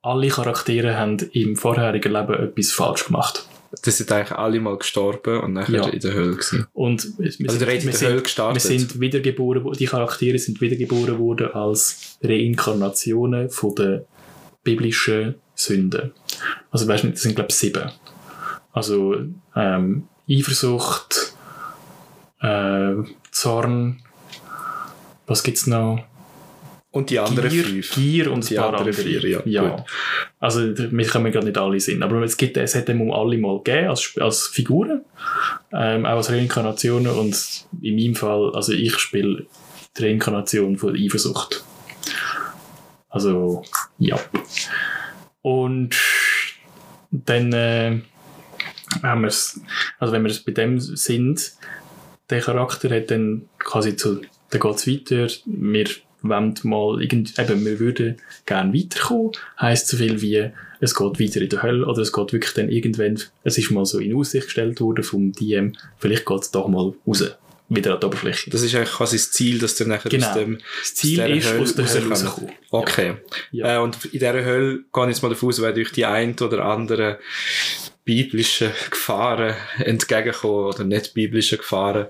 alle 0.02 0.28
Charaktere 0.28 0.96
haben 0.98 1.18
im 1.32 1.56
vorherigen 1.56 2.12
Leben 2.12 2.34
etwas 2.34 2.72
falsch 2.72 3.06
gemacht. 3.06 3.46
Das 3.84 3.96
sind 3.96 4.12
eigentlich 4.12 4.36
alle 4.36 4.60
mal 4.60 4.76
gestorben 4.76 5.40
und 5.40 5.54
nachher 5.54 5.76
Ja. 5.76 5.88
in 5.88 6.00
der 6.00 6.12
Hölle 6.12 6.32
gewesen. 6.32 6.66
Und 6.74 7.04
wir, 7.18 7.32
wir 7.38 7.48
Also 7.48 7.64
in 7.64 7.70
wir 7.70 7.80
der 7.80 7.80
sind, 7.92 8.02
Hölle 8.08 8.14
wir 8.16 8.22
gestartet. 8.22 8.62
sind 8.62 9.00
wiedergeboren, 9.00 9.72
die 9.72 9.86
Charaktere 9.86 10.38
sind 10.38 10.60
wiedergeboren 10.60 11.18
worden 11.18 11.52
als 11.54 12.18
Reinkarnationen 12.22 13.48
von 13.48 13.74
der 13.76 14.04
biblischen 14.62 15.36
Sünden. 15.54 16.12
Also 16.70 16.86
weißt 16.86 17.04
du, 17.04 17.08
das 17.10 17.22
sind 17.22 17.34
glaube 17.34 17.48
ich 17.50 17.56
sieben. 17.56 17.90
Also 18.72 19.16
ähm, 19.56 20.08
Eifersucht, 20.28 21.34
äh, 22.40 22.94
Zorn, 23.30 24.00
was 25.26 25.42
gibt's 25.42 25.66
noch? 25.66 26.04
Und 26.92 27.08
die 27.08 27.18
anderen 27.18 27.48
Gier, 27.48 27.64
fünf. 27.64 27.94
Gier 27.94 28.30
und 28.30 28.48
Die 28.48 28.54
paar 28.54 28.74
anderen 28.74 28.88
andere. 28.88 29.20
vier, 29.20 29.42
ja, 29.46 29.76
gut. 29.76 29.84
Also, 30.38 30.60
wir 30.76 31.06
können 31.06 31.32
gerade 31.32 31.46
nicht 31.46 31.56
alle 31.56 31.80
sehen. 31.80 32.02
Aber 32.02 32.22
es, 32.22 32.36
gibt, 32.36 32.58
es 32.58 32.74
hat 32.74 32.86
dem 32.88 33.10
alle 33.10 33.38
mal 33.38 33.56
gegeben, 33.58 33.88
als, 33.88 34.12
als 34.20 34.48
Figuren, 34.48 35.02
ähm, 35.72 36.04
auch 36.04 36.16
als 36.16 36.30
Reinkarnationen. 36.30 37.10
Und 37.10 37.66
in 37.80 37.96
meinem 37.96 38.14
Fall, 38.14 38.54
also 38.54 38.72
ich 38.72 38.98
spiele 38.98 39.46
die 39.96 40.04
Reinkarnation 40.04 40.76
von 40.76 40.94
Eifersucht. 40.94 41.64
Also, 43.08 43.62
ja. 43.98 44.20
Und 45.40 45.96
dann 47.10 47.52
äh, 47.54 48.00
haben 49.02 49.22
wir 49.22 49.28
es, 49.28 49.60
also 49.98 50.12
wenn 50.12 50.24
wir 50.24 50.30
es 50.30 50.40
bei 50.40 50.52
dem 50.52 50.78
sind, 50.78 51.52
der 52.28 52.40
Charakter 52.40 52.94
hat 52.94 53.10
dann 53.10 53.48
quasi 53.58 53.96
zu, 53.96 54.20
dann 54.50 54.60
geht 54.60 54.74
es 54.74 54.86
weiter, 54.86 55.26
wir 55.46 55.86
wollen 56.22 56.54
mal 56.62 57.00
irgend, 57.02 57.38
eben, 57.38 57.64
wir 57.64 57.78
würden 57.78 58.16
gerne 58.46 58.72
weiterkommen, 58.72 59.32
heisst 59.60 59.88
so 59.88 59.96
viel 59.96 60.20
wie, 60.20 60.50
es 60.80 60.94
geht 60.94 61.20
weiter 61.20 61.40
in 61.40 61.48
der 61.48 61.62
Hölle, 61.62 61.86
oder 61.86 62.02
es 62.02 62.12
geht 62.12 62.32
wirklich 62.32 62.54
dann 62.54 62.68
irgendwann, 62.68 63.18
es 63.44 63.58
ist 63.58 63.70
mal 63.70 63.84
so 63.84 63.98
in 63.98 64.14
Aussicht 64.14 64.46
gestellt 64.46 64.80
worden 64.80 65.04
vom 65.04 65.32
DM, 65.32 65.72
vielleicht 65.98 66.26
geht 66.26 66.42
es 66.42 66.50
doch 66.50 66.68
mal 66.68 66.92
raus, 67.06 67.24
wieder 67.68 67.94
an 67.94 68.00
die 68.00 68.06
Oberfläche. 68.06 68.50
Das 68.50 68.62
ist 68.62 68.74
eigentlich 68.74 68.92
quasi 68.92 69.16
das 69.16 69.30
Ziel, 69.30 69.58
dass 69.58 69.76
du 69.76 69.84
nachher 69.86 70.10
Genau. 70.10 70.28
aus 70.28 70.34
dem 70.34 70.58
Das 70.80 70.94
Ziel 70.94 71.22
aus 71.22 71.30
ist, 71.30 71.58
aus 71.58 71.74
der 71.74 71.88
Hölle 71.88 72.08
rauskommen. 72.10 72.52
Okay. 72.70 73.14
Ja. 73.50 73.76
Äh, 73.76 73.78
und 73.80 74.04
in 74.04 74.10
dieser 74.10 74.44
Hölle 74.44 74.84
gehe 74.92 75.02
ich 75.04 75.08
jetzt 75.08 75.22
mal 75.22 75.28
davon 75.30 75.48
aus, 75.48 75.62
wenn 75.62 75.74
durch 75.74 75.92
die 75.92 76.04
ein 76.04 76.36
oder 76.38 76.64
andere 76.66 77.18
biblische 78.04 78.70
Gefahren 78.90 79.54
entgegenkommen 79.78 80.66
oder 80.66 80.84
nicht 80.84 81.14
biblische 81.14 81.56
Gefahren. 81.58 82.06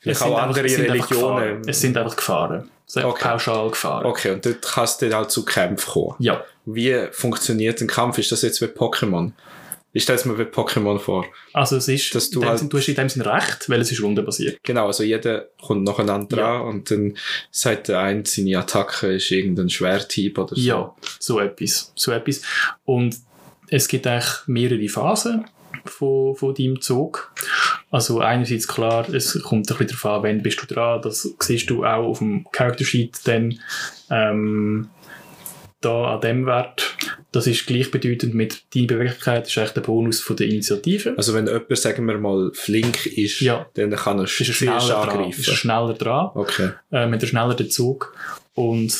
Vielleicht 0.00 0.22
auch 0.22 0.26
einfach- 0.36 0.42
andere 0.42 0.64
es 0.66 0.74
sind 0.74 0.90
einfach 0.90 1.10
Religionen. 1.10 1.36
Gefahren. 1.36 1.62
Es 1.68 1.80
sind 1.80 1.96
einfach 1.96 2.16
Gefahren. 2.16 2.70
Es 2.86 2.92
sind 2.94 3.04
Okay. 3.04 3.22
pauschal 3.28 3.70
Gefahren. 3.70 4.06
Okay, 4.06 4.30
und 4.32 4.44
dort 4.46 4.62
kann 4.62 4.84
es 4.84 4.98
dann 4.98 5.14
halt 5.14 5.30
zu 5.30 5.44
Kämpfen 5.44 5.90
kommen. 5.92 6.14
Ja. 6.18 6.44
Wie 6.66 7.06
funktioniert 7.12 7.80
ein 7.80 7.86
Kampf? 7.88 8.18
Ist 8.18 8.32
das 8.32 8.42
jetzt 8.42 8.60
wie 8.60 8.66
Pokémon? 8.66 9.32
Ich 9.96 10.02
stelle 10.02 10.18
es 10.18 10.24
mir 10.24 10.36
wie 10.36 10.42
Pokémon 10.42 10.98
vor. 10.98 11.24
Also 11.52 11.76
es 11.76 11.86
ist, 11.86 12.14
Dass 12.16 12.28
du 12.28 12.42
in 12.42 12.48
halt- 12.48 12.58
Sinn, 12.58 12.68
du 12.68 12.78
hast 12.78 12.88
in 12.88 12.96
dem 12.96 13.08
Sinne 13.08 13.26
recht, 13.26 13.68
weil 13.70 13.80
es 13.80 13.92
ist 13.92 14.02
rundenbasiert. 14.02 14.58
Genau, 14.64 14.86
also 14.86 15.04
jeder 15.04 15.46
kommt 15.62 15.84
nacheinander 15.84 16.36
Ja. 16.36 16.58
dran 16.58 16.62
und 16.68 16.90
dann 16.90 17.16
sagt 17.52 17.88
der 17.88 18.00
eine, 18.00 18.24
seine 18.26 18.58
Attacke 18.58 19.14
ist 19.14 19.30
irgendein 19.30 19.70
Schwerthieb 19.70 20.36
oder 20.38 20.56
so. 20.56 20.60
Ja, 20.60 20.94
so 21.20 21.38
etwas. 21.38 21.92
So 21.94 22.10
etwas. 22.10 22.42
Und 22.84 23.16
es 23.68 23.88
gibt 23.88 24.06
eigentlich 24.06 24.30
mehrere 24.46 24.88
Phasen 24.88 25.44
von, 25.84 26.34
von 26.36 26.54
deinem 26.54 26.80
Zug. 26.80 27.32
Also 27.90 28.20
einerseits 28.20 28.66
klar, 28.68 29.08
es 29.12 29.40
kommt 29.42 29.70
ein 29.70 29.76
bisschen 29.76 29.96
darauf 30.02 30.06
an, 30.06 30.22
wann 30.22 30.42
bist 30.42 30.60
du 30.62 30.66
dran. 30.72 31.00
Das 31.02 31.28
siehst 31.40 31.70
du 31.70 31.84
auch 31.84 32.04
auf 32.04 32.18
dem 32.18 32.46
Character 32.52 32.84
Sheet 32.84 33.18
dann 33.24 33.58
ähm, 34.10 34.88
da 35.80 36.14
an 36.14 36.20
dem 36.20 36.46
Wert. 36.46 36.96
Das 37.32 37.46
ist 37.46 37.66
gleichbedeutend 37.66 38.34
mit 38.34 38.62
deiner 38.74 38.86
Beweglichkeit, 38.86 39.46
ist 39.48 39.58
eigentlich 39.58 39.72
der 39.72 39.80
Bonus 39.82 40.20
von 40.20 40.36
der 40.36 40.46
Initiative. 40.46 41.14
Also 41.16 41.34
wenn 41.34 41.46
jemand, 41.46 41.76
sagen 41.76 42.06
wir 42.06 42.16
mal, 42.18 42.50
flink 42.54 43.06
ist, 43.06 43.40
Ja. 43.40 43.66
dann 43.74 43.90
kann 43.94 44.18
er 44.18 44.24
ist 44.24 44.40
er 44.40 44.44
schneller 44.46 44.78
dran. 44.78 45.08
angreifen. 45.10 45.40
Ist 45.40 45.48
er 45.48 45.54
schneller 45.56 45.94
dran. 45.94 46.30
Okay. 46.34 46.70
äh, 46.92 47.06
mit 47.06 47.20
der 47.22 47.26
schnelleren 47.26 47.68
Zug. 47.70 48.14
Und 48.54 48.94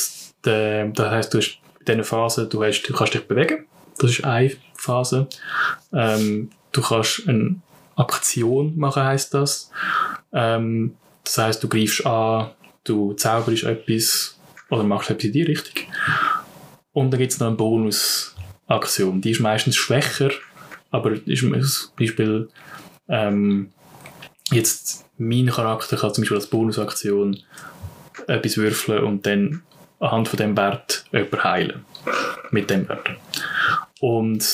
der, 0.45 0.89
das 0.89 1.11
heisst, 1.11 1.33
du 1.35 1.39
hast 1.39 1.59
in 1.81 1.87
dieser 1.87 2.05
Phase, 2.05 2.47
du, 2.49 2.63
hast, 2.65 2.83
du 2.83 2.93
kannst 2.93 3.15
dich 3.15 3.23
bewegen. 3.23 3.67
Das 3.99 4.11
ist 4.11 4.25
eine 4.25 4.53
Phase. 4.77 5.29
Ähm, 5.93 6.51
du 6.73 6.83
kannst 6.83 7.29
eine 7.29 7.57
Aktion 7.97 8.77
machen, 8.77 9.05
heisst 9.05 9.35
das. 9.35 9.71
Ähm, 10.33 10.97
das 11.23 11.39
heisst, 11.39 11.63
du 11.63 11.69
greifst 11.69 12.05
an, 12.07 12.51
du 12.85 13.15
zauberst 13.15 13.65
etwas 13.65 14.39
oder 14.71 14.83
machst 14.83 15.11
etwas 15.11 15.25
in 15.25 15.33
die 15.33 15.43
Richtung. 15.43 15.85
Und 16.93 17.11
dann 17.11 17.21
gibt 17.21 17.33
es 17.33 17.41
noch 17.41 17.49
eine 17.49 17.57
Bonusaktion. 17.57 19.21
Die 19.21 19.31
ist 19.31 19.41
meistens 19.41 19.77
schwächer, 19.77 20.31
aber 20.91 21.13
ist 21.13 21.41
zum 21.41 21.93
Beispiel 21.97 22.49
ähm, 23.09 23.73
jetzt 24.51 25.05
mein 25.17 25.47
Charakter 25.47 25.97
kann 25.97 26.13
zum 26.13 26.23
Beispiel 26.23 26.37
als 26.37 26.49
Bonusaktion 26.49 27.39
etwas 28.27 28.57
würfeln 28.57 29.05
und 29.05 29.27
dann 29.27 29.63
anhand 30.01 30.29
von 30.29 30.37
dem 30.37 30.57
Wert 30.57 31.05
jemanden 31.13 31.45
heilen. 31.45 31.85
Mit 32.51 32.71
dem 32.71 32.89
Wert. 32.89 33.09
Und 34.01 34.45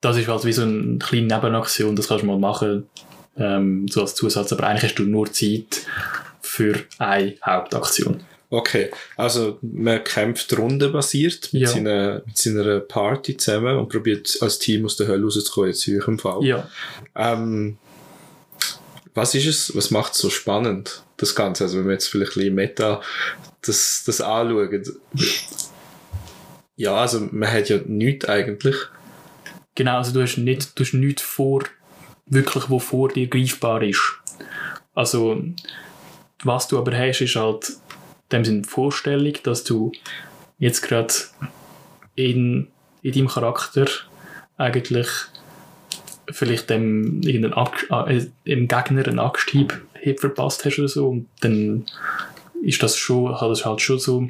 das 0.00 0.16
ist 0.16 0.28
halt 0.28 0.44
wie 0.44 0.52
so 0.52 0.62
eine 0.62 0.98
kleine 0.98 1.26
Nebenaktion, 1.26 1.96
das 1.96 2.08
kannst 2.08 2.22
du 2.22 2.26
mal 2.26 2.38
machen, 2.38 2.86
ähm, 3.36 3.86
so 3.88 4.02
als 4.02 4.14
Zusatz, 4.14 4.52
aber 4.52 4.64
eigentlich 4.66 4.84
hast 4.90 4.98
du 4.98 5.04
nur 5.04 5.32
Zeit 5.32 5.82
für 6.40 6.74
eine 6.98 7.34
Hauptaktion. 7.44 8.20
Okay, 8.50 8.90
also 9.16 9.58
man 9.62 10.04
kämpft 10.04 10.58
rundenbasiert 10.58 11.54
mit, 11.54 11.62
Ja. 11.62 11.68
seiner, 11.68 12.22
mit 12.26 12.36
seiner 12.36 12.80
Party 12.80 13.36
zusammen 13.38 13.78
und 13.78 13.88
probiert 13.88 14.36
als 14.42 14.58
Team 14.58 14.84
aus 14.84 14.96
der 14.96 15.06
Hölle 15.08 15.24
rauszukommen, 15.24 15.70
jetzt 15.70 15.88
in 15.88 15.98
eurem 16.00 16.18
Fall. 16.18 16.44
Ja. 16.44 16.68
Ähm, 17.16 17.78
was 19.14 19.34
ist 19.34 19.46
es, 19.46 19.74
was 19.76 19.90
macht 19.90 20.12
es 20.12 20.18
so 20.18 20.28
spannend, 20.28 21.02
das 21.16 21.34
Ganze? 21.34 21.64
Also 21.64 21.78
wenn 21.78 21.86
wir 21.86 21.92
jetzt 21.94 22.08
vielleicht 22.08 22.32
ein 22.32 22.40
bisschen 22.40 22.54
Meta 22.54 23.00
das, 23.62 24.02
das 24.04 24.20
anschauen. 24.20 24.82
Ja, 26.76 26.96
also 26.96 27.28
man 27.30 27.52
hat 27.52 27.68
ja 27.68 27.78
nichts 27.86 28.28
eigentlich. 28.28 28.76
Genau, 29.74 29.98
also 29.98 30.12
du 30.12 30.22
hast 30.22 30.36
nicht, 30.36 30.78
du 30.78 30.84
hast 30.84 30.94
nichts 30.94 31.22
vor, 31.22 31.64
wirklich, 32.26 32.68
wo 32.68 32.78
vor 32.78 33.08
dir 33.08 33.26
greifbar 33.28 33.82
ist. 33.82 34.18
Also, 34.94 35.42
was 36.44 36.68
du 36.68 36.78
aber 36.78 36.96
hast, 36.96 37.20
ist 37.20 37.36
halt 37.36 37.68
in 37.68 37.76
dem 38.32 38.44
Sinne 38.44 38.62
die 38.62 38.68
Vorstellung, 38.68 39.34
dass 39.42 39.64
du 39.64 39.92
jetzt 40.58 40.82
gerade 40.82 41.14
in, 42.14 42.68
in 43.02 43.12
deinem 43.12 43.28
Charakter 43.28 43.86
eigentlich 44.56 45.08
vielleicht 46.30 46.70
dem, 46.70 47.20
irgendeinen 47.22 47.54
Ab 47.54 47.74
äh, 48.06 48.26
Gegner 48.44 49.06
einen 49.06 49.18
Axthieb 49.18 49.82
Hieb 50.00 50.20
verpasst 50.20 50.64
hast 50.64 50.78
oder 50.78 50.88
so 50.88 51.08
und 51.08 51.28
dann 51.40 51.84
ist 52.62 52.82
das 52.82 52.96
schon, 52.96 53.40
hat 53.40 53.50
das 53.50 53.64
halt 53.64 53.80
schon 53.80 53.98
so 53.98 54.28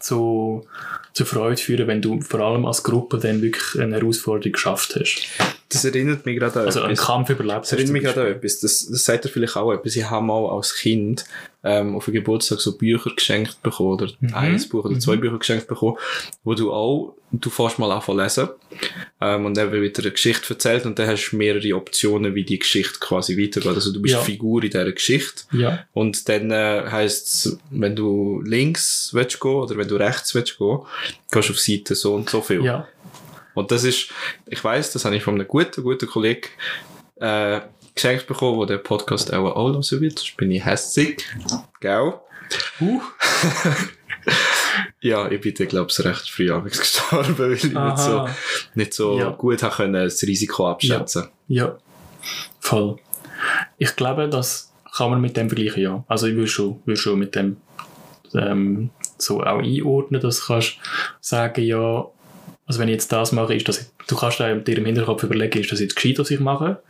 zu, 0.00 0.66
zur 1.12 1.26
Freude 1.26 1.56
führen, 1.60 1.86
wenn 1.86 2.02
du 2.02 2.20
vor 2.20 2.40
allem 2.40 2.66
als 2.66 2.82
Gruppe 2.82 3.18
dann 3.18 3.42
wirklich 3.42 3.80
eine 3.80 3.96
Herausforderung 3.96 4.52
geschafft 4.52 4.96
hast. 4.98 5.26
Das 5.72 5.84
erinnert 5.84 6.24
mich 6.26 6.38
gerade 6.38 6.60
an 6.60 6.66
Also 6.66 6.82
etwas. 6.84 7.06
Kampf 7.06 7.30
überlebt 7.30 7.62
Das 7.62 7.72
erinnert 7.72 7.92
mich 7.92 8.02
gerade 8.02 8.20
an 8.22 8.26
etwas. 8.28 8.60
Das, 8.60 8.86
das 8.88 9.04
sagt 9.04 9.24
er 9.24 9.30
vielleicht 9.30 9.56
auch 9.56 9.72
etwas. 9.72 9.96
Ich 9.96 10.08
habe 10.08 10.24
mal 10.24 10.46
als 10.50 10.74
Kind 10.74 11.24
ähm, 11.64 11.94
auf 11.94 12.06
den 12.06 12.14
Geburtstag 12.14 12.58
so 12.60 12.76
Bücher 12.76 13.10
geschenkt 13.14 13.62
bekommen, 13.62 13.92
oder 13.92 14.08
Mhm. 14.18 14.34
ein 14.34 14.68
Buch 14.68 14.84
oder 14.84 14.98
zwei 14.98 15.14
Bücher 15.16 15.38
geschenkt 15.38 15.68
bekommen, 15.68 15.96
wo 16.42 16.54
du 16.54 16.72
auch, 16.72 17.14
du 17.30 17.50
fährst 17.50 17.78
mal 17.78 17.90
an 17.92 18.16
lesen 18.16 18.48
ähm, 19.20 19.46
und 19.46 19.56
dann 19.56 19.70
wird 19.70 19.80
wieder 19.82 20.02
eine 20.02 20.10
Geschichte 20.10 20.54
erzählt 20.54 20.86
und 20.86 20.98
dann 20.98 21.06
hast 21.06 21.30
du 21.30 21.36
mehrere 21.36 21.76
Optionen, 21.76 22.34
wie 22.34 22.42
die 22.44 22.58
Geschichte 22.58 22.98
quasi 22.98 23.40
weitergeht. 23.40 23.74
Also 23.74 23.92
du 23.92 24.02
bist 24.02 24.14
Ja. 24.14 24.20
Figur 24.22 24.64
in 24.64 24.70
dieser 24.70 24.90
Geschichte 24.90 25.44
Ja, 25.52 25.84
und 25.92 26.28
dann 26.28 26.50
äh, 26.50 26.82
heisst 26.90 27.56
wenn 27.70 27.94
du 27.94 28.40
links 28.44 29.10
willst 29.12 29.38
gehen 29.40 29.52
oder 29.52 29.76
wenn 29.76 29.86
du 29.88 29.94
rechts 29.96 30.34
willst 30.34 30.58
gehen, 30.58 30.78
gehst 31.30 31.48
du 31.48 31.52
auf 31.52 31.60
Seite 31.60 31.94
so 31.94 32.14
und 32.14 32.28
so 32.28 32.40
viel. 32.42 32.64
ja. 32.64 32.88
Und 33.54 33.70
das 33.70 33.84
ist, 33.84 34.10
ich 34.46 34.62
weiß, 34.62 34.92
das 34.92 35.04
habe 35.04 35.16
ich 35.16 35.22
von 35.22 35.34
einem 35.34 35.46
guten, 35.48 35.82
guten 35.82 36.08
Kollegen 36.08 36.48
äh, 37.16 37.60
geschenkt 37.94 38.26
bekommen, 38.26 38.56
wo 38.56 38.64
der 38.64 38.78
Podcast 38.78 39.32
auch 39.32 39.54
auch 39.54 39.72
hören 39.72 40.00
wird. 40.00 40.18
Sonst 40.18 40.36
bin 40.36 40.50
ich 40.50 40.64
hässig. 40.64 41.24
Gell? 41.80 42.14
Uh. 42.80 43.00
ja, 45.00 45.30
ich 45.30 45.40
bin, 45.40 45.54
glaube 45.68 45.90
ich, 45.90 46.04
recht 46.04 46.30
früh 46.30 46.50
abends 46.50 46.78
gestorben, 46.80 47.38
weil 47.38 47.52
ich 47.52 47.64
nicht 47.64 47.72
so, 47.74 47.78
Aha. 47.78 48.36
nicht 48.74 48.94
so 48.94 49.18
Ja. 49.18 49.30
gut 49.30 49.62
habe 49.62 49.74
können, 49.74 49.94
das 49.94 50.22
Risiko 50.22 50.68
abschätzen. 50.68 51.28
Ja, 51.48 51.76
voll. 52.60 52.96
Ich 53.78 53.96
glaube, 53.96 54.28
das 54.28 54.72
kann 54.96 55.10
man 55.10 55.20
mit 55.20 55.36
dem 55.36 55.48
vergleichen, 55.48 55.82
ja. 55.82 56.04
Also 56.08 56.26
ich 56.26 56.34
würde 56.34 56.48
schon, 56.48 56.80
würde 56.84 57.00
schon 57.00 57.18
mit 57.18 57.34
dem 57.34 57.56
ähm, 58.34 58.90
so 59.18 59.42
auch 59.42 59.58
einordnen, 59.60 60.20
dass 60.20 60.40
du 60.40 60.46
kannst 60.46 60.76
sagen, 61.20 61.62
ja, 61.62 62.06
also 62.72 62.80
wenn 62.80 62.88
ich 62.88 62.94
jetzt 62.94 63.12
das 63.12 63.32
mache, 63.32 63.54
ist 63.54 63.68
das, 63.68 63.92
du 64.08 64.16
kannst 64.16 64.38
dir 64.38 64.78
im 64.78 64.86
Hinterkopf 64.86 65.22
überlegen, 65.24 65.60
ist 65.60 65.70
das 65.70 65.80
jetzt 65.80 65.94
gescheit, 65.94 66.18
was 66.18 66.30
ich 66.30 66.40
mache, 66.40 66.82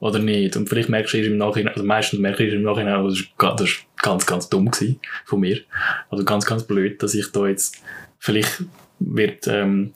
oder 0.00 0.18
nicht. 0.18 0.56
Und 0.56 0.66
vielleicht 0.66 0.88
merkst 0.88 1.12
du 1.12 1.18
im 1.18 1.36
Nachhinein, 1.36 1.74
also 1.74 1.84
meistens 1.84 2.20
merkst 2.20 2.40
du 2.40 2.54
im 2.54 2.62
Nachhinein, 2.62 3.04
oh, 3.04 3.10
das 3.10 3.20
ist 3.60 3.78
ganz, 3.98 4.24
ganz 4.24 4.48
dumm 4.48 4.70
gewesen 4.70 4.98
von 5.26 5.40
mir. 5.40 5.60
Also 6.08 6.24
ganz, 6.24 6.46
ganz 6.46 6.62
blöd, 6.62 7.02
dass 7.02 7.12
ich 7.12 7.30
da 7.32 7.46
jetzt, 7.46 7.82
vielleicht 8.18 8.64
wird, 8.98 9.46
ähm, 9.46 9.92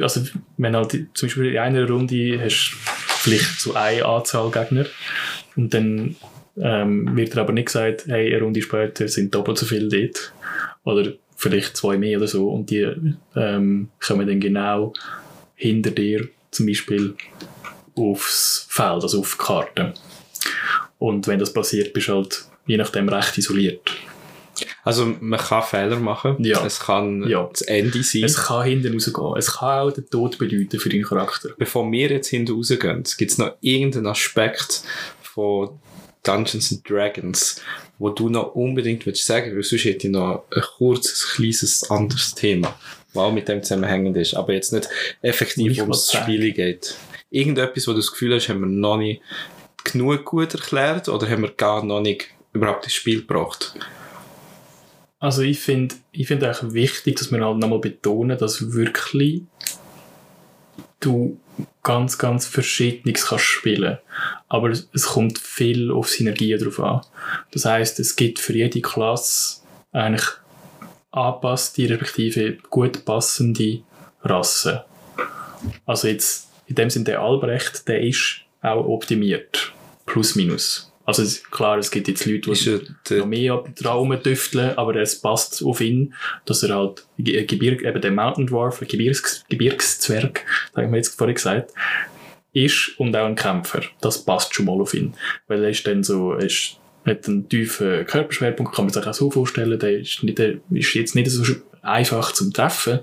also 0.00 0.22
wenn 0.56 0.76
halt 0.76 0.92
zum 1.14 1.26
Beispiel 1.26 1.46
in 1.46 1.58
einer 1.58 1.88
Runde 1.88 2.40
hast 2.40 2.76
vielleicht 3.24 3.60
so 3.60 3.74
eine 3.74 4.04
Anzahl 4.04 4.52
Gegner 4.52 4.86
und 5.56 5.74
dann 5.74 6.14
ähm, 6.62 7.16
wird 7.16 7.34
dir 7.34 7.40
aber 7.40 7.52
nicht 7.52 7.66
gesagt, 7.66 8.04
hey, 8.06 8.32
eine 8.32 8.44
Runde 8.44 8.62
später 8.62 9.08
sind 9.08 9.34
doppelt 9.34 9.58
so 9.58 9.66
viele 9.66 9.88
dort 9.88 10.32
oder 10.84 11.12
vielleicht 11.44 11.76
zwei 11.76 11.96
mehr 11.96 12.18
oder 12.18 12.26
so 12.26 12.48
und 12.50 12.70
die 12.70 12.86
ähm, 13.36 13.88
kommen 14.04 14.26
dann 14.26 14.40
genau 14.40 14.92
hinter 15.54 15.90
dir 15.90 16.28
zum 16.50 16.66
Beispiel 16.66 17.14
aufs 17.96 18.66
Feld, 18.68 19.02
also 19.02 19.20
auf 19.20 19.36
die 19.38 19.44
Karte. 19.44 19.94
Und 20.98 21.26
wenn 21.26 21.38
das 21.38 21.52
passiert, 21.52 21.92
bist 21.92 22.08
du 22.08 22.14
halt 22.14 22.44
je 22.66 22.76
nachdem 22.76 23.08
recht 23.08 23.36
isoliert. 23.38 23.80
Also 24.84 25.14
man 25.20 25.38
kann 25.40 25.62
Fehler 25.62 25.98
machen. 25.98 26.36
Ja. 26.38 26.64
Es 26.64 26.78
kann 26.80 27.26
Ja. 27.28 27.48
das 27.50 27.62
Ende 27.62 28.02
sein. 28.02 28.24
Es 28.24 28.36
kann 28.36 28.64
hinten 28.64 28.92
rausgehen. 28.94 29.36
Es 29.36 29.52
kann 29.56 29.80
auch 29.80 29.90
den 29.92 30.08
Tod 30.08 30.38
bedeuten 30.38 30.78
für 30.78 30.88
deinen 30.88 31.02
Charakter. 31.04 31.50
Bevor 31.58 31.90
wir 31.90 32.08
jetzt 32.10 32.28
hinten 32.28 32.52
rausgehen, 32.54 33.02
gibt 33.18 33.30
es 33.30 33.38
noch 33.38 33.56
irgendeinen 33.60 34.06
Aspekt 34.06 34.82
von 35.22 35.78
Dungeons 36.22 36.72
and 36.72 36.88
Dragons, 36.88 37.60
wo 37.98 38.10
du 38.10 38.28
noch 38.28 38.54
unbedingt 38.54 39.06
willst 39.06 39.26
sagen, 39.26 39.54
weil 39.54 39.62
sonst 39.62 39.84
hätte 39.84 40.06
ich 40.06 40.12
noch 40.12 40.44
ein 40.54 40.62
kurzes, 40.76 41.34
kleines 41.34 41.90
anderes 41.90 42.34
Thema, 42.34 42.74
was 43.12 43.24
auch 43.24 43.32
mit 43.32 43.48
dem 43.48 43.62
zusammenhängend 43.62 44.16
ist, 44.16 44.34
aber 44.34 44.52
jetzt 44.52 44.72
nicht 44.72 44.88
effektiv 45.22 45.80
ums 45.80 46.12
Spiel 46.12 46.52
geht. 46.52 46.96
Irgendetwas, 47.30 47.86
wo 47.86 47.92
du 47.92 47.98
das 47.98 48.10
Gefühl 48.10 48.34
hast, 48.34 48.48
haben 48.48 48.60
wir 48.60 48.66
noch 48.66 48.96
nicht 48.96 49.20
genug 49.84 50.24
gut 50.24 50.54
erklärt 50.54 51.08
oder 51.08 51.28
haben 51.28 51.42
wir 51.42 51.52
gar 51.52 51.84
noch 51.84 52.00
nicht 52.00 52.28
überhaupt 52.52 52.84
ins 52.84 52.94
Spiel 52.94 53.20
gebracht? 53.20 53.74
Also 55.18 55.42
ich 55.42 55.60
finde 55.60 55.94
ich 56.12 56.26
find 56.26 56.44
eigentlich 56.44 56.74
wichtig, 56.74 57.16
dass 57.16 57.32
wir 57.32 57.44
halt 57.44 57.58
nochmal 57.58 57.78
betonen, 57.78 58.36
dass 58.36 58.72
wirklich 58.72 59.42
du 61.00 61.38
ganz, 61.84 62.18
ganz 62.18 62.46
Verschiedenes 62.46 63.26
kannst 63.26 63.44
spielen. 63.44 63.98
Aber 64.48 64.70
es, 64.70 65.06
kommt 65.06 65.38
viel 65.38 65.92
auf 65.92 66.08
Synergien 66.08 66.58
drauf 66.58 66.80
an. 66.80 67.02
Das 67.52 67.64
heißt, 67.64 68.00
es 68.00 68.16
gibt 68.16 68.40
für 68.40 68.54
jede 68.54 68.80
Klasse 68.80 69.60
eigentlich 69.92 70.26
angepasste, 71.12 71.88
respektive 71.88 72.56
gut 72.70 73.04
passende 73.04 73.82
Rassen. 74.22 74.80
Also 75.86 76.08
jetzt, 76.08 76.48
in 76.66 76.74
dem 76.74 76.90
Sinne 76.90 77.04
der 77.04 77.20
Albrecht, 77.20 77.86
der 77.86 78.00
ist 78.00 78.40
auch 78.60 78.84
optimiert. 78.86 79.72
Plus, 80.06 80.34
minus. 80.34 80.93
Also 81.06 81.22
es- 81.22 81.42
klar, 81.50 81.78
es 81.78 81.90
gibt 81.90 82.08
jetzt 82.08 82.24
Leute, 82.24 82.50
die 82.54 82.78
der, 83.08 83.18
noch 83.18 83.26
mehr 83.26 83.62
Traum 83.76 84.16
tüfteln, 84.22 84.76
aber 84.78 84.96
es 84.96 85.20
passt 85.20 85.62
auf 85.62 85.80
ihn, 85.80 86.14
dass 86.46 86.62
er 86.62 86.74
halt 86.76 87.06
Ge- 87.18 87.44
Gebirg, 87.44 87.82
eben 87.82 88.00
der 88.00 88.10
Mountain 88.10 88.46
Dwarf, 88.46 88.80
ein 88.80 88.88
Gebirgs, 88.88 89.44
Gebirgszwerg, 89.50 90.44
da 90.74 90.82
haben 90.82 90.90
wir 90.92 90.96
jetzt 90.98 91.16
vorhin 91.18 91.34
gesagt, 91.34 91.72
ist 92.52 92.92
und 92.98 93.14
auch 93.16 93.26
ein 93.26 93.34
Kämpfer. 93.34 93.82
Das 94.00 94.24
passt 94.24 94.54
schon 94.54 94.66
mal 94.66 94.80
auf 94.80 94.94
ihn. 94.94 95.14
Weil 95.48 95.64
er 95.64 95.70
ist 95.70 95.86
dann 95.86 96.02
so, 96.04 96.32
er 96.32 96.46
ist, 96.46 96.78
hat 97.04 97.26
einen 97.28 97.48
tiefen 97.48 98.06
Körperschwerpunkt, 98.06 98.74
kann 98.74 98.86
man 98.86 98.94
sich 98.94 99.04
auch 99.06 99.12
so 99.12 99.30
vorstellen, 99.30 99.78
der 99.78 99.98
ist, 100.00 100.22
nicht, 100.22 100.38
der 100.38 100.54
ist 100.70 100.94
jetzt 100.94 101.14
nicht 101.14 101.30
so 101.30 101.42
einfach 101.84 102.32
zum 102.32 102.52
Treffen, 102.52 103.00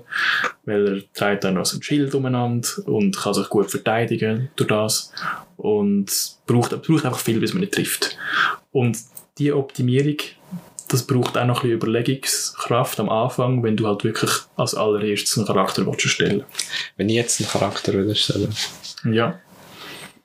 weil 0.64 0.88
er 0.88 1.12
trägt 1.14 1.44
dann 1.44 1.54
noch 1.54 1.66
so 1.66 1.78
ein 1.78 1.82
Schild 1.82 2.14
umeinander 2.14 2.68
und 2.86 3.16
kann 3.16 3.34
sich 3.34 3.48
gut 3.48 3.70
verteidigen 3.70 4.50
durch 4.56 4.68
das 4.68 5.12
und 5.56 6.10
braucht, 6.46 6.70
braucht 6.82 7.04
einfach 7.04 7.18
viel, 7.18 7.40
bis 7.40 7.54
man 7.54 7.60
nicht 7.60 7.74
trifft. 7.74 8.16
Und 8.72 8.98
die 9.38 9.52
Optimierung, 9.52 10.16
das 10.88 11.06
braucht 11.06 11.38
auch 11.38 11.46
noch 11.46 11.62
ein 11.62 11.70
bisschen 11.70 11.76
Überlegungskraft 11.76 13.00
am 13.00 13.08
Anfang, 13.08 13.62
wenn 13.62 13.76
du 13.76 13.86
halt 13.86 14.04
wirklich 14.04 14.30
als 14.56 14.74
allererstes 14.74 15.38
einen 15.38 15.46
Charakter 15.46 15.86
willst 15.86 16.04
erstellen 16.04 16.44
wenn 16.96 17.08
ich 17.08 17.16
jetzt 17.16 17.40
einen 17.40 17.48
Charakter 17.48 17.94
erstellen 17.94 18.54
Ja. 19.04 19.40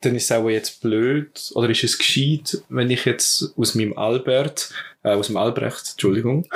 Dann 0.01 0.15
ist 0.15 0.25
es 0.25 0.31
auch 0.31 0.49
jetzt 0.49 0.81
blöd 0.81 1.51
oder 1.55 1.69
ist 1.69 1.83
es 1.83 1.97
gescheit, 1.97 2.61
wenn 2.69 2.89
ich 2.89 3.05
jetzt 3.05 3.53
aus 3.57 3.75
meinem 3.75 3.97
Albert, 3.97 4.71
äh, 5.03 5.09
aus 5.09 5.27
dem 5.27 5.37
Albrecht, 5.37 5.91
Entschuldigung, 5.91 6.47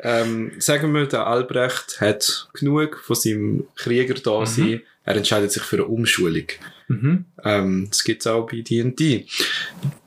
ähm, 0.00 0.52
sagen 0.58 0.92
wir, 0.92 1.06
der 1.06 1.26
Albrecht 1.26 2.00
hat 2.00 2.48
genug 2.52 2.98
von 2.98 3.16
seinem 3.16 3.66
Krieger 3.76 4.14
da 4.14 4.44
sein, 4.46 4.82
er 5.04 5.16
entscheidet 5.16 5.52
sich 5.52 5.62
für 5.62 5.76
eine 5.76 5.86
Umschulung. 5.86 6.46
Mhm. 6.88 7.24
Ähm, 7.44 7.86
das 7.90 8.04
gibt's 8.04 8.26
auch 8.26 8.46
bei 8.46 8.60
D&D. 8.60 9.26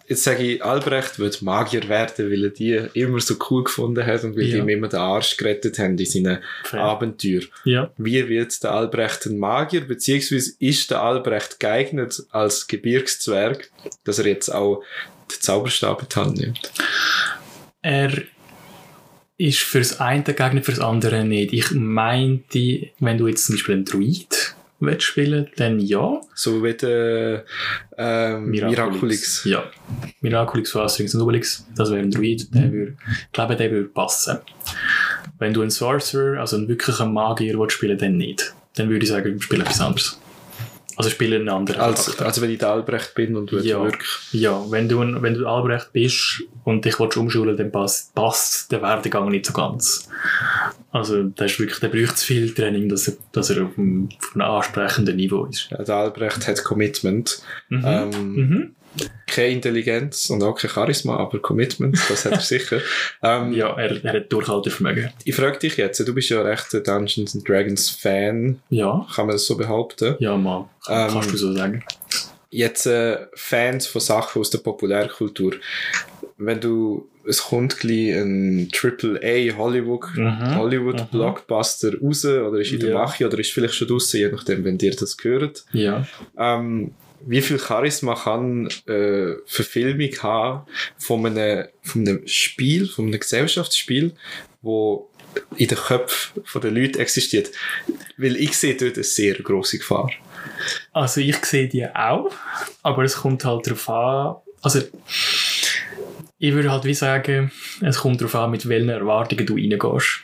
Jetzt 0.10 0.24
sage 0.24 0.44
ich, 0.44 0.64
Albrecht 0.64 1.20
wird 1.20 1.42
Magier 1.42 1.88
werden, 1.90 2.32
weil 2.32 2.46
er 2.46 2.50
die 2.50 2.82
immer 2.94 3.20
so 3.20 3.36
cool 3.50 3.66
gefunden 3.66 4.06
hat 4.06 4.24
und 4.24 4.38
weil 4.38 4.46
die 4.46 4.52
Ja. 4.52 4.58
ihm 4.60 4.70
immer 4.70 4.88
den 4.88 5.00
Arsch 5.00 5.36
gerettet 5.36 5.78
haben 5.80 5.98
in 5.98 6.06
seinen 6.06 6.40
Fair. 6.64 6.80
Abenteuern. 6.82 7.46
Ja. 7.66 7.92
Wie 7.98 8.28
wird 8.30 8.64
der 8.64 8.72
Albrecht 8.72 9.26
ein 9.26 9.38
Magier, 9.38 9.82
beziehungsweise 9.82 10.54
ist 10.60 10.90
der 10.92 11.02
Albrecht 11.02 11.60
geeignet 11.60 12.24
als 12.32 12.68
Gebirgszwerg, 12.68 13.70
dass 14.06 14.20
er 14.20 14.28
jetzt 14.28 14.50
auch 14.50 14.82
den 15.30 15.42
Zauberstab 15.42 16.02
in 16.04 16.08
die 16.10 16.16
Hand 16.16 16.38
nimmt? 16.38 16.72
Er 17.82 18.12
ist 19.38 19.60
fürs 19.60 20.00
eine 20.00 20.24
geeignet, 20.24 20.66
fürs 20.66 20.80
andere 20.80 21.26
nicht. 21.26 21.52
Ich 21.54 21.72
meinte, 21.72 22.88
wenn 23.00 23.18
du 23.18 23.28
jetzt 23.28 23.46
zum 23.46 23.56
Beispiel 23.56 23.76
einen 23.76 23.86
Druid 23.86 24.47
spielen, 25.00 25.48
dann 25.58 25.80
ja. 25.80 26.22
So 26.36 26.64
wie 26.64 26.74
der 26.74 27.46
ähm, 27.98 28.50
Miraculix. 28.50 29.44
Ja. 29.46 29.64
Miraculix, 30.22 30.72
Fasterings 30.72 31.16
und 31.16 31.22
Obelix, 31.22 31.66
das 31.76 31.92
wäre 31.92 32.02
ein 32.02 32.12
Druid, 32.12 32.54
der 32.54 32.72
würde, 32.72 32.98
ich 33.08 33.32
glaube, 33.32 33.56
der 33.56 33.72
würde 33.72 33.90
passen. 33.90 34.40
Wenn 35.40 35.54
du 35.54 35.62
einen 35.62 35.72
Sorcerer, 35.72 36.40
also 36.40 36.58
einen 36.58 36.68
wirklichen 36.68 37.14
Magier 37.14 37.58
willst 37.60 37.76
spielen, 37.76 37.98
dann 37.98 38.18
nicht. 38.18 38.54
Dann 38.76 38.90
würde 38.90 39.04
ich 39.04 39.10
sagen, 39.10 39.42
spiel 39.42 39.62
etwas 39.62 39.82
anderes. 39.82 40.20
Also 40.98 41.10
spiele 41.12 41.36
einen 41.38 41.48
anderen 41.50 41.80
Als, 41.80 42.06
Charakter. 42.06 42.26
also 42.26 42.42
wenn 42.42 42.50
ich 42.50 42.58
der 42.58 42.70
Albrecht 42.72 43.14
bin 43.16 43.36
und 43.36 43.52
würde 43.52 43.68
Ja. 43.68 43.84
wirklich... 43.84 44.10
Ja, 44.32 44.60
wenn 44.72 44.90
du, 44.90 45.00
wenn 45.00 45.34
du 45.36 45.48
Albrecht 45.48 45.94
bist 45.94 46.42
und 46.64 46.84
dich 46.86 47.00
willst 47.00 47.16
umschulen 47.18 47.56
dann 47.56 47.72
passt, 47.72 48.14
passt 48.16 48.72
der 48.72 48.82
Werdegang 48.82 49.30
nicht 49.30 49.46
so 49.46 49.54
ganz. 49.54 50.10
Also, 50.92 51.24
das 51.24 51.52
ist 51.52 51.60
wirklich, 51.60 51.80
der 51.80 51.90
braucht 51.90 52.18
zu 52.18 52.26
viel 52.26 52.54
Training, 52.54 52.90
dass 52.90 53.08
er, 53.08 53.14
dass 53.32 53.50
er 53.52 53.66
auf 53.66 53.78
einem, 53.78 54.10
auf 54.20 54.36
einem 54.36 54.42
ansprechenden 54.50 55.16
Niveau 55.18 55.46
ist. 55.46 55.70
Ja, 55.70 55.84
der 55.84 55.96
Albrecht 55.96 56.48
hat 56.48 56.64
Commitment. 56.64 57.42
Mhm. 57.70 57.84
Ähm, 57.86 58.10
Mhm. 58.36 58.76
Keine 59.28 59.50
Intelligenz 59.54 60.30
und 60.30 60.42
auch 60.44 60.56
kein 60.58 60.70
Charisma, 60.72 61.18
aber 61.18 61.40
Commitment, 61.40 61.98
das 62.10 62.26
hat 62.26 62.32
er 62.34 62.40
sicher. 62.42 62.80
Ähm, 63.22 63.54
Ja, 63.54 63.78
er, 63.78 64.04
er 64.04 64.14
hat 64.14 64.32
Durchhaltevermögen. 64.32 65.10
Ich 65.26 65.36
frage 65.36 65.60
dich 65.60 65.78
jetzt, 65.78 66.00
du 66.00 66.14
bist 66.14 66.30
ja 66.30 66.42
recht 66.42 66.74
ein 66.74 66.84
Dungeons 66.84 67.36
and 67.36 67.48
Dragons 67.48 67.90
Fan, 67.90 68.60
Ja, 68.70 69.06
kann 69.14 69.28
man 69.28 69.36
das 69.36 69.46
so 69.46 69.56
behaupten? 69.58 70.16
ja, 70.20 70.36
mal. 70.38 70.68
Ähm, 70.90 71.10
Kannst 71.12 71.34
du 71.34 71.38
so 71.38 71.54
sagen. 71.54 71.84
Jetzt 72.50 72.86
äh, 72.88 73.18
Fans 73.36 73.88
von 73.88 74.02
Sachen 74.02 74.40
aus 74.40 74.50
der 74.50 74.60
Populärkultur. 74.60 75.54
Wenn 76.38 76.60
du, 76.62 77.10
es 77.28 77.44
kommt 77.44 77.78
gleich 77.80 78.14
ein 78.16 78.70
AAA 78.72 79.58
Hollywood, 79.58 80.06
Mhm. 80.16 80.56
Hollywood 80.56 81.00
Mhm. 81.02 81.08
Blockbuster 81.12 82.00
raus 82.00 82.24
oder 82.26 82.60
ist 82.60 82.72
in 82.72 82.80
der 82.80 82.92
Ja. 82.92 83.00
Mache 83.00 83.26
oder 83.28 83.38
ist 83.40 83.52
vielleicht 83.52 83.74
schon 83.76 83.88
draussen, 83.90 84.18
je 84.20 84.30
nachdem, 84.30 84.64
wenn 84.64 84.78
dir 84.78 84.96
das 84.96 85.18
gehört. 85.18 85.66
Ja. 85.74 86.08
Ähm, 86.38 86.92
wie 87.26 87.42
viel 87.42 87.60
Charisma 87.60 88.16
kann 88.16 88.68
äh, 88.88 89.34
Verfilmung 89.46 90.12
haben 90.22 90.68
von 90.98 91.26
einem, 91.26 91.68
von 91.82 92.02
einem 92.02 92.28
Spiel, 92.28 92.88
von 92.88 93.08
einem 93.08 93.20
Gesellschaftsspiel, 93.20 94.14
wo 94.62 95.10
in 95.58 95.68
den 95.68 95.78
Köpfen 95.78 96.62
der 96.62 96.72
Leute 96.72 97.00
existiert? 97.00 97.52
Weil 98.18 98.36
ich 98.36 98.58
sehe 98.58 98.76
dort 98.76 98.96
eine 98.96 99.04
sehr 99.04 99.36
grosse 99.36 99.78
Gefahr. 99.78 100.12
Also, 100.94 101.22
ich 101.22 101.44
sehe 101.46 101.68
die 101.68 101.86
auch, 101.88 102.32
aber 102.84 103.04
es 103.04 103.18
kommt 103.18 103.46
halt 103.46 103.68
darauf 103.68 103.90
an, 103.90 104.36
also, 104.62 104.82
ich 106.40 106.54
würde 106.54 106.72
halt 106.72 106.86
wie 106.86 106.94
sagen, 106.94 107.52
es 107.82 107.98
kommt 107.98 108.22
darauf 108.22 108.36
an, 108.36 108.52
mit 108.52 108.68
welchen 108.68 108.90
Erwartungen 108.90 109.46
du 109.46 109.56
reingehst. 109.56 110.22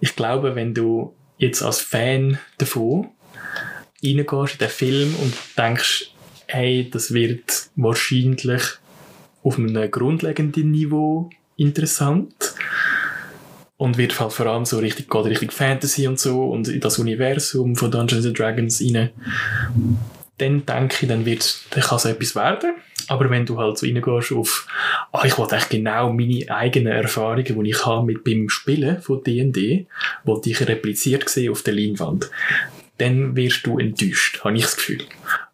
Ich 0.00 0.14
glaube, 0.14 0.54
wenn 0.54 0.74
du 0.74 1.14
jetzt 1.38 1.62
als 1.62 1.80
Fan 1.80 2.38
davon 2.58 3.10
reingehst 4.06 4.54
in 4.54 4.58
den 4.58 4.68
Film 4.68 5.14
und 5.16 5.34
denkst, 5.56 6.10
hey, 6.46 6.88
das 6.90 7.12
wird 7.12 7.70
wahrscheinlich 7.76 8.62
auf 9.42 9.58
einem 9.58 9.90
grundlegenden 9.90 10.70
Niveau 10.70 11.30
interessant 11.56 12.54
und 13.76 13.98
wird 13.98 14.18
halt 14.18 14.32
vor 14.32 14.46
allem 14.46 14.64
so 14.64 14.78
richtig, 14.78 15.10
geht 15.10 15.26
Richtung 15.26 15.50
Fantasy 15.50 16.06
und 16.06 16.18
so 16.18 16.44
und 16.50 16.68
in 16.68 16.80
das 16.80 16.98
Universum 16.98 17.76
von 17.76 17.90
Dungeons 17.90 18.32
Dragons 18.32 18.80
rein, 18.80 19.10
dann 20.38 20.66
denke 20.66 20.96
ich, 21.00 21.08
dann, 21.08 21.24
wird, 21.24 21.60
dann 21.70 21.82
kann 21.82 21.96
es 21.96 22.04
etwas 22.04 22.34
werden. 22.34 22.74
Aber 23.08 23.30
wenn 23.30 23.46
du 23.46 23.58
halt 23.58 23.78
so 23.78 23.86
reingehst 23.86 24.32
auf, 24.32 24.66
ah, 25.12 25.24
ich 25.24 25.38
will 25.38 25.46
echt 25.50 25.70
genau 25.70 26.12
meine 26.12 26.50
eigenen 26.50 26.92
Erfahrungen, 26.92 27.62
die 27.62 27.70
ich 27.70 27.86
habe 27.86 28.04
mit 28.04 28.24
beim 28.24 28.48
Spielen 28.48 29.00
von 29.00 29.22
D&D, 29.22 29.86
die 30.44 30.50
ich 30.50 30.68
repliziert 30.68 31.28
sehe 31.28 31.50
auf 31.52 31.62
der 31.62 31.74
Leinwand, 31.74 32.30
dann 32.98 33.36
wirst 33.36 33.66
du 33.66 33.78
enttäuscht, 33.78 34.40
habe 34.44 34.56
ich 34.56 34.62
das 34.62 34.76
Gefühl. 34.76 35.02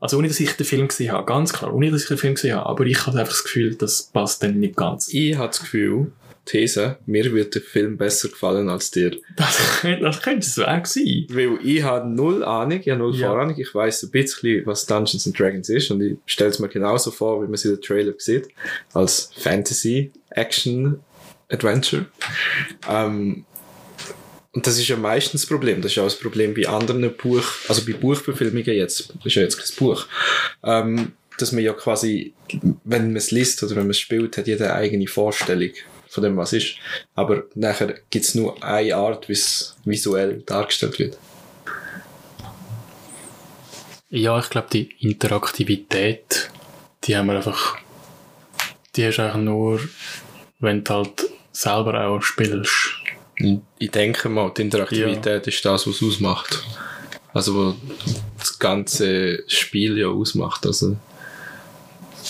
Also 0.00 0.18
ohne, 0.18 0.28
dass 0.28 0.38
ich 0.40 0.52
den 0.52 0.66
Film 0.66 0.88
gesehen 0.88 1.12
habe, 1.12 1.26
ganz 1.26 1.52
klar, 1.52 1.74
ohne, 1.74 1.90
dass 1.90 2.02
ich 2.02 2.08
den 2.08 2.18
Film 2.18 2.34
gesehen 2.34 2.54
habe, 2.56 2.66
aber 2.68 2.84
ich 2.86 3.06
habe 3.06 3.18
einfach 3.18 3.32
das 3.32 3.44
Gefühl, 3.44 3.74
das 3.74 4.02
passt 4.04 4.42
dann 4.42 4.60
nicht 4.60 4.76
ganz. 4.76 5.08
Ich 5.12 5.36
habe 5.36 5.48
das 5.48 5.60
Gefühl, 5.60 6.12
These, 6.44 6.98
mir 7.06 7.32
wird 7.32 7.54
der 7.54 7.62
Film 7.62 7.96
besser 7.96 8.28
gefallen 8.28 8.68
als 8.68 8.90
dir. 8.90 9.16
Das, 9.36 9.80
könnte- 9.80 10.02
das 10.04 10.20
könnte 10.22 10.44
so 10.44 10.64
auch 10.64 10.84
sein. 10.84 11.26
Weil 11.30 11.58
ich 11.62 11.82
habe 11.84 12.08
null 12.08 12.42
Ahnung, 12.42 12.80
ich 12.80 12.88
habe 12.88 12.98
null 12.98 13.14
Ja. 13.14 13.28
Vorahnung. 13.28 13.56
Ich 13.58 13.72
weiß 13.72 14.02
ein 14.02 14.10
bisschen, 14.10 14.66
was 14.66 14.84
Dungeons 14.86 15.24
and 15.26 15.38
Dragons 15.38 15.68
ist 15.68 15.90
und 15.92 16.00
ich 16.02 16.16
stelle 16.26 16.50
es 16.50 16.58
mir 16.58 16.68
genauso 16.68 17.12
vor, 17.12 17.40
wie 17.42 17.44
man 17.44 17.54
es 17.54 17.64
in 17.64 17.72
den 17.76 17.80
Trailer 17.80 18.14
sieht. 18.18 18.48
Als 18.92 19.30
Fantasy, 19.36 20.10
Action, 20.30 20.98
Adventure. 21.48 22.06
Ähm, 22.88 23.44
und 24.52 24.66
das 24.66 24.78
ist 24.78 24.88
ja 24.88 24.96
meistens 24.96 25.42
das 25.42 25.48
Problem. 25.48 25.80
Das 25.80 25.92
ist 25.92 25.98
auch 25.98 26.04
das 26.04 26.18
Problem 26.18 26.54
bei 26.54 26.68
anderen 26.68 27.14
Buch, 27.16 27.44
also 27.68 27.84
bei 27.84 27.94
Buchverfilmungen 27.94 28.74
jetzt, 28.74 29.12
ist 29.24 29.34
ja 29.34 29.42
jetzt 29.42 29.58
kein 29.58 29.76
Buch. 29.76 30.06
Ähm, 30.62 31.12
dass 31.38 31.52
man 31.52 31.64
ja 31.64 31.72
quasi, 31.72 32.34
wenn 32.84 33.08
man 33.08 33.16
es 33.16 33.30
liest 33.30 33.62
oder 33.62 33.72
wenn 33.72 33.84
man 33.84 33.90
es 33.90 33.98
spielt, 33.98 34.36
hat 34.36 34.46
jeder 34.46 34.66
eine 34.66 34.74
eigene 34.74 35.06
Vorstellung 35.06 35.70
von 36.08 36.22
dem, 36.22 36.36
was 36.36 36.52
ist. 36.52 36.74
Aber 37.14 37.44
nachher 37.54 37.94
gibt 38.10 38.26
es 38.26 38.34
nur 38.34 38.62
eine 38.62 38.94
Art, 38.94 39.28
wie 39.28 39.32
es 39.32 39.74
visuell 39.86 40.42
dargestellt 40.44 40.98
wird. 40.98 41.18
Ja, 44.10 44.38
ich 44.38 44.50
glaube, 44.50 44.68
die 44.70 44.94
Interaktivität, 45.00 46.50
die 47.04 47.16
haben 47.16 47.28
wir 47.28 47.36
einfach, 47.36 47.78
die 48.94 49.06
hast 49.06 49.16
du 49.16 49.22
eigentlich 49.22 49.44
nur, 49.44 49.80
wenn 50.58 50.84
du 50.84 50.92
halt 50.92 51.24
selber 51.50 52.06
auch 52.06 52.20
spielst. 52.20 52.81
Ich 53.78 53.90
denke 53.90 54.28
mal, 54.28 54.52
die 54.56 54.62
Interaktivität 54.62 55.46
ist 55.46 55.64
das, 55.64 55.86
was 55.86 55.96
es 55.96 56.02
ausmacht. 56.02 56.64
Also, 57.32 57.56
was 57.56 57.76
das 58.38 58.58
ganze 58.58 59.42
Spiel 59.46 59.98
ja 59.98 60.08
ausmacht. 60.08 60.66
Also, 60.66 60.96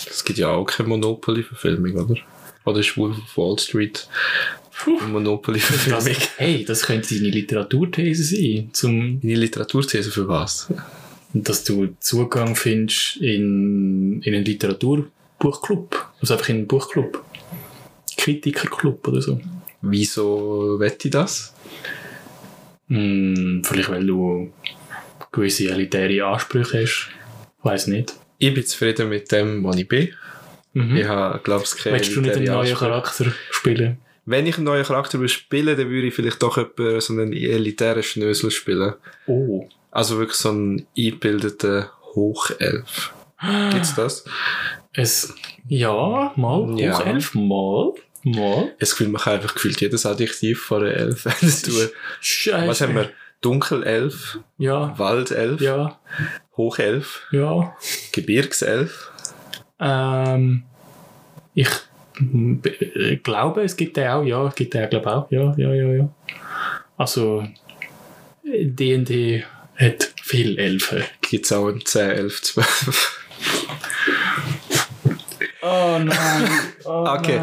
es 0.09 0.23
gibt 0.23 0.39
ja 0.39 0.49
auch 0.49 0.65
keine 0.65 0.89
Monopoly-Verfilmung, 0.89 1.95
oder? 1.95 2.15
Oder 2.65 2.79
ist 2.79 2.95
Wolf 2.97 3.17
of 3.17 3.37
Wall 3.37 3.59
Street 3.59 4.07
Monopoly-Verfilmung? 5.11 6.15
Hey, 6.37 6.63
das 6.63 6.83
könnte 6.83 7.13
deine 7.15 7.29
Literaturthese 7.29 8.23
sein, 8.23 8.69
zum, 8.71 9.19
Deine 9.21 9.35
Literaturthese 9.35 10.09
für 10.09 10.27
was? 10.27 10.69
dass 11.33 11.63
du 11.63 11.95
Zugang 11.99 12.55
findest 12.55 13.17
in, 13.17 14.21
in 14.21 14.35
einen 14.35 14.45
Literaturbuchclub. 14.45 16.09
Also 16.21 16.35
einfach 16.35 16.49
in 16.49 16.57
einen 16.57 16.67
Buchclub. 16.67 17.23
Kritikerclub 18.17 19.07
oder 19.07 19.21
so. 19.21 19.41
Wieso 19.85 20.79
wette 20.79 21.09
ich 21.09 21.11
das? 21.11 21.53
Hm, 22.87 23.61
vielleicht 23.65 23.89
weil 23.89 24.05
du 24.05 24.51
gewisse 25.31 25.69
elitäre 25.69 26.25
Ansprüche 26.25 26.83
hast. 26.83 27.09
Weiß 27.63 27.87
nicht. 27.87 28.13
Ich 28.37 28.53
bin 28.53 28.65
zufrieden 28.65 29.09
mit 29.09 29.31
dem, 29.31 29.63
was 29.63 29.77
ich 29.77 29.87
bin. 29.87 30.09
Mhm. 30.73 30.95
Ich 30.97 31.07
habe, 31.07 31.39
glaube 31.43 31.63
ich, 31.65 31.71
keine 31.83 31.97
Willst 31.97 32.15
du 32.15 32.21
nicht 32.21 32.35
einen 32.35 32.45
neuen 32.45 32.59
Ansprüche. 32.59 32.79
Charakter 32.79 33.25
spielen? 33.51 33.97
Wenn 34.25 34.47
ich 34.47 34.55
einen 34.55 34.65
neuen 34.65 34.85
Charakter 34.85 35.19
will 35.19 35.27
spielen, 35.27 35.77
dann 35.77 35.89
würde 35.89 36.07
ich 36.07 36.13
vielleicht 36.13 36.41
doch 36.41 36.57
etwa 36.57 36.99
so 37.01 37.11
einen 37.13 37.33
elitären 37.33 38.03
Schnösel 38.03 38.51
spielen. 38.51 38.93
Oh. 39.27 39.67
Also 39.91 40.17
wirklich 40.17 40.37
so 40.37 40.49
einen 40.49 40.87
eingebildeten 40.97 41.85
Hochelf. 42.15 43.13
Gibt's 43.71 43.95
das? 43.95 44.23
Es, 44.93 45.35
ja, 45.67 46.31
mal, 46.37 46.79
Ja. 46.79 46.97
hoch 46.97 47.05
elf, 47.05 47.33
mal, 47.35 47.91
mal. 48.23 48.73
Es 48.79 48.99
man 48.99 49.15
kann 49.15 49.33
einfach 49.35 49.53
gefühlt 49.53 49.79
jedes 49.81 50.05
Adjektiv 50.05 50.61
von 50.61 50.83
einer 50.83 50.93
Elf. 50.93 51.27
Scheiße. 52.21 52.67
Was 52.67 52.81
haben 52.81 52.95
wir? 52.95 53.09
Dunkelelf, 53.41 54.39
Ja, 54.57 54.97
Waldelf, 54.97 55.59
ja, 55.59 55.99
Hochelf, 56.55 57.27
ja. 57.31 57.75
Gebirgself. 58.13 59.11
Ähm, 59.81 60.63
ich 61.53 61.67
glaube, 63.21 63.63
es 63.63 63.75
gibt 63.75 63.97
den 63.97 64.07
auch, 64.07 64.23
ja, 64.23 64.47
es 64.47 64.55
gibt 64.55 64.73
den, 64.73 64.89
glaube 64.89 65.13
auch, 65.13 65.29
ja, 65.29 65.53
ja, 65.57 65.73
ja, 65.73 65.93
ja. 65.93 66.09
Also, 66.95 67.45
D&D 68.45 69.43
hat 69.75 70.13
viel 70.21 70.57
Elfen. 70.57 71.03
Gibt's 71.21 71.51
auch 71.51 71.67
im 71.67 71.85
10, 71.85 72.11
11, 72.11 72.41
12. 72.43 73.19
Oh 75.61 75.99
nein, 75.99 76.49
oh 76.85 77.05
Okay. 77.17 77.41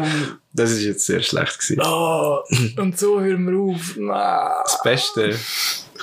Das 0.53 0.71
ist 0.71 0.83
jetzt 0.83 1.05
sehr 1.05 1.21
schlecht 1.21 1.59
gewesen. 1.59 1.81
Oh, 1.83 2.39
und 2.77 2.97
so 2.97 3.21
hören 3.21 3.49
wir 3.49 3.57
auf. 3.57 3.95
Nein. 3.97 4.49
Das 4.65 4.81
Beste. 4.83 5.39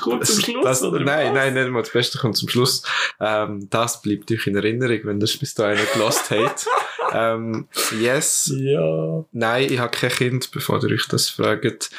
Kommt 0.00 0.26
zum 0.26 0.40
Schluss, 0.40 0.64
das, 0.64 0.82
oder 0.82 1.00
nein, 1.00 1.28
was? 1.28 1.34
nein, 1.34 1.54
nicht 1.54 1.70
mal 1.70 1.82
das 1.82 1.92
Beste 1.92 2.18
kommt 2.18 2.36
zum 2.36 2.48
Schluss. 2.48 2.82
Ähm, 3.20 3.66
das 3.68 4.00
bleibt 4.00 4.30
euch 4.30 4.46
in 4.46 4.54
Erinnerung, 4.54 5.00
wenn 5.04 5.20
das 5.20 5.36
bis 5.36 5.54
dahin 5.54 5.78
nicht 5.78 5.92
gelost 5.92 6.30
habt. 6.30 6.66
Ähm, 7.10 7.68
yes. 7.98 8.52
Ja. 8.54 9.24
Nein, 9.32 9.72
ich 9.72 9.78
habe 9.78 9.90
kein 9.90 10.10
Kind, 10.10 10.50
bevor 10.50 10.84
ihr 10.84 10.94
euch 10.94 11.08
das 11.08 11.30
fragt. 11.30 11.90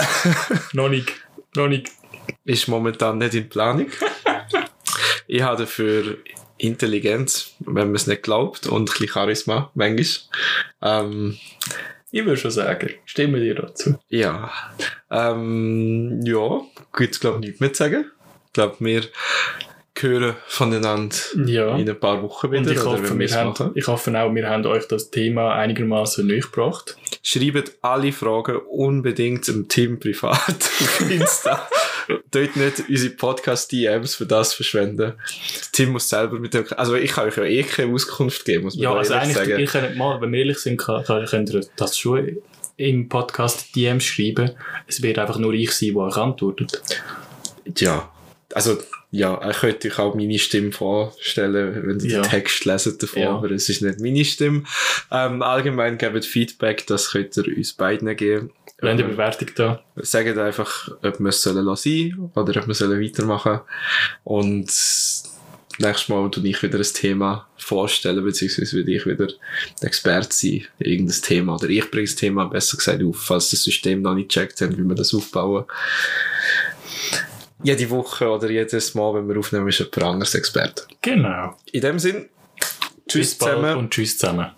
Noch 0.72 0.88
nicht. 0.88 1.12
Noch 1.54 1.68
nicht. 1.68 1.90
Ist 2.46 2.66
momentan 2.66 3.18
nicht 3.18 3.34
in 3.34 3.50
Planung. 3.50 3.88
ich 5.26 5.42
habe 5.42 5.58
dafür 5.58 6.16
Intelligenz, 6.58 7.52
wenn 7.60 7.86
man 7.88 7.94
es 7.94 8.06
nicht 8.06 8.22
glaubt, 8.22 8.66
und 8.66 8.82
ein 8.82 8.84
bisschen 8.92 9.08
Charisma, 9.08 9.70
manchmal. 9.74 10.06
Ähm, 10.82 11.38
Ich 12.10 12.24
würde 12.24 12.36
schon 12.38 12.50
sagen, 12.50 12.90
stimme 13.04 13.40
dir 13.40 13.54
dazu. 13.54 13.98
ja. 14.08 14.50
Ähm, 15.10 16.20
ja, 16.24 16.60
gibt's 16.96 17.20
glaube 17.20 17.38
ich 17.38 17.46
nichts 17.46 17.60
mehr 17.60 17.72
zu 17.72 17.82
sagen. 17.84 18.10
Ich 18.46 18.52
glaube, 18.52 18.76
wir 18.80 19.02
hören 20.00 20.36
voneinander 20.46 21.16
Ja. 21.46 21.76
in 21.76 21.88
ein 21.88 21.98
paar 21.98 22.22
Wochen 22.22 22.50
wieder. 22.52 22.60
Und 22.62 22.70
ich 22.70 22.84
hoffe, 22.84 23.18
wir 23.18 23.26
es 23.26 23.34
haben, 23.34 23.48
machen. 23.50 23.72
ich 23.74 23.86
hoffe 23.88 24.10
auch, 24.20 24.32
wir 24.34 24.48
haben 24.48 24.64
euch 24.66 24.86
das 24.86 25.10
Thema 25.10 25.54
einigermaßen 25.54 26.26
näher 26.26 26.40
gebracht. 26.40 26.96
Schreibt 27.22 27.72
alle 27.82 28.12
Fragen 28.12 28.56
unbedingt 28.70 29.48
dem 29.48 29.66
Team 29.68 29.98
privat 29.98 30.38
auf 30.50 31.10
Insta. 31.10 31.68
Dort 32.30 32.56
nicht 32.56 32.82
unsere 32.88 33.14
Podcast-DMs 33.14 34.14
für 34.14 34.26
das 34.26 34.54
verschwenden. 34.54 35.14
Das 35.58 35.70
Team 35.72 35.90
muss 35.90 36.08
selber 36.08 36.38
mit 36.38 36.54
dem, 36.54 36.64
also 36.76 36.94
ich 36.94 37.12
kann 37.12 37.28
euch 37.28 37.36
ja 37.36 37.44
eh 37.44 37.62
keine 37.62 37.92
Auskunft 37.92 38.44
geben, 38.44 38.64
muss 38.64 38.74
man 38.76 38.82
Ja, 38.84 38.94
also 38.94 39.14
eigentlich, 39.14 39.36
sagen. 39.36 39.58
ihr 39.58 39.66
könnt 39.66 39.96
mal, 39.96 40.20
wenn 40.20 40.32
wir 40.32 40.38
ehrlich 40.40 40.58
sind, 40.58 40.78
kann- 40.78 41.04
kann- 41.04 41.26
könnt 41.26 41.50
ihr 41.50 41.60
das 41.76 41.98
schon 41.98 42.38
im 42.76 43.08
Podcast 43.08 43.74
DMs 43.74 44.04
schreiben. 44.04 44.52
Es 44.86 45.02
wird 45.02 45.18
einfach 45.18 45.38
nur 45.38 45.52
ich 45.52 45.72
sein, 45.72 45.94
der 45.94 46.02
euch 46.02 46.16
antwortet. 46.16 46.80
Ja, 47.78 48.10
also 48.54 48.78
ja, 49.10 49.50
ich 49.50 49.56
könnte 49.58 49.88
euch 49.88 49.98
auch 49.98 50.14
meine 50.14 50.38
Stimme 50.38 50.72
vorstellen, 50.72 51.82
wenn 51.86 52.00
ihr 52.00 52.10
Ja. 52.16 52.22
den 52.22 52.30
Text 52.30 52.64
leset 52.64 53.02
davon, 53.02 53.22
Ja. 53.22 53.30
aber 53.36 53.50
es 53.50 53.68
ist 53.68 53.82
nicht 53.82 54.00
meine 54.00 54.24
Stimme. 54.24 54.64
Ähm, 55.10 55.42
allgemein 55.42 55.98
gebt 55.98 56.24
Feedback, 56.24 56.86
das 56.86 57.10
könnt 57.10 57.36
ihr 57.36 57.56
uns 57.56 57.72
beiden 57.72 58.14
geben. 58.16 58.50
Haben 58.80 58.88
eine 58.90 59.02
Ähm, 59.02 59.10
Bewertung 59.10 59.48
da. 59.56 59.82
Sagt 59.96 60.38
einfach, 60.38 60.88
ob 61.02 61.18
wir 61.18 61.28
es 61.28 61.42
sollen 61.42 61.64
lassen 61.64 62.10
sollen 62.16 62.30
oder 62.34 62.60
ob 62.60 62.68
wir 62.68 62.74
sollen 62.74 63.02
weitermachen 63.02 63.60
Und 64.24 64.66
nächstes 65.78 66.08
Mal 66.08 66.30
tue 66.30 66.46
ich 66.46 66.62
wieder 66.62 66.78
ein 66.78 66.84
Thema 66.84 67.48
vorstellen, 67.56 68.24
beziehungsweise 68.24 68.76
würde 68.76 68.92
ich 68.94 69.04
wieder 69.04 69.26
der 69.26 69.88
Experte 69.88 70.28
sein, 70.32 70.64
irgendein 70.78 71.20
Thema. 71.22 71.54
Oder 71.56 71.68
ich 71.68 71.90
bringe 71.90 72.06
das 72.06 72.14
Thema 72.14 72.46
besser 72.46 72.76
gesagt 72.76 73.02
auf, 73.02 73.16
falls 73.20 73.50
das 73.50 73.64
System 73.64 74.02
noch 74.02 74.14
nicht 74.14 74.30
checkt 74.30 74.60
hat, 74.60 74.76
wie 74.78 74.82
wir 74.84 74.94
das 74.94 75.12
aufbauen. 75.12 75.64
Jede 77.64 77.90
Woche 77.90 78.28
oder 78.28 78.48
jedes 78.48 78.94
Mal, 78.94 79.14
wenn 79.14 79.28
wir 79.28 79.36
aufnehmen, 79.38 79.66
ist 79.68 79.78
jemand 79.80 80.02
anderes 80.04 80.34
Experte. 80.36 80.84
Genau. 81.02 81.56
In 81.72 81.80
dem 81.80 81.98
Sinn, 81.98 82.28
tschüss 83.08 83.30
Bis 83.34 83.38
zusammen. 83.38 83.76
und 83.76 83.90
tschüss 83.90 84.16
zusammen. 84.16 84.50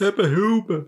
Eben 0.00 0.28
Hilfe. 0.28 0.86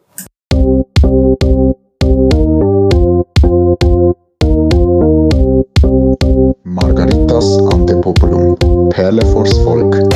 Margaritas 6.65 7.59
ante 7.73 7.95
populum. 7.97 8.57
Perle 8.91 9.25
vors 9.33 9.59
Volk. 9.65 10.10